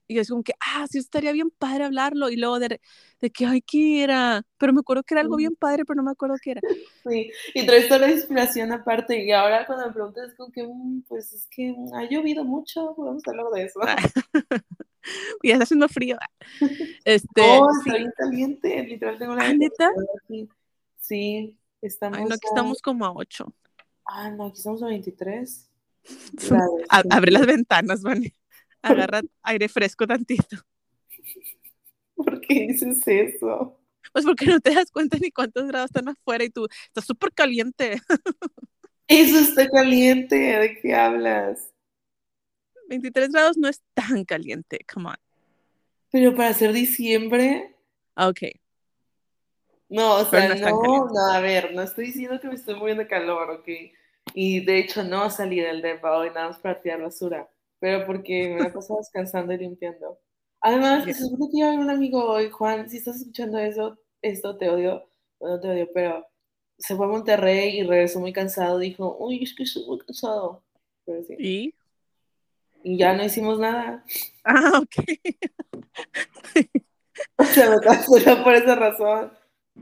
y 0.08 0.16
yo 0.16 0.22
es 0.22 0.30
como 0.30 0.44
que, 0.44 0.54
ah, 0.60 0.86
sí, 0.90 1.00
estaría 1.00 1.34
bien 1.34 1.50
padre 1.50 1.84
hablarlo. 1.84 2.30
Y 2.30 2.38
luego 2.38 2.60
de, 2.60 2.80
de 3.20 3.30
que, 3.30 3.46
ay, 3.46 3.62
¿qué 3.62 4.04
era? 4.04 4.44
Pero 4.58 4.72
me 4.72 4.80
acuerdo 4.80 5.04
que 5.04 5.14
era 5.14 5.22
algo 5.22 5.36
bien 5.36 5.56
padre, 5.56 5.84
pero 5.86 5.98
no 5.98 6.04
me 6.04 6.12
acuerdo 6.12 6.36
qué 6.42 6.52
era. 6.52 6.62
Sí, 7.10 7.32
y 7.54 7.66
traes 7.66 7.88
toda 7.88 8.02
la 8.02 8.12
inspiración 8.12 8.72
aparte. 8.72 9.24
Y 9.24 9.32
ahora 9.32 9.66
cuando 9.66 9.88
me 9.88 9.94
preguntas, 9.94 10.30
es 10.30 10.36
como 10.36 10.52
que, 10.52 10.64
mm, 10.64 11.04
pues 11.08 11.34
es 11.34 11.48
que 11.48 11.76
ha 11.94 12.04
llovido 12.10 12.44
mucho, 12.44 12.96
vamos 12.96 13.24
a 13.26 13.32
hablar 13.32 13.48
de 13.54 13.64
eso. 13.64 13.80
y 15.42 15.48
ya 15.48 15.54
está 15.54 15.64
haciendo 15.64 15.88
frío. 15.90 16.18
Este, 17.06 17.42
oh, 17.42 17.70
está 17.80 17.98
bien 17.98 18.14
caliente, 18.18 18.84
literal 18.84 19.18
tengo 19.18 19.36
la 19.36 19.46
¿Ah, 19.46 19.54
neta? 19.54 19.90
Sí, 21.00 21.56
estamos. 21.82 22.18
Ay, 22.18 22.26
no, 22.26 22.36
aquí 22.36 22.48
estamos 22.48 22.82
como 22.82 23.06
a 23.06 23.14
8. 23.14 23.54
Ah, 24.06 24.30
no, 24.30 24.48
aquí 24.48 24.58
estamos 24.58 24.84
a 24.84 24.88
23. 24.88 25.70
Abre 26.90 27.32
las 27.32 27.46
ventanas, 27.46 28.02
Vane 28.02 28.34
agarra 28.88 29.22
aire 29.44 29.68
fresco 29.68 30.06
tantito. 30.06 30.58
¿Por 32.16 32.42
qué 32.42 32.68
dices 32.68 33.08
eso? 33.08 33.80
Pues 34.12 34.26
porque 34.26 34.46
no 34.46 34.60
te 34.60 34.74
das 34.74 34.92
cuenta 34.92 35.18
ni 35.20 35.32
cuántos 35.32 35.68
grados 35.68 35.90
están 35.90 36.10
afuera 36.10 36.44
y 36.44 36.50
tú 36.50 36.68
estás 36.88 37.06
súper 37.06 37.32
caliente. 37.34 37.98
Eso 39.08 39.40
está 39.40 39.70
caliente, 39.70 40.36
¿de 40.36 40.80
qué 40.80 40.94
hablas? 40.94 41.72
23 42.90 43.30
grados 43.30 43.58
no 43.58 43.68
es 43.68 43.82
tan 43.94 44.26
caliente, 44.26 44.80
come 44.92 45.10
on. 45.10 45.16
Pero 46.12 46.36
para 46.36 46.54
ser 46.54 46.74
diciembre. 46.74 47.76
Ok. 48.16 48.42
No, 49.90 50.16
o 50.16 50.26
sea, 50.26 50.54
no, 50.56 51.10
no, 51.14 51.32
a 51.32 51.40
ver, 51.40 51.74
no 51.74 51.82
estoy 51.84 52.08
diciendo 52.08 52.40
que 52.40 52.48
me 52.48 52.56
estoy 52.56 52.76
muriendo 52.76 53.04
de 53.04 53.10
calor, 53.10 53.50
ok. 53.52 53.68
Y 54.34 54.66
de 54.66 54.80
hecho 54.80 55.04
no 55.04 55.30
salí 55.30 55.60
del 55.60 55.82
depa 55.82 56.18
hoy 56.18 56.30
nada 56.30 56.50
más 56.50 56.60
para 56.60 56.82
tirar 56.82 57.02
basura 57.02 57.50
pero 57.80 58.06
porque 58.06 58.56
me 58.56 58.62
la 58.62 58.74
pasado 58.74 59.00
descansando 59.00 59.54
y 59.54 59.58
limpiando. 59.58 60.20
Además, 60.62 61.06
se 61.06 61.14
supone 61.14 61.52
que 61.52 61.60
yo 61.60 61.70
un 61.70 61.90
amigo 61.90 62.24
hoy, 62.26 62.50
Juan, 62.50 62.90
si 62.90 62.98
estás 62.98 63.18
escuchando 63.18 63.60
eso, 63.60 64.00
esto 64.22 64.58
te 64.58 64.70
odio, 64.70 65.10
no 65.40 65.60
te 65.60 65.70
odio, 65.70 65.90
pero 65.94 66.26
se 66.78 66.96
fue 66.96 67.06
a 67.06 67.10
Monterrey 67.10 67.80
y 67.80 67.84
regresó 67.84 68.20
muy 68.20 68.34
cansado, 68.34 68.80
dijo, 68.80 69.18
uy, 69.20 69.44
es 69.44 69.54
que 69.54 69.64
estoy 69.64 69.86
muy 69.86 70.00
cansado. 70.00 70.64
¿Y? 71.38 71.74
Y 72.84 72.98
ya 72.98 73.14
no 73.14 73.24
hicimos 73.24 73.60
nada. 73.60 74.04
Ah, 74.44 74.82
ok. 74.82 74.96
o 77.38 77.44
sea, 77.44 77.70
me 77.70 77.80
canceló 77.80 78.44
por 78.44 78.56
esa 78.56 78.76
razón. 78.76 79.32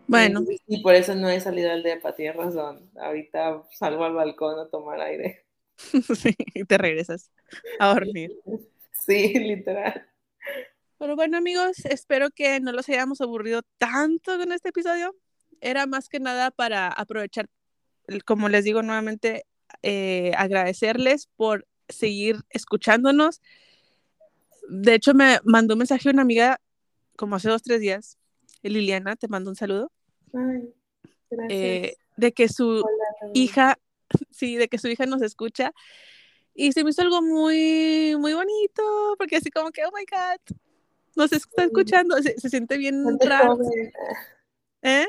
Bueno. 0.07 0.41
Y, 0.67 0.81
por 0.81 0.95
eso 0.95 1.15
no 1.15 1.29
he 1.29 1.39
salido 1.39 1.71
al 1.71 1.83
depa, 1.83 2.15
tienes 2.15 2.35
razón. 2.35 2.89
Ahorita 2.97 3.63
salgo 3.71 4.03
al 4.03 4.13
balcón 4.13 4.59
a 4.59 4.69
tomar 4.69 5.01
aire. 5.01 5.44
sí, 6.15 6.35
y 6.53 6.63
te 6.65 6.77
regresas 6.77 7.31
a 7.79 7.93
dormir. 7.93 8.31
Sí, 9.05 9.33
literal. 9.33 10.07
Pero 10.97 11.15
bueno, 11.15 11.37
amigos, 11.37 11.85
espero 11.85 12.29
que 12.31 12.59
no 12.59 12.71
los 12.71 12.87
hayamos 12.89 13.21
aburrido 13.21 13.61
tanto 13.77 14.37
con 14.37 14.51
este 14.51 14.69
episodio. 14.69 15.15
Era 15.61 15.85
más 15.87 16.09
que 16.09 16.19
nada 16.19 16.51
para 16.51 16.87
aprovechar, 16.87 17.49
como 18.25 18.49
les 18.49 18.63
digo 18.63 18.81
nuevamente, 18.81 19.45
eh, 19.83 20.31
agradecerles 20.37 21.27
por 21.35 21.67
seguir 21.89 22.37
escuchándonos. 22.49 23.41
De 24.69 24.95
hecho, 24.95 25.13
me 25.13 25.39
mandó 25.43 25.75
un 25.75 25.79
mensaje 25.79 26.09
una 26.09 26.21
amiga 26.21 26.59
como 27.17 27.35
hace 27.35 27.49
dos, 27.49 27.61
tres 27.61 27.81
días. 27.81 28.17
Liliana, 28.63 29.15
te 29.15 29.27
mando 29.27 29.49
un 29.49 29.55
saludo. 29.55 29.91
Ay, 30.33 30.73
gracias. 31.29 31.59
Eh, 31.59 31.97
de 32.17 32.31
que 32.31 32.47
su 32.47 32.83
hija 33.33 33.77
sí, 34.31 34.55
de 34.55 34.67
que 34.67 34.77
su 34.77 34.87
hija 34.87 35.05
nos 35.05 35.21
escucha. 35.21 35.73
Y 36.53 36.71
se 36.71 36.83
me 36.83 36.91
hizo 36.91 37.01
algo 37.01 37.21
muy, 37.21 38.15
muy 38.17 38.33
bonito, 38.33 38.83
porque 39.17 39.35
así 39.35 39.49
como 39.51 39.71
que, 39.71 39.83
oh 39.85 39.91
my 39.91 40.05
God, 40.09 40.57
nos 41.15 41.31
está 41.33 41.65
escuchando, 41.65 42.15
se, 42.21 42.49
siente 42.49 42.77
bien 42.77 43.03
gente 43.05 43.25
raro. 43.27 43.57
Joven. 43.57 43.91
¿Eh? 44.81 45.05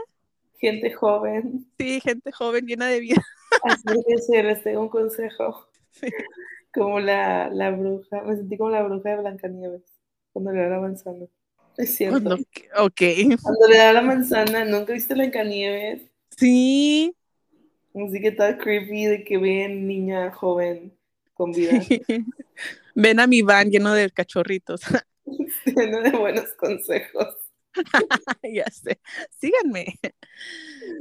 Gente 0.59 0.93
joven. 0.93 1.67
Sí, 1.79 2.01
gente 2.01 2.33
joven, 2.33 2.67
llena 2.67 2.87
de 2.87 3.01
vida. 3.01 3.23
Así 3.65 3.85
que 4.29 4.43
les 4.43 4.63
tengo 4.63 4.83
un 4.83 4.89
consejo. 4.89 5.69
Como 6.73 7.01
la, 7.01 7.49
la, 7.51 7.71
bruja, 7.71 8.23
me 8.23 8.37
sentí 8.37 8.57
como 8.57 8.71
la 8.71 8.83
bruja 8.83 9.11
de 9.11 9.17
Blancanieves, 9.17 9.83
cuando 10.33 10.53
le 10.53 10.63
da 10.63 10.69
la 10.69 10.81
manzana. 10.81 11.27
Es 11.77 11.95
cierto. 11.95 12.21
Cuando, 12.21 12.35
ok. 12.79 13.01
Cuando 13.43 13.69
le 13.69 13.79
da 13.79 13.93
la 13.93 14.03
manzana, 14.03 14.65
¿nunca 14.65 14.93
viste 14.93 15.15
Blancanieves? 15.15 16.03
Sí. 16.37 17.15
Que 17.97 18.29
está 18.29 18.59
creepy 18.59 19.07
de 19.07 19.25
que 19.25 19.39
ven 19.39 19.89
niña 19.89 20.31
joven 20.31 20.93
con 21.33 21.51
vida. 21.53 21.73
ven 22.95 23.21
a 23.21 23.27
mi 23.27 23.41
van 23.41 23.71
lleno 23.71 23.95
de 23.95 24.11
cachorritos. 24.11 24.83
lleno 25.65 26.03
de 26.03 26.11
buenos 26.11 26.53
consejos. 26.59 27.35
ya 28.43 28.67
sé. 28.67 29.01
Síganme. 29.41 29.99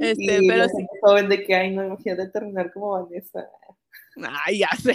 Este, 0.00 0.40
pero 0.48 0.64
sí. 0.68 0.86
joven 1.02 1.28
de 1.28 1.44
que, 1.44 1.54
ay, 1.54 1.74
no, 1.74 1.84
imagínate 1.84 2.28
terminar 2.30 2.72
como 2.72 2.92
Vanessa. 2.92 3.46
Ay, 4.46 4.60
ya 4.60 4.70
sé. 4.82 4.94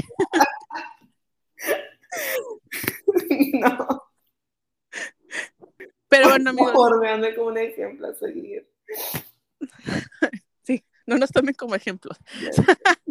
no. 3.54 4.04
Pero 6.10 6.30
bueno, 6.30 6.50
amigos. 6.50 6.72
Por 6.72 7.00
veanme 7.00 7.36
como 7.36 7.50
un 7.50 7.60
ejemplo 7.60 8.08
a 8.08 8.16
seguir 8.16 8.68
no 11.12 11.18
nos 11.18 11.32
tomen 11.32 11.54
como 11.54 11.76
ejemplos. 11.76 12.18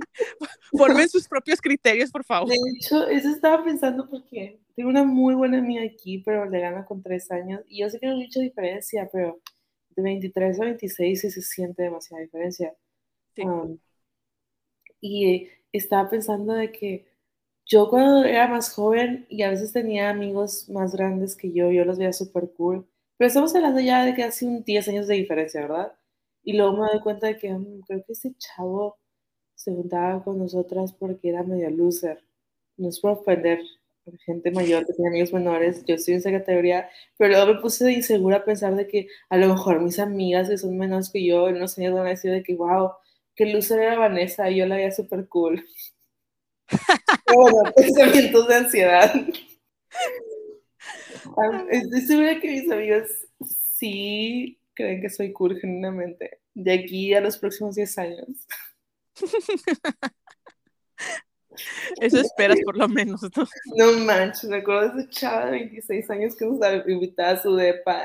Formen 0.72 1.09
sus 1.09 1.28
propios 1.28 1.61
criterios, 1.61 2.11
por 2.11 2.24
favor. 2.24 2.48
De 2.48 2.57
hecho, 2.76 3.07
eso 3.09 3.28
estaba 3.28 3.62
pensando 3.62 4.09
porque 4.09 4.59
tengo 4.74 4.88
una 4.88 5.05
muy 5.05 5.34
buena 5.34 5.59
amiga 5.59 5.82
aquí, 5.84 6.18
pero 6.18 6.48
le 6.48 6.61
gana 6.61 6.86
con 6.86 7.03
tres 7.03 7.30
años. 7.30 7.61
Y 7.68 7.80
yo 7.80 7.90
sé 7.90 8.01
que 8.01 8.07
no 8.07 8.12
hay 8.12 8.24
mucha 8.24 8.40
diferencia, 8.40 9.09
pero 9.12 9.40
de 9.90 10.03
23 10.03 10.61
a 10.61 10.64
26 10.64 11.20
sí 11.20 11.30
se 11.30 11.42
siente 11.42 11.82
demasiada 11.82 12.22
diferencia. 12.22 12.74
Um, 13.36 13.78
y 15.01 15.48
estaba 15.72 16.09
pensando 16.09 16.55
de 16.55 16.72
que 16.72 17.07
yo 17.66 17.88
cuando 17.88 18.24
era 18.24 18.48
más 18.48 18.72
joven 18.72 19.26
y 19.28 19.42
a 19.42 19.51
veces 19.51 19.72
tenía 19.72 20.11
amigos 20.11 20.68
más 20.68 20.94
grandes 20.94 21.36
que 21.36 21.53
yo, 21.53 21.70
yo 21.70 21.84
los 21.84 21.98
veía 21.98 22.12
súper 22.12 22.51
cool. 22.57 22.86
Pero 23.16 23.28
estamos 23.28 23.55
hablando 23.55 23.80
ya 23.80 24.05
de 24.05 24.14
que 24.14 24.24
hace 24.24 24.46
un 24.46 24.64
10 24.64 24.88
años 24.88 25.07
de 25.07 25.16
diferencia, 25.16 25.61
¿verdad? 25.61 25.92
Y 26.43 26.55
luego 26.55 26.72
me 26.72 26.91
doy 26.91 27.01
cuenta 27.01 27.26
de 27.28 27.38
que 27.38 27.53
mm, 27.53 27.82
creo 27.82 28.05
que 28.05 28.12
ese 28.12 28.34
chavo 28.38 28.99
se 29.55 29.72
juntaba 29.72 30.22
con 30.24 30.38
nosotras 30.38 30.93
porque 30.93 31.28
era 31.30 31.43
medio 31.43 31.70
loser. 31.70 32.22
No 32.76 32.88
es 32.88 33.01
por 33.01 33.12
ofender 33.12 33.61
a 34.07 34.11
gente 34.24 34.51
mayor 34.51 34.86
que 34.86 34.95
tiene 34.95 35.11
amigos 35.11 35.32
menores, 35.32 35.84
yo 35.84 35.95
estoy 35.95 36.14
en 36.14 36.20
esa 36.20 36.32
categoría, 36.32 36.88
pero 37.18 37.30
luego 37.30 37.55
me 37.55 37.61
puse 37.61 37.93
insegura 37.93 38.38
a 38.38 38.45
pensar 38.45 38.74
de 38.74 38.88
que 38.88 39.09
a 39.28 39.36
lo 39.36 39.49
mejor 39.49 39.80
mis 39.80 39.99
amigas 39.99 40.49
que 40.49 40.59
son 40.59 40.76
menores 40.78 41.11
que 41.11 41.24
yo 41.24 41.49
en 41.49 41.57
unos 41.57 41.76
años 41.78 41.95
van 41.95 42.07
a 42.07 42.11
decir 42.11 42.30
de 42.30 42.43
que, 42.43 42.55
wow, 42.55 42.93
que 43.36 43.47
loser 43.47 43.80
era 43.80 43.99
Vanessa 43.99 44.51
y 44.51 44.57
yo 44.57 44.66
la 44.66 44.76
veía 44.76 44.93
súper 44.93 45.28
cool. 45.28 45.64
bueno, 47.34 47.72
pensamientos 47.76 48.49
de 48.49 48.55
ansiedad. 48.55 49.12
Estoy 51.70 52.01
segura 52.01 52.41
que 52.41 52.51
mis 52.51 52.70
amigos 52.70 53.07
sí 53.74 54.60
creen 54.83 55.01
que 55.01 55.11
soy 55.11 55.33
cool 55.33 55.59
genuinamente. 55.59 56.41
De 56.55 56.72
aquí 56.72 57.14
a 57.14 57.20
los 57.20 57.39
próximos 57.39 57.74
10 57.76 57.99
años. 57.99 58.28
Eso 62.01 62.20
esperas 62.20 62.59
por 62.64 62.76
lo 62.76 62.89
menos, 62.89 63.22
¿no? 63.37 63.47
No 63.76 63.93
manches, 64.05 64.45
me 64.45 64.59
acuerdo 64.59 64.95
de 64.95 65.03
esa 65.03 65.11
chava 65.11 65.47
de 65.47 65.53
26 65.53 66.11
años 66.11 66.37
que 66.37 66.47
nos 66.47 66.59
invitaba 66.87 67.31
a 67.31 67.43
su 67.43 67.55
depa. 67.55 68.03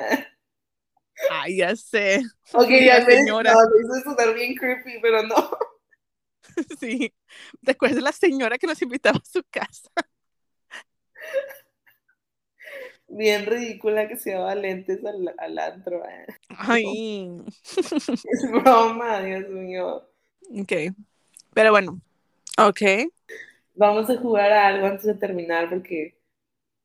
Ay, 1.30 1.58
ya 1.58 1.76
sé. 1.76 2.22
Ok, 2.54 2.70
ya 2.70 3.06
señora. 3.06 3.54
No, 3.54 3.60
eso 3.60 4.16
es 4.18 4.36
bien 4.36 4.56
creepy, 4.56 5.00
pero 5.02 5.24
no. 5.24 5.36
Sí. 6.80 7.14
¿Te 7.64 7.72
acuerdas 7.72 7.98
de 7.98 8.02
la 8.02 8.12
señora 8.12 8.58
que 8.58 8.68
nos 8.68 8.82
invitaba 8.82 9.18
a 9.18 9.26
su 9.26 9.44
casa? 9.50 9.90
Bien 13.16 13.46
ridícula 13.46 14.10
que 14.10 14.18
se 14.18 14.32
llevaba 14.32 14.56
lentes 14.56 15.00
al, 15.06 15.34
al 15.38 15.58
antro. 15.58 16.04
Eh. 16.06 16.26
Ay. 16.50 17.42
Es 18.30 18.52
broma, 18.52 19.22
Dios 19.22 19.48
mío. 19.48 20.04
Ok. 20.52 20.74
Pero 21.54 21.72
bueno, 21.72 22.02
ok. 22.58 22.82
Vamos 23.74 24.10
a 24.10 24.18
jugar 24.18 24.52
a 24.52 24.68
algo 24.68 24.88
antes 24.88 25.06
de 25.06 25.14
terminar 25.14 25.70
porque, 25.70 26.18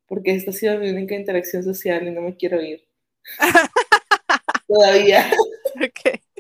porque 0.07 0.37
esta 0.37 0.53
ha 0.53 0.55
sido 0.55 0.79
mi 0.79 0.91
única 0.91 1.17
interacción 1.17 1.65
social 1.65 2.07
y 2.07 2.13
no 2.13 2.21
me 2.21 2.37
quiero 2.37 2.63
ir. 2.63 2.87
Todavía. 4.69 5.33
Ok. 5.77 6.21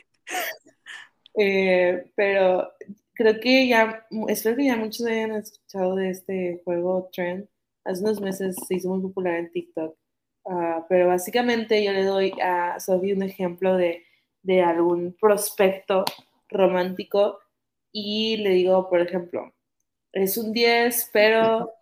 Eh, 1.43 2.11
pero 2.17 2.73
creo 3.15 3.41
que 3.41 3.69
ya, 3.69 4.05
espero 4.29 4.57
que 4.57 4.65
ya 4.67 4.77
muchos 4.77 5.07
hayan 5.07 5.31
escuchado 5.37 5.95
de 5.95 6.11
este 6.11 6.61
juego 6.65 7.09
Trend. 7.13 7.49
Hace 7.91 8.03
unos 8.03 8.21
meses 8.21 8.57
se 8.69 8.77
hizo 8.77 8.89
muy 8.89 9.01
popular 9.01 9.35
en 9.35 9.51
TikTok. 9.51 9.97
Ah, 10.47 10.87
pero 10.89 11.09
básicamente 11.09 11.83
yo 11.85 11.93
le 11.93 12.05
doy 12.05 12.33
a 12.41 12.79
Sophie 12.79 13.15
un 13.15 13.23
ejemplo 13.23 13.77
de, 13.77 14.05
de 14.43 14.63
algún 14.63 15.17
prospecto 15.21 16.05
romántico 16.49 17.39
y 17.93 18.37
le 18.39 18.51
digo, 18.51 18.89
por 18.89 19.01
ejemplo, 19.01 19.53
es 20.13 20.39
un 20.39 20.53
10, 20.53 21.11
pero 21.13 21.73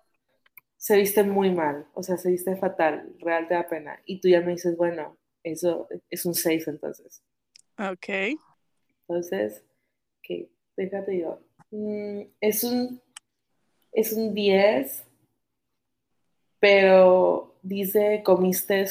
se 0.76 0.96
viste 0.96 1.22
muy 1.22 1.50
mal, 1.50 1.86
o 1.94 2.02
sea, 2.02 2.16
se 2.16 2.30
viste 2.30 2.56
fatal, 2.56 3.14
real 3.18 3.46
te 3.46 3.54
da 3.54 3.68
pena. 3.68 4.00
Y 4.06 4.20
tú 4.20 4.28
ya 4.28 4.40
me 4.40 4.52
dices, 4.52 4.76
bueno, 4.76 5.16
eso 5.42 5.88
es 6.08 6.24
un 6.24 6.34
6 6.34 6.68
entonces. 6.68 7.22
Ok. 7.78 8.38
Entonces, 9.06 9.62
ok, 10.18 10.48
déjate 10.76 11.18
yo. 11.18 11.40
Mm, 11.70 12.22
es 12.40 12.64
un 12.64 13.00
es 13.92 14.12
un 14.12 14.34
10, 14.34 15.04
pero 16.60 17.58
dice 17.62 18.22
comiste 18.24 18.86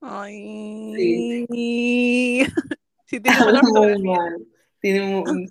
Ay. 0.00 0.92
Sí. 0.96 2.46
sí 3.06 3.20
tiene 3.20 3.38
muy 3.72 4.02
mal. 4.02 4.46
Tiene 4.80 5.22
un, 5.22 5.50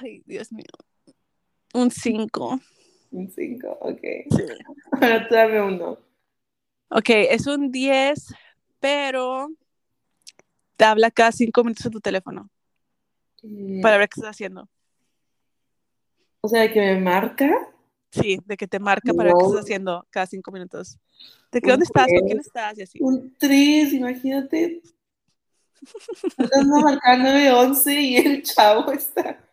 Ay, 0.00 0.22
Dios 0.26 0.52
mío. 0.52 0.64
Un 1.74 1.90
5. 1.90 2.60
Un 3.12 3.30
5, 3.30 3.78
ok. 3.80 4.00
Ahora 5.00 5.28
tú 5.28 5.34
dame 5.34 5.62
uno. 5.62 5.98
Ok, 6.88 7.08
es 7.10 7.46
un 7.46 7.70
10, 7.70 8.34
pero 8.80 9.48
te 10.76 10.84
habla 10.84 11.10
cada 11.12 11.30
5 11.30 11.62
minutos 11.62 11.86
en 11.86 11.92
tu 11.92 12.00
teléfono. 12.00 12.50
Mm. 13.42 13.80
Para 13.80 13.98
ver 13.98 14.08
qué 14.08 14.18
estás 14.18 14.34
haciendo. 14.34 14.68
O 16.40 16.48
sea, 16.48 16.72
que 16.72 16.80
me 16.80 17.00
marca. 17.00 17.69
Sí, 18.10 18.38
de 18.44 18.56
que 18.56 18.66
te 18.66 18.80
marca 18.80 19.12
para 19.14 19.28
ver 19.28 19.34
qué 19.38 19.46
estás 19.46 19.62
haciendo 19.62 20.06
cada 20.10 20.26
5 20.26 20.50
minutos. 20.50 20.98
¿De 21.52 21.60
qué 21.60 21.70
dónde 21.70 21.84
estás? 21.84 22.06
¿Con 22.06 22.26
quién 22.26 22.40
estás? 22.40 22.78
Y 22.78 22.82
así. 22.82 22.98
Un 23.00 23.36
3, 23.38 23.92
imagínate. 23.92 24.82
Estás 26.36 26.66
marcando 26.66 27.30
911 27.30 28.00
y 28.00 28.16
el 28.16 28.42
chavo 28.42 28.92
está 28.92 29.48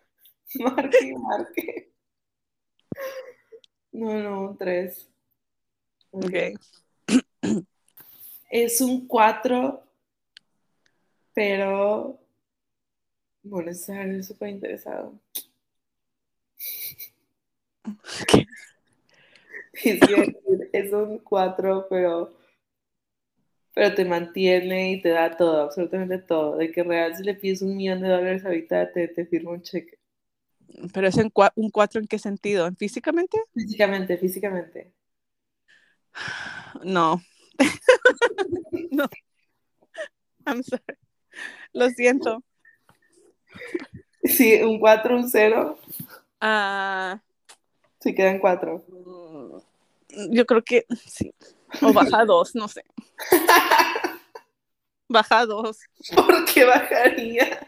marque, 0.56 1.14
marque. 1.18 1.94
No, 3.92 4.14
no, 4.22 4.42
un 4.50 4.58
3. 4.58 5.10
Ok. 6.12 6.34
Es 8.50 8.82
un 8.82 9.08
4, 9.08 9.84
pero 11.34 12.20
bueno, 13.44 13.72
es 13.72 13.86
súper 14.28 14.50
interesado. 14.50 15.20
Es, 19.84 20.00
es 20.74 20.92
un 20.92 21.20
4, 21.20 21.86
pero 21.88 22.34
pero 23.78 23.94
te 23.94 24.06
mantiene 24.06 24.94
y 24.94 25.02
te 25.04 25.10
da 25.10 25.38
todo, 25.38 25.62
absolutamente 25.62 26.18
todo. 26.18 26.58
De 26.58 26.72
que 26.72 26.82
real 26.82 27.16
si 27.16 27.22
le 27.22 27.36
pides 27.36 27.62
un 27.62 27.78
millón 27.78 28.02
de 28.02 28.10
dólares 28.10 28.44
ahorita 28.44 28.92
te, 28.92 29.08
te 29.08 29.28
firma 29.28 29.52
un 29.52 29.62
cheque. 29.62 30.00
¿Pero 30.92 31.08
es 31.08 31.18
en 31.20 31.32
un 31.56 31.70
4 31.70 32.02
en 32.02 32.08
qué 32.08 32.18
sentido? 32.18 32.66
¿En 32.66 32.76
físicamente? 32.76 33.38
Físicamente, 33.54 34.18
físicamente. 34.18 34.94
No. 36.84 37.22
no. 38.92 39.08
I'm 40.46 40.64
sorry. 40.64 40.98
Lo 41.74 41.90
siento. 41.90 42.44
Sí, 44.24 44.62
un 44.64 44.80
4, 44.80 45.18
un 45.18 45.30
0. 45.30 45.80
Ah. 46.42 47.22
Sí, 48.08 48.16
quedan 48.16 48.40
4. 48.40 48.84
Mm, 48.88 49.58
yo 50.32 50.46
creo 50.46 50.64
que 50.64 50.86
sí. 51.06 51.34
O 51.82 51.92
baja 51.94 52.26
2, 52.26 52.56
no 52.56 52.68
sé. 52.68 52.84
Baja 55.10 55.46
2. 55.46 55.80
¿Por 56.16 56.44
qué 56.46 56.66
bajaría? 56.66 57.66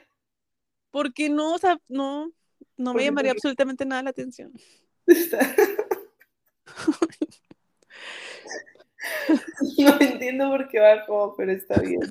Porque 0.91 1.29
no, 1.29 1.53
o 1.53 1.57
sea, 1.57 1.79
no, 1.87 2.33
no 2.75 2.93
me 2.93 3.05
llamaría 3.05 3.31
absolutamente 3.31 3.85
nada 3.85 4.03
la 4.03 4.09
atención. 4.09 4.51
no 9.77 10.01
entiendo 10.01 10.49
por 10.49 10.67
qué 10.67 10.79
bajó, 10.79 11.33
pero 11.37 11.53
está 11.53 11.79
bien. 11.79 12.01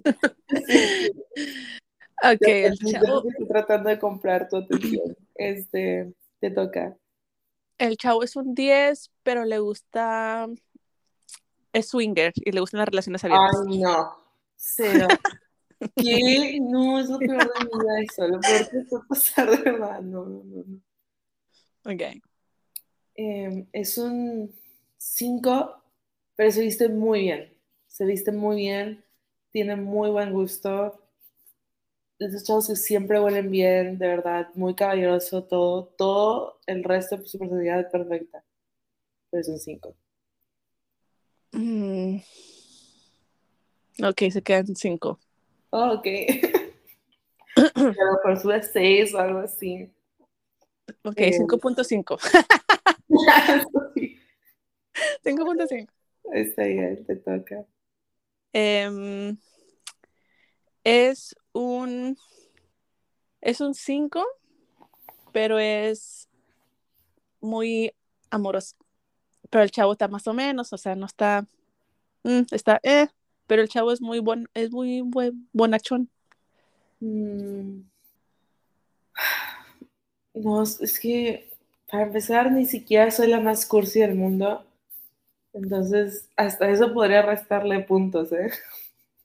ok, 2.22 2.46
el 2.46 2.78
chavo. 2.78 3.28
Estoy 3.28 3.48
tratando 3.48 3.90
de 3.90 3.98
comprar 3.98 4.48
tu 4.48 4.56
atención. 4.56 5.14
Este, 5.34 6.10
te 6.40 6.50
toca. 6.50 6.96
El 7.78 7.96
chavo 7.96 8.22
es 8.22 8.34
un 8.36 8.54
10, 8.54 9.10
pero 9.22 9.44
le 9.44 9.58
gusta. 9.60 10.48
Es 11.72 11.88
swinger 11.88 12.32
y 12.34 12.50
le 12.50 12.60
gustan 12.60 12.78
las 12.78 12.88
relaciones 12.88 13.24
abiertas. 13.24 13.56
Ay, 13.68 13.78
no. 13.78 14.16
Cero. 14.56 15.06
¿Qué? 15.96 16.58
No, 16.60 16.98
es 16.98 17.08
lo 17.08 17.18
peor 17.18 17.38
de 17.38 17.64
mi 17.64 17.78
vida 17.78 18.00
eso. 18.02 18.26
Lo 18.26 18.40
peor 18.40 18.68
que 18.68 18.80
puede 18.88 19.04
pasar 19.08 19.50
de 19.50 19.70
verdad. 19.70 20.00
No, 20.00 20.24
no, 20.24 20.42
no. 20.44 20.64
no. 20.66 21.92
Ok. 21.92 22.02
Eh, 23.14 23.66
es 23.72 23.98
un 23.98 24.52
5, 24.96 25.82
pero 26.34 26.50
se 26.50 26.62
viste 26.62 26.88
muy 26.88 27.20
bien. 27.20 27.54
Se 27.86 28.04
viste 28.04 28.32
muy 28.32 28.56
bien. 28.56 29.04
Tiene 29.50 29.76
muy 29.76 30.10
buen 30.10 30.32
gusto. 30.32 31.00
Esos 32.18 32.42
chavos 32.42 32.66
que 32.66 32.74
siempre 32.74 33.20
huelen 33.20 33.50
bien, 33.50 33.98
de 33.98 34.08
verdad, 34.08 34.48
muy 34.54 34.74
caballeroso, 34.74 35.44
todo, 35.44 35.86
todo 35.96 36.58
el 36.66 36.82
resto 36.82 37.16
de 37.16 37.26
su 37.26 37.38
personalidad 37.38 37.80
es 37.80 37.86
perfecta. 37.92 38.44
Pero 39.30 39.40
es 39.40 39.48
un 39.48 39.58
5. 39.58 39.96
Mm. 41.52 42.16
Ok, 44.02 44.22
se 44.30 44.42
quedan 44.42 44.74
5. 44.74 45.18
Oh, 45.70 45.92
ok. 45.92 46.06
a 47.56 47.80
lo 47.80 48.12
mejor 48.12 48.40
sube 48.40 48.62
6 48.62 49.14
o 49.14 49.18
algo 49.18 49.38
así. 49.40 49.90
Ok, 51.04 51.16
5.5. 51.16 52.18
5.5. 55.24 55.88
Está 56.32 56.64
bien, 56.64 57.04
te 57.06 57.16
toca. 57.16 57.64
Um, 58.54 59.38
es 60.84 61.34
un 61.58 62.16
es 63.40 63.60
un 63.60 63.74
5, 63.74 64.24
pero 65.32 65.58
es 65.58 66.28
muy 67.40 67.92
amoroso. 68.30 68.76
Pero 69.50 69.64
el 69.64 69.70
chavo 69.70 69.92
está 69.92 70.08
más 70.08 70.26
o 70.26 70.34
menos, 70.34 70.72
o 70.72 70.78
sea, 70.78 70.94
no 70.94 71.06
está, 71.06 71.46
mm, 72.24 72.42
está, 72.50 72.80
eh, 72.82 73.08
pero 73.46 73.62
el 73.62 73.68
chavo 73.68 73.92
es 73.92 74.00
muy 74.00 74.18
buen, 74.18 74.48
es 74.54 74.70
muy 74.70 75.00
buen, 75.02 75.48
bonachón. 75.52 76.10
Mm. 77.00 77.82
No, 80.34 80.62
es 80.62 81.00
que 81.00 81.50
para 81.90 82.04
empezar 82.04 82.52
ni 82.52 82.64
siquiera 82.64 83.10
soy 83.10 83.26
la 83.26 83.40
más 83.40 83.66
cursi 83.66 83.98
del 83.98 84.14
mundo. 84.14 84.64
Entonces, 85.52 86.28
hasta 86.36 86.70
eso 86.70 86.94
podría 86.94 87.22
restarle 87.22 87.80
puntos, 87.80 88.30
¿eh? 88.30 88.52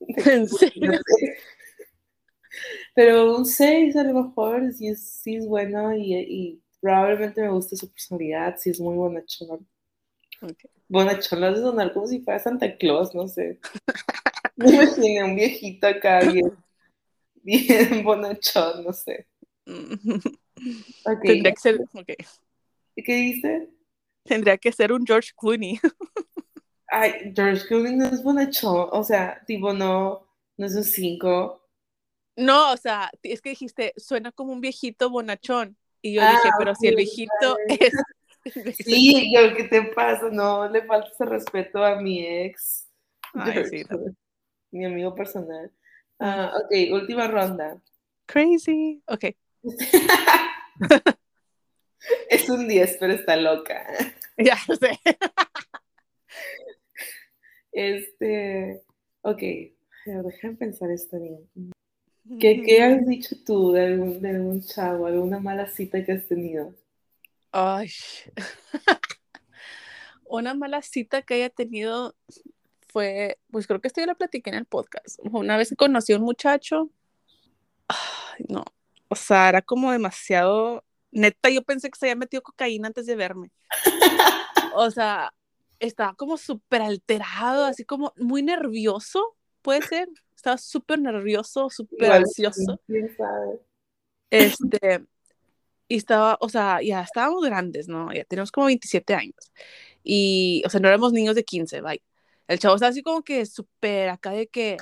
¿En 0.00 0.48
serio? 0.48 0.90
Pero 2.94 3.36
un 3.36 3.44
6 3.44 3.96
a 3.96 4.04
lo 4.04 4.24
mejor 4.24 4.72
sí 4.72 4.88
es, 4.88 5.04
sí 5.04 5.36
es 5.36 5.46
bueno 5.46 5.94
y, 5.94 6.14
y 6.14 6.62
probablemente 6.80 7.42
me 7.42 7.48
guste 7.48 7.76
su 7.76 7.90
personalidad, 7.90 8.56
sí 8.58 8.70
es 8.70 8.80
muy 8.80 8.94
bonachón. 8.94 9.66
Ok. 10.42 10.64
Bonachón 10.88 11.40
lo 11.40 11.46
hace 11.46 11.60
sonar 11.60 11.92
como 11.92 12.06
si 12.06 12.20
fuera 12.20 12.38
Santa 12.38 12.76
Claus, 12.76 13.14
no 13.14 13.26
sé. 13.26 13.58
Me 14.56 14.70
imaginé 14.70 15.24
un 15.24 15.34
viejito 15.34 15.86
acá 15.86 16.20
bien, 16.30 16.52
bien 17.42 18.04
bonachón, 18.04 18.84
no 18.84 18.92
sé. 18.92 19.26
Ok, 19.66 21.22
Tendría 21.22 21.52
que 21.52 21.60
ser, 21.60 21.80
ok. 21.80 22.12
¿Qué 22.96 23.14
dice? 23.14 23.70
Tendría 24.24 24.56
que 24.58 24.70
ser 24.70 24.92
un 24.92 25.04
George 25.04 25.32
Clooney. 25.36 25.80
Ay, 26.88 27.32
George 27.34 27.66
Clooney 27.66 27.96
no 27.96 28.06
es 28.06 28.22
bonachón, 28.22 28.88
o 28.92 29.02
sea, 29.02 29.42
tipo 29.46 29.72
no, 29.72 30.28
no 30.56 30.66
es 30.66 30.74
un 30.76 30.84
5. 30.84 31.63
No, 32.36 32.72
o 32.72 32.76
sea, 32.76 33.10
es 33.22 33.40
que 33.40 33.50
dijiste, 33.50 33.92
suena 33.96 34.32
como 34.32 34.52
un 34.52 34.60
viejito 34.60 35.10
bonachón. 35.10 35.76
Y 36.02 36.14
yo 36.14 36.22
Ah, 36.22 36.30
dije, 36.30 36.50
pero 36.58 36.74
si 36.74 36.88
el 36.88 36.96
viejito 36.96 37.56
es. 37.68 37.92
Sí, 38.78 39.32
yo, 39.34 39.54
¿qué 39.56 39.64
te 39.64 39.82
pasa? 39.94 40.28
No 40.30 40.68
le 40.68 40.82
falta 40.84 41.08
ese 41.08 41.24
respeto 41.24 41.82
a 41.82 41.98
mi 42.02 42.26
ex. 42.26 42.86
Ay, 43.32 43.64
sí, 43.64 43.84
no. 43.88 43.98
Mi 44.70 44.84
amigo 44.84 45.14
personal. 45.14 45.72
Ah, 46.18 46.52
ok, 46.54 46.92
última 46.92 47.26
ronda. 47.26 47.80
Crazy. 48.26 49.02
Ok. 49.06 49.24
Es 52.28 52.50
un 52.50 52.68
10, 52.68 52.98
pero 53.00 53.14
está 53.14 53.34
loca. 53.36 53.82
Ya 54.36 54.58
lo 54.68 54.76
sé. 54.76 54.98
Este, 57.72 58.82
ok, 59.22 59.42
déjame 60.04 60.56
pensar 60.56 60.90
esto 60.90 61.18
bien. 61.18 61.48
¿Qué, 62.38 62.62
qué 62.62 62.82
has 62.82 63.06
dicho 63.06 63.36
tú 63.44 63.72
de 63.72 63.86
algún, 63.86 64.20
de 64.20 64.30
algún 64.30 64.60
chavo, 64.62 65.06
alguna 65.06 65.38
mala 65.40 65.66
cita 65.66 66.04
que 66.04 66.12
has 66.12 66.26
tenido? 66.26 66.74
Ay. 67.52 67.90
Una 70.24 70.54
mala 70.54 70.82
cita 70.82 71.22
que 71.22 71.34
haya 71.34 71.50
tenido 71.50 72.16
fue, 72.88 73.38
pues 73.50 73.66
creo 73.66 73.80
que 73.80 73.88
esto 73.88 74.00
ya 74.00 74.06
la 74.06 74.14
platiqué 74.14 74.50
en 74.50 74.56
el 74.56 74.66
podcast. 74.66 75.18
Una 75.22 75.56
vez 75.56 75.74
conocí 75.76 76.12
a 76.12 76.16
un 76.16 76.22
muchacho, 76.22 76.90
ay, 77.88 78.44
no, 78.48 78.64
o 79.08 79.16
sea, 79.16 79.48
era 79.48 79.62
como 79.62 79.92
demasiado, 79.92 80.84
neta, 81.12 81.50
yo 81.50 81.62
pensé 81.62 81.90
que 81.90 81.98
se 81.98 82.06
había 82.06 82.16
metido 82.16 82.42
cocaína 82.42 82.88
antes 82.88 83.06
de 83.06 83.16
verme. 83.16 83.50
O 84.76 84.90
sea, 84.90 85.32
estaba 85.78 86.14
como 86.14 86.36
súper 86.36 86.82
alterado, 86.82 87.64
así 87.64 87.84
como 87.84 88.12
muy 88.16 88.42
nervioso, 88.42 89.36
puede 89.62 89.82
ser. 89.82 90.08
Estaba 90.44 90.58
súper 90.58 90.98
nervioso, 90.98 91.70
súper 91.70 92.12
ansioso. 92.12 92.78
Este, 94.28 95.06
y 95.88 95.96
estaba, 95.96 96.36
o 96.38 96.50
sea, 96.50 96.82
ya 96.82 97.00
estábamos 97.00 97.42
grandes, 97.46 97.88
¿no? 97.88 98.12
Ya 98.12 98.24
teníamos 98.24 98.52
como 98.52 98.66
27 98.66 99.14
años. 99.14 99.52
Y, 100.02 100.62
o 100.66 100.68
sea, 100.68 100.80
no 100.80 100.88
éramos 100.88 101.14
niños 101.14 101.34
de 101.34 101.44
15, 101.44 101.80
bye. 101.80 102.02
El 102.46 102.58
chavo 102.58 102.74
estaba 102.74 102.90
así 102.90 103.02
como 103.02 103.22
que 103.22 103.46
súper 103.46 104.10
acá 104.10 104.32
de 104.32 104.46
que, 104.48 104.76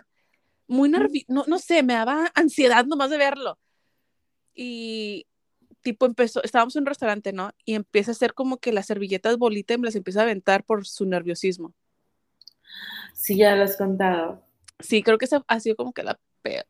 muy 0.66 0.88
nervioso, 0.88 1.26
no, 1.28 1.44
no 1.46 1.60
sé, 1.60 1.84
me 1.84 1.94
daba 1.94 2.32
ansiedad 2.34 2.84
nomás 2.84 3.10
de 3.10 3.18
verlo. 3.18 3.56
Y, 4.56 5.28
tipo, 5.80 6.06
empezó, 6.06 6.42
estábamos 6.42 6.74
en 6.74 6.82
un 6.82 6.86
restaurante, 6.86 7.32
¿no? 7.32 7.52
Y 7.64 7.74
empieza 7.74 8.10
a 8.10 8.14
hacer 8.14 8.34
como 8.34 8.56
que 8.56 8.72
las 8.72 8.86
servilletas 8.86 9.38
bolita 9.38 9.74
y 9.74 9.78
me 9.78 9.86
las 9.86 9.94
empieza 9.94 10.18
a 10.18 10.22
aventar 10.24 10.64
por 10.64 10.84
su 10.88 11.06
nerviosismo. 11.06 11.72
Sí, 13.14 13.36
ya 13.36 13.54
lo 13.54 13.62
has 13.62 13.76
contado. 13.76 14.42
Sí, 14.83 15.03
creo 15.03 15.18
que 15.18 15.24
esa 15.24 15.45
ha 15.47 15.61
sido 15.61 15.76
como 15.76 15.93
que 15.93 16.03
la 16.03 16.18
peor, 16.43 16.66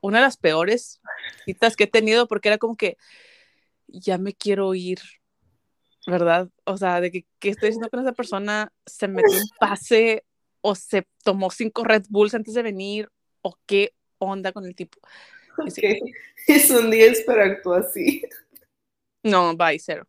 una 0.00 0.18
de 0.18 0.24
las 0.24 0.36
peores 0.36 1.00
citas 1.44 1.76
que 1.76 1.84
he 1.84 1.88
tenido 1.88 2.26
porque 2.26 2.48
era 2.48 2.58
como 2.58 2.76
que 2.76 2.96
ya 3.88 4.18
me 4.18 4.32
quiero 4.34 4.74
ir, 4.74 5.00
¿verdad? 6.06 6.48
O 6.64 6.76
sea, 6.76 7.00
de 7.00 7.10
que, 7.10 7.26
que 7.38 7.50
estoy 7.50 7.70
diciendo 7.70 7.90
con 7.90 8.00
esa 8.00 8.12
persona 8.12 8.72
se 8.86 9.08
metió 9.08 9.38
un 9.38 9.48
pase 9.58 10.24
o 10.60 10.74
se 10.74 11.06
tomó 11.24 11.50
cinco 11.50 11.84
Red 11.84 12.04
Bulls 12.08 12.34
antes 12.34 12.54
de 12.54 12.62
venir 12.62 13.08
o 13.42 13.56
qué 13.66 13.94
onda 14.18 14.52
con 14.52 14.64
el 14.64 14.74
tipo. 14.74 14.98
Y 15.66 15.70
sí, 15.70 15.82
Ok, 15.86 16.10
Es 16.46 16.70
un 16.70 16.90
10, 16.90 17.24
pero 17.26 17.44
actúa 17.44 17.78
así. 17.80 18.22
No, 19.22 19.54
bye, 19.56 19.78
cero. 19.78 20.06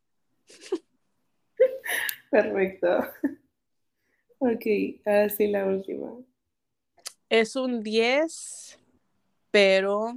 Perfecto. 2.32 2.88
Ok, 4.40 4.66
ahora 5.06 5.30
sí 5.30 5.48
la 5.48 5.66
última. 5.66 6.18
Es 7.32 7.56
un 7.56 7.82
10, 7.82 8.78
pero 9.52 10.16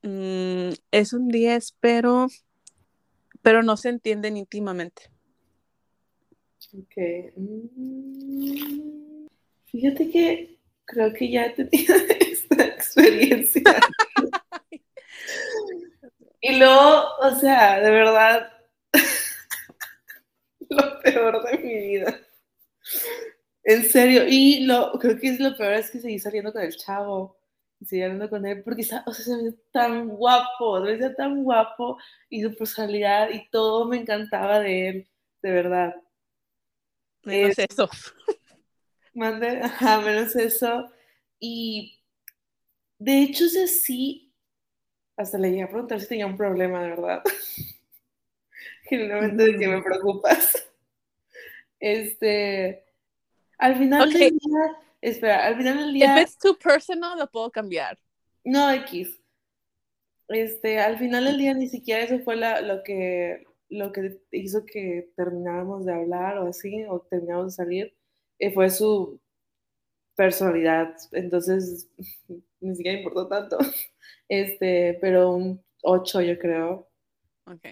mm, 0.00 0.70
es 0.90 1.12
un 1.12 1.28
10, 1.28 1.76
pero 1.80 2.28
pero 3.42 3.62
no 3.62 3.76
se 3.76 3.90
entienden 3.90 4.38
íntimamente. 4.38 5.10
Ok. 6.78 6.96
Mm, 7.36 9.26
Fíjate 9.66 10.10
que 10.10 10.58
creo 10.86 11.12
que 11.12 11.30
ya 11.30 11.44
he 11.44 11.50
tenido 11.50 11.94
esta 12.20 12.64
experiencia. 12.64 13.62
Y 16.40 16.58
luego, 16.58 17.04
o 17.20 17.34
sea, 17.38 17.80
de 17.80 17.90
verdad, 17.90 18.50
lo 20.70 21.00
peor 21.02 21.44
de 21.44 21.58
mi 21.58 21.74
vida. 21.74 22.18
En 23.64 23.84
serio, 23.84 24.24
y 24.28 24.64
lo 24.66 24.92
creo 24.98 25.18
que 25.18 25.28
es 25.28 25.40
lo 25.40 25.56
peor 25.56 25.74
es 25.74 25.90
que 25.90 26.00
seguí 26.00 26.18
saliendo 26.18 26.52
con 26.52 26.62
el 26.62 26.76
chavo 26.76 27.36
y 27.80 27.84
seguí 27.86 28.02
hablando 28.02 28.28
con 28.30 28.44
él 28.46 28.62
porque 28.64 28.82
o 28.82 28.84
sea, 28.84 29.04
se 29.12 29.36
ve 29.36 29.54
tan 29.72 30.08
guapo, 30.08 30.78
se 30.84 30.92
veía 30.96 31.14
tan 31.14 31.44
guapo 31.44 31.98
y 32.28 32.42
su 32.42 32.54
personalidad 32.56 33.30
y 33.30 33.48
todo 33.50 33.86
me 33.86 33.98
encantaba 33.98 34.58
de 34.60 34.88
él, 34.88 35.08
de 35.42 35.50
verdad. 35.52 35.94
Menos 37.24 37.58
Es- 37.58 37.70
eso. 37.70 37.88
Mande, 39.14 39.60
ajá, 39.62 40.00
menos 40.00 40.34
eso. 40.36 40.88
Y 41.40 41.98
de 42.98 43.22
hecho, 43.22 43.44
ese 43.46 43.66
sí, 43.68 44.32
hasta 45.16 45.38
le 45.38 45.50
llegué 45.50 45.64
a 45.64 45.68
preguntar 45.70 46.00
si 46.00 46.08
tenía 46.08 46.26
un 46.26 46.36
problema, 46.36 46.82
de 46.82 46.90
verdad. 46.90 47.22
Genuinamente 48.88 49.44
de 49.44 49.58
que 49.58 49.68
me 49.68 49.82
preocupas. 49.82 50.54
Este, 51.80 52.84
al 53.62 53.76
final 53.76 54.12
del 54.12 54.30
día, 54.38 54.60
espera, 55.00 55.46
al 55.46 55.56
final 55.56 55.76
del 55.78 55.94
If 55.94 55.94
día, 55.94 56.22
it's 56.22 56.36
too 56.38 56.54
personal, 56.58 57.18
lo 57.18 57.26
puedo 57.30 57.50
cambiar. 57.50 57.98
no 58.44 58.70
X. 58.70 59.20
Este, 60.28 60.80
al 60.80 60.98
final 60.98 61.24
del 61.24 61.38
día 61.38 61.54
ni 61.54 61.68
siquiera 61.68 62.02
eso 62.02 62.18
fue 62.24 62.36
la- 62.36 62.60
lo 62.60 62.82
que 62.82 63.44
lo 63.68 63.90
que 63.92 64.20
hizo 64.32 64.66
que 64.66 65.10
termináramos 65.16 65.86
de 65.86 65.94
hablar 65.94 66.38
o 66.38 66.48
así, 66.48 66.84
o 66.88 67.00
termináramos 67.00 67.52
de 67.56 67.64
salir, 67.64 67.96
eh, 68.38 68.52
fue 68.52 68.68
su 68.70 69.18
personalidad. 70.16 70.94
Entonces, 71.12 71.90
ni 72.60 72.76
siquiera 72.76 72.98
importó 72.98 73.28
tanto. 73.28 73.58
Este, 74.28 74.98
pero 75.00 75.32
un 75.34 75.62
8 75.82 76.22
yo 76.22 76.38
creo. 76.38 76.88
Ok. 77.46 77.66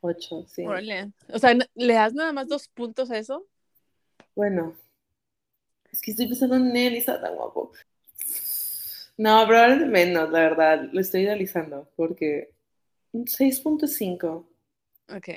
8, 0.00 0.44
sí. 0.46 0.62
O 1.32 1.38
sea, 1.40 1.54
¿le 1.74 1.94
das 1.94 2.14
nada 2.14 2.32
más 2.32 2.46
dos 2.48 2.68
puntos 2.68 3.10
a 3.10 3.18
eso? 3.18 3.46
Bueno, 4.34 4.74
es 5.90 6.00
que 6.00 6.10
estoy 6.12 6.26
pensando 6.28 6.56
en 6.56 6.76
él 6.76 6.94
y 6.94 6.98
está 6.98 7.20
tan 7.20 7.34
guapo. 7.34 7.72
No, 9.16 9.44
probablemente 9.46 9.86
menos, 9.86 10.30
la 10.30 10.40
verdad. 10.40 10.88
Lo 10.92 11.00
estoy 11.00 11.22
idealizando 11.22 11.90
porque 11.96 12.54
un 13.12 13.26
6.5, 13.26 14.46
Ok. 15.08 15.28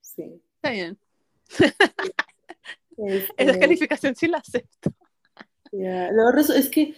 sí. 0.00 0.40
Está 0.56 0.70
bien. 0.70 0.98
Este, 2.96 3.42
Esa 3.42 3.58
calificación 3.58 4.14
sí 4.14 4.28
la 4.28 4.38
acepto. 4.38 4.92
ya. 5.72 6.10
Luego 6.12 6.38
es 6.38 6.68
que, 6.68 6.94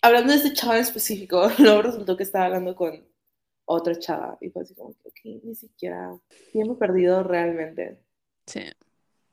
hablando 0.00 0.32
de 0.32 0.38
este 0.38 0.52
chaval 0.54 0.78
en 0.78 0.82
específico, 0.84 1.48
luego 1.58 1.82
resultó 1.82 2.16
que 2.16 2.22
estaba 2.22 2.46
hablando 2.46 2.74
con 2.74 3.06
otra 3.66 3.98
chava 3.98 4.38
y 4.40 4.48
fue 4.50 4.62
así 4.62 4.74
como 4.74 4.94
que, 4.94 5.08
ok, 5.08 5.42
ni 5.44 5.54
siquiera, 5.54 6.16
he 6.54 6.74
perdido 6.76 7.22
realmente. 7.24 7.98
Sí. 8.46 8.60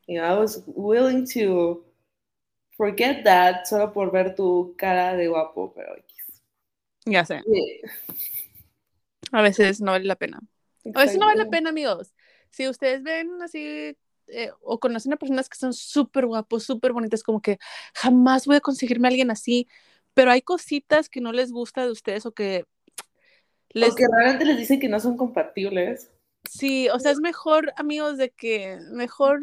Y 0.07 0.17
I 0.17 0.33
was 0.33 0.63
willing 0.67 1.25
to 1.33 1.85
forget 2.77 3.23
that 3.23 3.65
solo 3.65 3.91
por 3.93 4.11
ver 4.11 4.35
tu 4.35 4.75
cara 4.77 5.15
de 5.15 5.27
guapo, 5.27 5.73
pero. 5.73 5.95
Ya 7.05 7.25
sé. 7.25 7.41
A 9.31 9.41
veces 9.41 9.81
no 9.81 9.91
vale 9.91 10.05
la 10.05 10.15
pena. 10.15 10.39
A 10.93 11.01
veces 11.01 11.17
no 11.17 11.25
vale 11.25 11.43
la 11.43 11.49
pena, 11.49 11.69
amigos. 11.69 12.13
Si 12.49 12.67
ustedes 12.67 13.03
ven 13.03 13.41
así 13.41 13.97
eh, 14.27 14.51
o 14.61 14.79
conocen 14.79 15.13
a 15.13 15.17
personas 15.17 15.49
que 15.49 15.57
son 15.57 15.73
súper 15.73 16.25
guapos, 16.25 16.63
súper 16.63 16.93
bonitas, 16.93 17.23
como 17.23 17.41
que 17.41 17.57
jamás 17.93 18.45
voy 18.45 18.57
a 18.57 18.61
conseguirme 18.61 19.07
a 19.07 19.09
alguien 19.09 19.31
así, 19.31 19.67
pero 20.13 20.31
hay 20.31 20.41
cositas 20.41 21.09
que 21.09 21.21
no 21.21 21.31
les 21.31 21.51
gusta 21.51 21.83
de 21.83 21.91
ustedes 21.91 22.25
o 22.25 22.31
que 22.31 22.65
les... 23.69 23.91
O 23.91 23.95
que 23.95 24.05
realmente 24.11 24.45
les 24.45 24.57
dicen 24.57 24.79
que 24.79 24.87
no 24.87 24.99
son 24.99 25.17
compatibles. 25.17 26.12
Sí, 26.49 26.89
o 26.89 26.99
sea, 26.99 27.11
es 27.11 27.19
mejor, 27.19 27.73
amigos, 27.77 28.17
de 28.17 28.29
que 28.31 28.77
mejor 28.91 29.39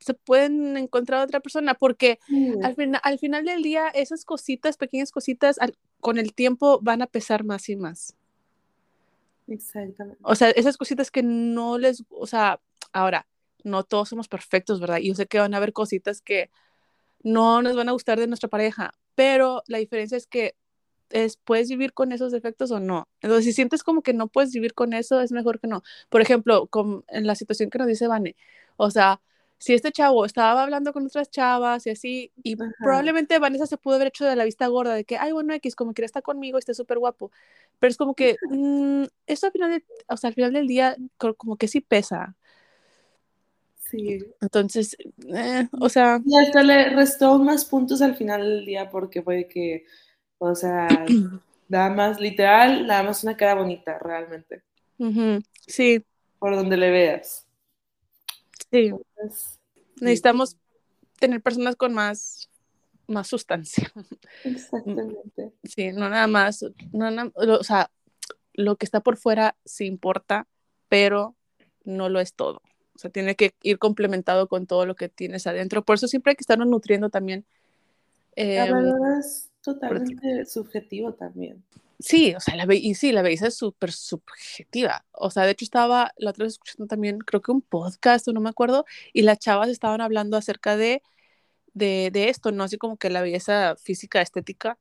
se 0.00 0.14
pueden 0.14 0.76
encontrar 0.76 1.22
otra 1.22 1.40
persona, 1.40 1.74
porque 1.74 2.18
al, 2.62 2.74
al, 3.02 3.18
final 3.18 3.44
del 3.44 3.62
día 3.62 3.88
esas 3.88 4.24
cositas, 4.24 4.76
pequeñas 4.76 5.12
cositas, 5.12 5.58
con 6.00 6.18
el 6.18 6.34
tiempo 6.34 6.80
van 6.82 7.00
a 7.00 7.06
pesar 7.06 7.44
más 7.44 7.68
y 7.68 7.76
más. 7.76 8.16
Exactamente. 9.46 10.18
O 10.22 10.34
sea, 10.34 10.50
esas 10.50 10.76
cositas 10.76 11.10
que 11.10 11.22
no 11.22 11.78
les, 11.78 12.04
o 12.10 12.26
sea, 12.26 12.60
ahora, 12.92 13.26
no 13.64 13.84
todos 13.84 14.08
somos 14.08 14.28
perfectos, 14.28 14.80
¿verdad? 14.80 14.98
Y 14.98 15.08
yo 15.08 15.14
sé 15.14 15.26
que 15.26 15.38
van 15.38 15.54
a 15.54 15.58
haber 15.58 15.72
cositas 15.72 16.20
que 16.20 16.50
no 17.22 17.62
nos 17.62 17.76
van 17.76 17.88
a 17.88 17.92
gustar 17.92 18.18
de 18.18 18.26
nuestra 18.26 18.48
pareja, 18.48 18.92
pero 19.14 19.62
la 19.66 19.78
diferencia 19.78 20.16
es 20.16 20.26
que 20.26 20.56
es, 21.12 21.36
¿puedes 21.36 21.68
vivir 21.68 21.92
con 21.92 22.12
esos 22.12 22.32
defectos 22.32 22.70
o 22.70 22.80
no? 22.80 23.08
Entonces, 23.20 23.44
si 23.46 23.52
sientes 23.52 23.82
como 23.82 24.02
que 24.02 24.14
no 24.14 24.28
puedes 24.28 24.52
vivir 24.52 24.74
con 24.74 24.92
eso, 24.92 25.20
es 25.20 25.32
mejor 25.32 25.60
que 25.60 25.68
no. 25.68 25.82
Por 26.08 26.20
ejemplo, 26.20 26.66
con, 26.68 27.04
en 27.08 27.26
la 27.26 27.34
situación 27.34 27.70
que 27.70 27.78
nos 27.78 27.86
dice 27.86 28.08
Vane, 28.08 28.36
o 28.76 28.90
sea, 28.90 29.20
si 29.58 29.74
este 29.74 29.92
chavo 29.92 30.24
estaba 30.24 30.60
hablando 30.60 30.92
con 30.92 31.06
otras 31.06 31.30
chavas 31.30 31.86
y 31.86 31.90
así, 31.90 32.32
y 32.42 32.56
probablemente 32.80 33.38
Vanessa 33.38 33.66
se 33.66 33.76
pudo 33.76 33.94
haber 33.94 34.08
hecho 34.08 34.24
de 34.24 34.34
la 34.34 34.44
vista 34.44 34.66
gorda, 34.66 34.94
de 34.94 35.04
que, 35.04 35.18
ay, 35.18 35.30
bueno, 35.30 35.54
X, 35.54 35.76
como 35.76 35.94
quiera 35.94 36.06
estar 36.06 36.22
conmigo, 36.24 36.58
esté 36.58 36.74
súper 36.74 36.98
guapo. 36.98 37.30
Pero 37.78 37.90
es 37.92 37.96
como 37.96 38.14
que, 38.14 38.36
mm, 38.50 39.04
eso 39.28 39.46
al 39.46 39.52
final, 39.52 39.84
o 40.08 40.16
sea, 40.16 40.28
al 40.28 40.34
final 40.34 40.52
del 40.52 40.66
día, 40.66 40.96
como 41.36 41.56
que 41.56 41.68
sí 41.68 41.80
pesa. 41.80 42.34
Sí. 43.88 44.18
Entonces, 44.40 44.96
eh, 45.32 45.68
o 45.78 45.88
sea. 45.88 46.20
Y 46.24 46.36
hasta 46.36 46.62
le 46.62 46.88
restó 46.90 47.38
más 47.38 47.64
puntos 47.64 48.02
al 48.02 48.16
final 48.16 48.42
del 48.42 48.64
día 48.64 48.90
porque 48.90 49.22
fue 49.22 49.46
que, 49.46 49.84
o 50.44 50.56
sea, 50.56 50.88
nada 51.68 51.90
más, 51.90 52.20
literal, 52.20 52.84
nada 52.84 53.04
más 53.04 53.22
una 53.22 53.36
cara 53.36 53.54
bonita, 53.54 53.96
realmente. 54.00 54.62
Sí. 55.66 56.04
Por 56.40 56.56
donde 56.56 56.76
le 56.76 56.90
veas. 56.90 57.46
Sí. 58.70 58.92
Necesitamos 60.00 60.56
tener 61.20 61.40
personas 61.40 61.76
con 61.76 61.94
más, 61.94 62.50
más 63.06 63.28
sustancia. 63.28 63.92
Exactamente. 64.44 65.52
Sí, 65.62 65.92
no 65.92 66.08
nada 66.08 66.26
más, 66.26 66.64
no, 66.92 67.32
o 67.36 67.62
sea, 67.62 67.92
lo 68.52 68.74
que 68.74 68.84
está 68.84 69.00
por 69.00 69.16
fuera 69.16 69.54
sí 69.64 69.86
importa, 69.86 70.48
pero 70.88 71.36
no 71.84 72.08
lo 72.08 72.18
es 72.18 72.34
todo. 72.34 72.62
O 72.96 72.98
sea, 72.98 73.10
tiene 73.10 73.36
que 73.36 73.54
ir 73.62 73.78
complementado 73.78 74.48
con 74.48 74.66
todo 74.66 74.86
lo 74.86 74.96
que 74.96 75.08
tienes 75.08 75.46
adentro. 75.46 75.84
Por 75.84 75.94
eso 75.94 76.08
siempre 76.08 76.30
hay 76.30 76.36
que 76.36 76.42
estarnos 76.42 76.66
nutriendo 76.66 77.10
también. 77.10 77.46
em, 78.34 78.74
totalmente 79.62 80.44
subjetivo 80.46 81.14
también. 81.14 81.62
Sí, 81.98 82.34
o 82.34 82.40
sea, 82.40 82.56
la 82.56 82.74
y 82.74 82.94
sí, 82.94 83.12
la 83.12 83.22
belleza 83.22 83.46
es 83.46 83.54
súper 83.54 83.92
subjetiva. 83.92 85.04
O 85.12 85.30
sea, 85.30 85.44
de 85.44 85.52
hecho 85.52 85.64
estaba 85.64 86.12
la 86.16 86.30
otra 86.30 86.44
vez 86.44 86.54
escuchando 86.54 86.86
también, 86.86 87.18
creo 87.18 87.40
que 87.40 87.52
un 87.52 87.62
podcast, 87.62 88.26
no 88.28 88.40
me 88.40 88.50
acuerdo, 88.50 88.84
y 89.12 89.22
las 89.22 89.38
chavas 89.38 89.68
estaban 89.68 90.00
hablando 90.00 90.36
acerca 90.36 90.76
de, 90.76 91.02
de, 91.74 92.10
de 92.12 92.28
esto, 92.28 92.50
¿no? 92.50 92.64
Así 92.64 92.76
como 92.76 92.96
que 92.96 93.08
la 93.08 93.22
belleza 93.22 93.76
física, 93.76 94.20
estética, 94.20 94.78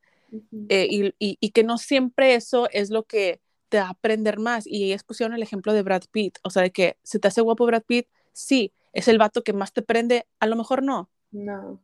eh, 0.70 0.88
y, 0.90 1.08
y, 1.20 1.38
y, 1.40 1.50
que 1.52 1.64
no 1.64 1.78
siempre 1.78 2.36
eso 2.36 2.70
es 2.72 2.90
lo 2.90 3.04
que 3.04 3.42
te 3.70 3.80
va 3.80 3.88
a 3.88 3.90
aprender 3.92 4.40
más. 4.40 4.66
Y 4.66 4.86
ellas 4.86 5.04
pusieron 5.04 5.36
el 5.36 5.44
ejemplo 5.44 5.74
de 5.74 5.84
Brad 5.84 6.04
Pitt, 6.12 6.40
o 6.44 6.50
sea, 6.50 6.64
de 6.64 6.72
que 6.72 6.98
se 7.04 7.20
te 7.20 7.28
hace 7.28 7.42
guapo 7.42 7.66
Brad 7.66 7.84
Pitt, 7.84 8.08
sí, 8.34 8.74
es 8.94 9.08
el 9.08 9.18
vato 9.18 9.44
que 9.44 9.54
más 9.54 9.74
te 9.74 9.82
prende, 9.82 10.26
a 10.40 10.48
lo 10.48 10.56
mejor 10.56 10.84
no. 10.84 11.10
No. 11.32 11.82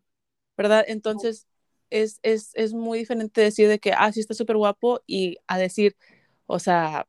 ¿Verdad? 0.56 0.86
Entonces, 0.88 1.46
es, 1.90 2.20
es, 2.24 2.52
es 2.54 2.74
muy 2.74 3.00
diferente 3.00 3.42
decir 3.42 3.68
de 3.68 3.80
que, 3.80 3.94
ah, 3.94 4.12
sí 4.12 4.20
está 4.20 4.34
súper 4.34 4.58
guapo 4.58 5.02
y 5.08 5.38
a 5.48 5.58
decir, 5.58 5.96
o 6.46 6.60
sea, 6.60 7.08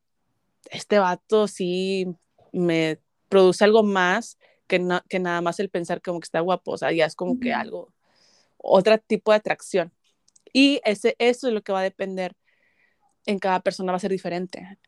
este 0.70 0.98
vato 0.98 1.48
sí 1.48 2.06
me 2.52 2.98
produce 3.28 3.64
algo 3.64 3.82
más 3.82 4.38
que, 4.66 4.86
que 5.08 5.18
nada 5.18 5.40
más 5.40 5.60
el 5.60 5.70
pensar 5.70 6.02
como 6.02 6.20
que 6.20 6.26
está 6.26 6.40
guapo, 6.40 6.72
o 6.72 6.78
sea, 6.78 6.92
ya 6.92 7.06
es 7.06 7.14
como 7.14 7.38
que 7.40 7.52
algo, 7.52 7.92
otro 8.56 8.98
tipo 8.98 9.32
de 9.32 9.38
atracción. 9.38 9.92
Y 10.52 10.80
ese, 10.84 11.14
eso 11.18 11.48
es 11.48 11.54
lo 11.54 11.62
que 11.62 11.72
va 11.72 11.80
a 11.80 11.84
depender 11.84 12.34
en 13.26 13.38
cada 13.38 13.60
persona, 13.60 13.92
va 13.92 13.96
a 13.96 14.00
ser 14.00 14.10
diferente. 14.10 14.78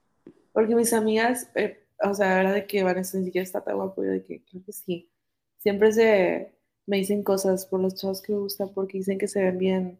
Porque 0.53 0.75
mis 0.75 0.93
amigas, 0.93 1.51
eh, 1.55 1.85
o 2.03 2.15
sea, 2.15 2.29
la 2.29 2.35
verdad 2.37 2.55
de 2.55 2.67
que 2.67 2.83
Vanessa 2.83 3.19
ni 3.19 3.27
siquiera 3.27 3.45
está 3.45 3.63
tan 3.63 3.77
guapo, 3.77 4.03
yo 4.03 4.11
de 4.11 4.25
que 4.25 4.43
creo 4.43 4.65
que 4.65 4.73
sí. 4.73 5.11
Siempre 5.59 5.93
se, 5.93 6.55
me 6.91 6.97
dicen 6.97 7.23
cosas 7.23 7.67
por 7.67 7.79
los 7.81 7.95
chavos 7.95 8.21
que 8.21 8.33
me 8.33 8.41
gustan 8.41 8.69
porque 8.75 8.99
dicen 8.99 9.17
que 9.17 9.29
se 9.29 9.41
ven 9.41 9.59
bien. 9.59 9.99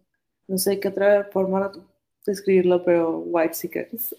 No 0.49 0.59
sé 0.59 0.81
qué 0.81 0.89
otra 0.89 1.23
forma 1.31 1.71
de 2.27 2.33
escribirlo, 2.33 2.85
pero 2.85 3.21
white 3.21 3.55
seekers. 3.55 4.17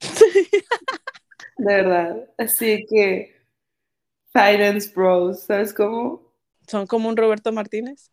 de 1.56 1.64
verdad. 1.64 2.28
Así 2.36 2.84
que 2.84 3.36
finance 4.32 4.90
bros, 4.92 5.42
¿sabes 5.42 5.72
cómo? 5.72 6.20
¿Son 6.66 6.84
como 6.88 7.08
un 7.08 7.16
Roberto 7.16 7.52
Martínez? 7.52 8.10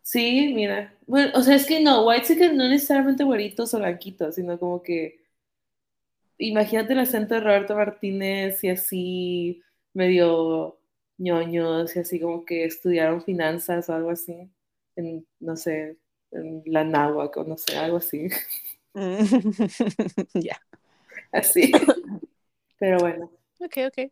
Sí, 0.00 0.54
mira. 0.54 0.94
Bueno, 1.06 1.32
o 1.34 1.42
sea, 1.42 1.56
es 1.56 1.66
que 1.66 1.80
no, 1.82 2.06
white 2.08 2.24
seekers 2.24 2.54
no 2.54 2.66
necesariamente 2.70 3.22
güeritos 3.22 3.74
o 3.74 3.78
blanquitos, 3.80 4.36
sino 4.36 4.58
como 4.58 4.82
que 4.82 5.20
imagínate 6.38 6.94
el 6.94 7.00
acento 7.00 7.34
de 7.34 7.40
Roberto 7.40 7.74
Martínez 7.74 8.64
y 8.64 8.70
así 8.70 9.62
medio 9.92 10.77
ñoños 11.18 11.94
y 11.96 11.98
así 12.00 12.20
como 12.20 12.44
que 12.44 12.64
estudiaron 12.64 13.22
finanzas 13.22 13.88
o 13.88 13.94
algo 13.94 14.10
así, 14.10 14.50
en, 14.96 15.26
no 15.40 15.56
sé, 15.56 15.98
en 16.30 16.62
la 16.66 16.84
náhuatl 16.84 17.40
o 17.40 17.44
no 17.44 17.56
sé, 17.56 17.76
algo 17.76 17.98
así. 17.98 18.28
ya. 20.34 20.60
Así. 21.32 21.72
Pero 22.78 22.98
bueno. 22.98 23.30
Ok, 23.60 23.76
ok. 23.88 24.10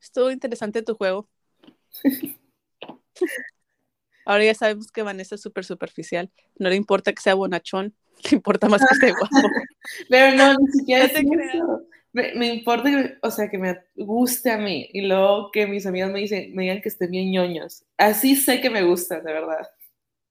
Estuvo 0.00 0.30
interesante 0.30 0.82
tu 0.82 0.94
juego. 0.94 1.28
Ahora 4.26 4.44
ya 4.44 4.54
sabemos 4.54 4.90
que 4.90 5.02
Vanessa 5.02 5.34
es 5.34 5.42
súper 5.42 5.64
superficial. 5.64 6.30
No 6.58 6.68
le 6.70 6.76
importa 6.76 7.12
que 7.12 7.20
sea 7.22 7.34
bonachón, 7.34 7.94
le 8.30 8.36
importa 8.36 8.68
más 8.68 8.80
que 8.80 8.94
esté 8.94 9.12
guapo. 9.18 9.48
Pero 10.08 10.36
no, 10.36 10.54
ni 10.54 10.72
siquiera 10.72 11.08
te 11.08 11.22
me, 12.14 12.46
importa 12.46 12.84
que, 12.84 13.18
o 13.22 13.30
sea, 13.30 13.48
que 13.48 13.58
me 13.58 13.76
guste 13.96 14.52
a 14.52 14.56
mí 14.56 14.88
y 14.92 15.02
luego 15.02 15.50
que 15.50 15.66
mis 15.66 15.84
amigos 15.84 16.12
me 16.12 16.20
dicen, 16.20 16.54
me 16.54 16.62
digan 16.62 16.80
que 16.80 16.88
estén 16.88 17.10
bien 17.10 17.32
ñoños. 17.32 17.84
Así 17.98 18.36
sé 18.36 18.60
que 18.60 18.70
me 18.70 18.84
gustan, 18.84 19.24
de 19.24 19.32
verdad. 19.32 19.68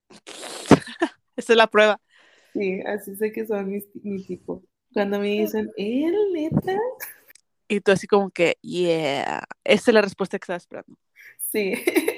Esa 1.36 1.54
es 1.54 1.58
la 1.58 1.68
prueba. 1.68 2.00
Sí, 2.54 2.80
así 2.86 3.16
sé 3.16 3.32
que 3.34 3.46
son 3.46 3.70
mi, 3.70 4.24
tipo. 4.24 4.64
Cuando 4.94 5.20
me 5.20 5.30
dicen, 5.30 5.72
¿él 5.76 6.16
neta? 6.34 6.78
Y 7.68 7.82
tú 7.82 7.92
así 7.92 8.08
como 8.08 8.30
que, 8.30 8.58
yeah, 8.62 9.44
esa 9.64 9.90
es 9.90 9.96
la 9.96 10.04
respuesta 10.04 10.38
que 10.38 10.44
estaba 10.44 10.58
esperando. 10.58 10.96
Sí. 11.52 11.74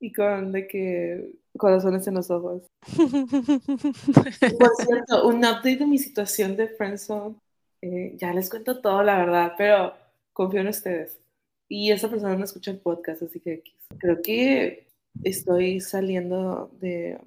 y 0.00 0.12
con 0.12 0.52
de 0.52 0.66
que 0.66 1.32
corazones 1.56 2.06
en 2.06 2.14
los 2.14 2.30
ojos. 2.30 2.62
Por 2.96 4.32
cierto, 4.32 5.26
un 5.26 5.38
update 5.38 5.76
de 5.76 5.86
mi 5.86 5.98
situación 5.98 6.56
de 6.56 6.68
friendzone 6.68 7.36
eh, 7.80 8.14
ya 8.16 8.32
les 8.32 8.50
cuento 8.50 8.80
todo, 8.80 9.02
la 9.02 9.18
verdad, 9.18 9.52
pero 9.56 9.94
confío 10.32 10.60
en 10.60 10.68
ustedes. 10.68 11.18
Y 11.68 11.90
esa 11.90 12.08
persona 12.08 12.36
no 12.36 12.44
escucha 12.44 12.70
el 12.70 12.80
podcast, 12.80 13.22
así 13.22 13.40
que 13.40 13.62
creo 13.98 14.20
que 14.22 14.88
estoy 15.22 15.80
saliendo 15.80 16.70
de... 16.80 17.18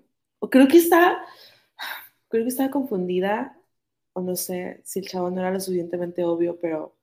Creo 0.50 0.68
que 0.68 0.78
está... 0.78 1.24
Creo 2.30 2.44
que 2.44 2.50
estaba 2.50 2.72
confundida, 2.72 3.58
o 4.14 4.22
no 4.22 4.36
sé 4.36 4.82
si 4.86 5.00
el 5.00 5.08
chavo 5.08 5.30
no 5.30 5.42
era 5.42 5.52
lo 5.52 5.60
suficientemente 5.60 6.24
obvio, 6.24 6.58
pero 6.62 6.96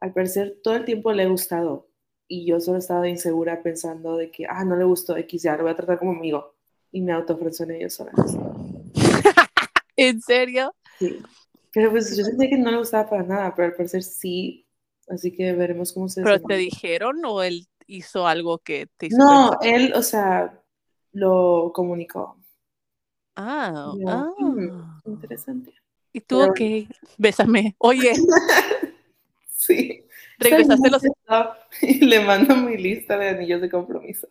al 0.00 0.12
parecer 0.12 0.60
todo 0.62 0.76
el 0.76 0.84
tiempo 0.84 1.12
le 1.12 1.24
he 1.24 1.28
gustado. 1.28 1.88
Y 2.28 2.44
yo 2.44 2.60
solo 2.60 2.78
estaba 2.78 3.08
insegura 3.08 3.62
pensando 3.62 4.16
de 4.16 4.30
que, 4.30 4.46
ah, 4.48 4.64
no 4.64 4.76
le 4.76 4.84
gustó 4.84 5.16
X, 5.16 5.42
ya 5.42 5.56
lo 5.56 5.64
voy 5.64 5.72
a 5.72 5.76
tratar 5.76 5.98
como 5.98 6.12
amigo. 6.12 6.54
Y 6.92 7.02
me 7.02 7.12
en 7.12 7.70
ellos 7.70 7.94
sola. 7.94 8.12
¿En 9.96 10.20
serio? 10.20 10.74
Sí. 10.98 11.18
Pero 11.72 11.90
pues 11.90 12.16
yo 12.16 12.24
sentía 12.24 12.48
que 12.48 12.56
no 12.56 12.70
le 12.70 12.78
gustaba 12.78 13.08
para 13.08 13.22
nada, 13.22 13.54
pero 13.54 13.68
al 13.68 13.74
parecer 13.74 14.02
sí. 14.02 14.66
Así 15.08 15.30
que 15.30 15.52
veremos 15.52 15.92
cómo 15.92 16.08
se 16.08 16.22
¿Pero 16.22 16.40
te 16.40 16.56
dijeron 16.56 17.22
o 17.24 17.42
él 17.42 17.68
hizo 17.86 18.26
algo 18.26 18.58
que 18.58 18.88
te 18.96 19.06
hizo 19.06 19.18
No, 19.18 19.52
él, 19.62 19.92
o 19.94 20.02
sea, 20.02 20.60
lo 21.12 21.70
comunicó. 21.74 22.38
Ah, 23.36 23.92
ah. 24.06 24.30
Mm, 24.38 25.10
interesante. 25.10 25.74
Y 26.12 26.20
tú, 26.22 26.40
ok, 26.42 26.60
bésame. 27.18 27.76
Oye. 27.78 28.14
sí. 29.50 30.05
Regresaste 30.38 30.90
los... 30.90 31.02
Y 31.82 32.04
le 32.04 32.20
mando 32.20 32.56
mi 32.56 32.76
lista 32.76 33.16
de 33.16 33.28
anillos 33.30 33.60
de 33.60 33.70
compromiso. 33.70 34.28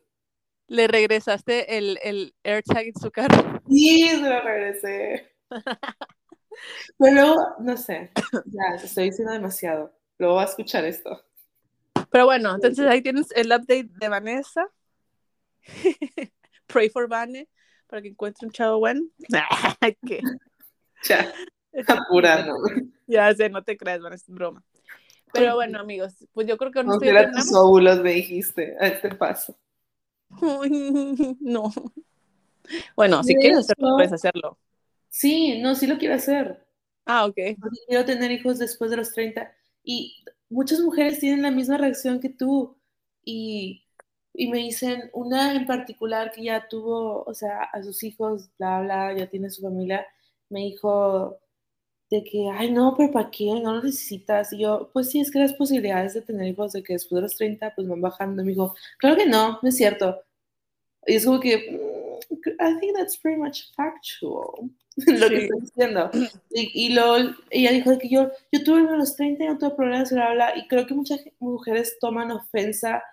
¿Le 0.68 0.88
regresaste 0.88 1.78
el, 1.78 2.00
el 2.04 2.34
AirTag 2.44 2.88
en 2.88 3.00
su 3.00 3.12
carro? 3.12 3.62
Sí, 3.70 4.08
se 4.10 4.18
lo 4.18 4.42
regresé. 4.42 5.32
Pero 6.98 7.36
no 7.60 7.78
sé, 7.78 8.12
ya 8.46 8.76
estoy 8.84 9.06
diciendo 9.06 9.34
demasiado. 9.34 9.94
Luego 10.18 10.36
va 10.36 10.44
a 10.44 10.46
escuchar 10.46 10.86
esto. 10.86 11.24
Pero 12.10 12.26
bueno, 12.26 12.56
entonces 12.56 12.86
ahí 12.88 13.02
tienes 13.02 13.28
el 13.36 13.48
update 13.48 13.90
de 13.90 14.10
Vanessa. 14.10 14.68
Pray 16.68 16.90
for 16.90 17.08
Vane 17.08 17.50
para 17.88 18.02
que 18.02 18.08
encuentre 18.10 18.48
un 18.48 18.52
chavo 18.52 18.80
bueno. 18.80 19.02
¿Qué? 20.08 20.22
Ya, 21.04 21.34
apurando. 21.88 22.56
Ya 23.06 23.34
sé, 23.36 23.50
no 23.50 23.64
te 23.64 23.78
creas, 23.78 24.02
Vanessa, 24.02 24.26
es 24.28 24.34
broma. 24.34 24.64
Pero 25.36 25.56
bueno, 25.56 25.80
amigos, 25.80 26.14
pues 26.34 26.48
yo 26.48 26.58
creo 26.58 26.72
que 26.72 26.84
No 26.84 26.94
esto 26.94 27.06
ya 27.06 27.32
tus 27.32 27.54
óvulos, 27.54 28.02
me 28.02 28.12
dijiste, 28.12 28.76
a 28.80 28.88
este 28.88 29.10
paso. 29.16 29.56
no. 31.40 31.72
Bueno, 32.96 33.24
si 33.24 33.36
quieres 33.36 33.60
hacerlo, 33.60 33.96
puedes 33.96 34.14
hacerlo. 34.14 34.58
Sí, 35.10 35.62
no, 35.62 35.76
sí 35.76 35.88
lo 35.88 35.98
quiero 35.98 36.16
hacer. 36.16 36.66
Ah, 37.06 37.26
ok. 37.26 37.36
porque 37.60 37.80
quiero 37.88 38.04
tener 38.06 38.32
hijos 38.32 38.58
después 38.58 38.90
de 38.90 38.98
los 38.98 39.14
30 39.14 39.54
y 39.84 40.26
muchas 40.50 40.80
mujeres 40.80 41.20
tienen 41.20 41.44
la 41.44 41.52
misma 41.52 41.78
reacción 41.78 42.20
que 42.20 42.30
tú 42.30 42.76
y, 43.24 43.84
y 44.34 44.48
me 44.50 44.58
dicen, 44.60 45.10
una 45.14 45.54
en 45.54 45.68
particular 45.68 46.32
que 46.32 46.44
ya 46.44 46.68
tuvo, 46.68 47.24
o 47.24 47.34
sea, 47.34 47.64
a 47.64 47.84
sus 47.84 48.04
hijos, 48.04 48.50
bla, 48.58 48.82
bla, 48.82 49.16
ya 49.16 49.30
tiene 49.30 49.50
su 49.50 49.62
familia, 49.62 50.06
me 50.50 50.62
dijo 50.62 51.40
de 52.12 52.24
que, 52.24 52.50
ay, 52.54 52.72
no, 52.72 52.94
pero 52.98 53.12
¿para 53.12 53.32
qué? 53.32 53.46
No 53.62 53.74
lo 53.76 53.84
necesitas. 53.84 54.54
Y 54.54 54.60
yo, 54.60 54.90
pues 54.94 55.10
sí, 55.10 55.20
es 55.22 55.32
que 55.32 55.40
las 55.40 55.54
posibilidades 55.54 56.14
de 56.14 56.22
tener 56.22 56.48
hijos 56.48 56.74
de 56.74 56.84
que 56.84 56.94
después 56.94 57.18
de 57.18 57.22
los 57.24 57.36
30 57.36 57.74
pues 57.76 57.88
van 57.88 58.02
bajando. 58.02 58.42
Y 58.42 58.46
me 58.46 58.52
dijo, 58.52 58.76
claro 59.00 59.16
que 59.18 59.26
no, 59.26 59.60
no 59.62 59.70
es 59.70 59.76
cierto. 59.78 60.22
Y 61.08 61.16
es 61.16 61.26
como 61.26 61.40
que, 61.40 61.58
mm, 61.58 62.26
I 62.62 62.80
think 62.80 62.96
that's 62.98 63.18
pretty 63.18 63.40
much 63.40 63.74
factual, 63.76 64.70
lo 64.98 65.30
que 65.30 65.38
Sí. 65.40 65.44
estoy 65.46 65.62
diciendo. 65.62 66.10
Y, 66.52 66.86
y 66.88 66.94
luego 66.94 67.34
ella 67.50 67.72
dijo 67.72 67.98
que 68.00 68.10
yo, 68.10 68.32
yo 68.52 68.64
tuve 68.64 68.88
a 68.88 68.96
los 68.98 69.16
30 69.16 69.44
y 69.44 69.48
no 69.48 69.58
tuve 69.58 69.72
problemas, 69.72 70.12
bla, 70.12 70.34
bla, 70.34 70.52
bla, 70.54 70.58
y 70.58 70.68
creo 70.68 70.86
que 70.88 70.94
muchas 70.94 71.22
mujeres 71.40 71.98
toman 72.00 72.32
ofensa, 72.32 73.04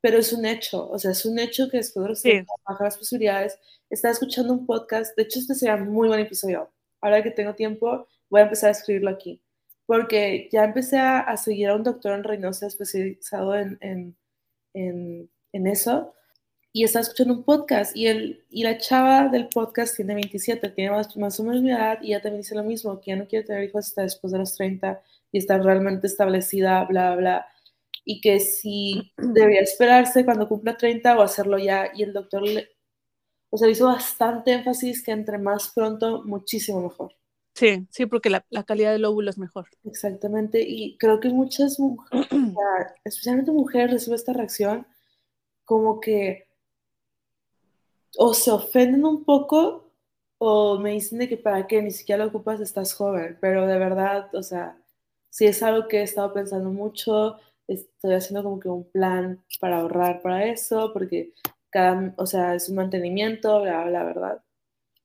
pero 0.00 0.18
es 0.18 0.32
un 0.32 0.44
hecho, 0.46 0.88
o 0.90 0.98
sea, 0.98 1.12
es 1.12 1.24
un 1.26 1.38
hecho 1.38 1.68
que 1.70 1.78
después 1.78 2.02
de 2.04 2.08
los 2.10 2.20
Sí. 2.20 2.28
30 2.30 2.52
bajan 2.68 2.84
las 2.86 2.98
posibilidades. 2.98 3.58
Estaba 3.90 4.12
escuchando 4.12 4.52
un 4.52 4.66
podcast, 4.66 5.16
de 5.16 5.22
hecho 5.24 5.38
este 5.40 5.54
sería 5.54 5.76
muy 5.76 6.08
buen 6.08 6.20
episodio. 6.20 6.70
Ahora 7.00 7.22
que 7.22 7.30
tengo 7.30 7.54
tiempo, 7.54 8.06
voy 8.32 8.40
a 8.40 8.44
empezar 8.44 8.70
a 8.70 8.72
escribirlo 8.72 9.10
aquí, 9.10 9.42
porque 9.86 10.48
ya 10.52 10.64
empecé 10.64 10.98
a, 10.98 11.20
a 11.20 11.36
seguir 11.36 11.68
a 11.68 11.76
un 11.76 11.84
doctor 11.84 12.14
en 12.14 12.24
Reynosa 12.24 12.66
especializado 12.66 13.54
en, 13.56 13.78
en, 13.82 14.16
en, 14.74 15.30
en 15.52 15.66
eso, 15.68 16.14
y 16.72 16.84
estaba 16.84 17.02
escuchando 17.02 17.34
un 17.34 17.44
podcast 17.44 17.94
y, 17.96 18.06
el, 18.08 18.44
y 18.50 18.64
la 18.64 18.78
chava 18.78 19.28
del 19.28 19.48
podcast 19.48 19.94
tiene 19.96 20.14
27, 20.14 20.70
tiene 20.70 20.90
más, 20.90 21.16
más 21.18 21.38
o 21.38 21.44
menos 21.44 21.62
mi 21.62 21.70
edad 21.70 21.98
y 22.02 22.08
ella 22.08 22.22
también 22.22 22.42
dice 22.42 22.54
lo 22.54 22.64
mismo, 22.64 23.00
que 23.00 23.10
ya 23.10 23.16
no 23.16 23.28
quiere 23.28 23.46
tener 23.46 23.64
hijos 23.64 23.88
hasta 23.88 24.02
después 24.02 24.32
de 24.32 24.38
los 24.38 24.54
30 24.56 25.02
y 25.32 25.38
está 25.38 25.58
realmente 25.58 26.06
establecida, 26.06 26.84
bla, 26.84 27.14
bla, 27.16 27.46
y 28.04 28.20
que 28.20 28.40
si 28.40 29.12
debería 29.18 29.60
esperarse 29.60 30.24
cuando 30.24 30.48
cumpla 30.48 30.76
30 30.76 31.18
o 31.18 31.22
hacerlo 31.22 31.58
ya. 31.58 31.90
Y 31.94 32.02
el 32.04 32.12
doctor, 32.12 32.42
le, 32.42 32.68
o 33.50 33.58
sea, 33.58 33.68
hizo 33.68 33.86
bastante 33.86 34.52
énfasis 34.52 35.02
que 35.04 35.12
entre 35.12 35.38
más 35.38 35.72
pronto, 35.74 36.22
muchísimo 36.24 36.82
mejor. 36.82 37.12
Sí, 37.54 37.86
sí, 37.90 38.06
porque 38.06 38.30
la, 38.30 38.44
la 38.50 38.64
calidad 38.64 38.92
del 38.92 39.04
óvulo 39.04 39.30
es 39.30 39.38
mejor. 39.38 39.68
Exactamente, 39.84 40.62
y 40.66 40.96
creo 40.98 41.20
que 41.20 41.28
muchas 41.28 41.78
mujeres, 41.78 42.28
especialmente 43.04 43.50
mujeres, 43.52 43.92
reciben 43.92 44.14
esta 44.14 44.32
reacción 44.32 44.86
como 45.64 46.00
que 46.00 46.46
o 48.18 48.34
se 48.34 48.50
ofenden 48.50 49.04
un 49.04 49.24
poco 49.24 49.90
o 50.38 50.78
me 50.78 50.90
dicen 50.90 51.18
de 51.18 51.28
que 51.28 51.36
para 51.36 51.66
qué, 51.66 51.80
ni 51.82 51.92
siquiera 51.92 52.24
lo 52.24 52.30
ocupas, 52.30 52.60
estás 52.60 52.94
joven, 52.94 53.38
pero 53.40 53.66
de 53.66 53.78
verdad, 53.78 54.28
o 54.34 54.42
sea, 54.42 54.76
sí 55.30 55.46
es 55.46 55.62
algo 55.62 55.86
que 55.86 55.98
he 56.00 56.02
estado 56.02 56.32
pensando 56.32 56.70
mucho, 56.70 57.36
estoy 57.68 58.14
haciendo 58.14 58.42
como 58.42 58.58
que 58.58 58.68
un 58.68 58.84
plan 58.90 59.40
para 59.60 59.78
ahorrar 59.78 60.20
para 60.20 60.46
eso, 60.46 60.92
porque 60.92 61.32
cada, 61.70 62.12
o 62.16 62.26
sea, 62.26 62.54
es 62.56 62.68
un 62.68 62.76
mantenimiento, 62.76 63.62
bla, 63.62 63.84
bla, 63.84 64.04
verdad. 64.04 64.42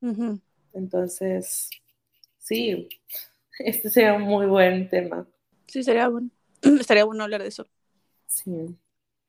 Ujú. 0.02 0.40
Entonces, 0.74 1.70
sí, 2.48 2.90
este 3.60 3.90
sería 3.90 4.14
un 4.14 4.24
muy 4.24 4.46
buen 4.46 4.90
tema. 4.90 5.28
Sí, 5.68 5.84
sería 5.84 6.08
bueno. 6.08 6.30
Estaría 6.62 7.04
bueno 7.04 7.24
hablar 7.24 7.42
de 7.42 7.50
eso. 7.50 7.68
Sí. 8.28 8.76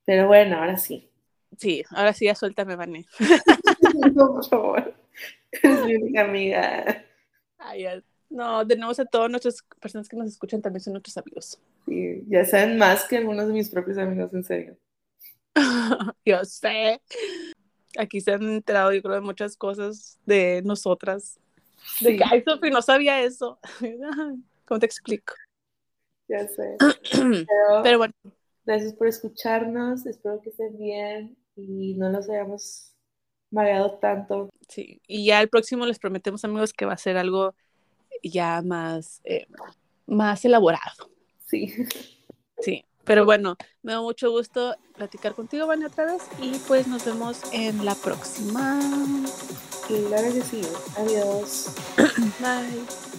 Pero 0.05 0.27
bueno, 0.27 0.57
ahora 0.57 0.77
sí. 0.77 1.11
Sí, 1.57 1.85
ahora 1.91 2.13
sí 2.13 2.27
ya 2.27 2.35
suéltame, 2.35 2.77
Vane. 2.77 3.07
No, 4.15 4.35
por 4.35 4.47
favor. 4.47 4.95
Es 5.51 5.85
mi 5.85 5.97
única 5.97 6.23
amiga. 6.23 7.05
Ay. 7.59 7.87
No, 8.31 8.67
tenemos 8.67 8.99
a 9.01 9.07
todas 9.07 9.31
nuestras 9.31 9.63
personas 9.81 10.09
que 10.09 10.17
nos 10.17 10.29
escuchan 10.29 10.61
también 10.61 10.83
son 10.83 10.93
nuestros 10.93 11.17
amigos. 11.17 11.59
Sí, 11.87 12.25
ya 12.29 12.45
saben 12.45 12.77
más 12.77 13.05
que 13.05 13.17
algunos 13.17 13.47
de 13.47 13.55
mis 13.55 13.71
propios 13.71 13.97
amigos, 13.97 14.33
en 14.35 14.45
serio. 14.45 14.77
Yo 16.25 16.45
sé. 16.45 17.01
Aquí 17.97 18.21
se 18.21 18.33
han 18.33 18.43
enterado, 18.43 18.93
yo 18.93 19.03
creo, 19.03 19.15
de 19.15 19.21
muchas 19.23 19.57
cosas 19.57 20.21
de 20.27 20.61
nosotras. 20.63 21.41
De 22.01 22.11
Sí, 22.13 22.17
que, 22.17 22.25
ay, 22.25 22.43
Sofi, 22.47 22.71
no 22.71 22.83
sabía 22.83 23.21
eso. 23.23 23.59
¿Cómo 24.67 24.81
te 24.81 24.87
explico? 24.87 25.35
ya 26.29 26.47
sé. 26.47 26.77
Pero, 27.13 27.83
Pero 27.83 27.99
bueno, 27.99 28.15
gracias 28.65 28.93
por 28.95 29.07
escucharnos. 29.09 30.07
Espero 30.07 30.41
que 30.43 30.51
estén 30.51 30.77
bien 30.79 31.37
y 31.57 31.95
no 31.95 32.11
los 32.11 32.29
hayamos 32.29 32.93
mareado 33.51 33.99
tanto. 33.99 34.51
sí. 34.69 35.01
Y 35.07 35.25
ya 35.25 35.41
el 35.41 35.49
próximo 35.49 35.87
les 35.87 35.99
prometemos, 35.99 36.45
amigos, 36.45 36.73
que 36.73 36.85
va 36.85 36.93
a 36.93 36.99
ser 36.99 37.17
algo 37.17 37.55
ya 38.23 38.63
más, 38.63 39.21
eh, 39.25 39.47
más 40.07 40.45
elaborado. 40.45 41.11
Sí. 41.47 41.75
Sí. 42.61 42.85
Pero 43.09 43.25
bueno, 43.25 43.57
me 43.83 43.93
da 43.93 44.03
mucho 44.03 44.31
gusto 44.31 44.77
platicar 44.95 45.35
contigo, 45.35 45.67
Vane, 45.67 45.87
otra 45.87 46.05
vez. 46.05 46.23
Y 46.43 46.59
pues 46.69 46.87
nos 46.87 47.07
vemos 47.07 47.41
en 47.53 47.83
la 47.87 47.95
próxima. 47.95 48.79
Claro 49.87 50.33
que 50.35 50.43
sí. 50.43 50.61
Adiós. 50.95 51.71
Bye. 52.39 53.19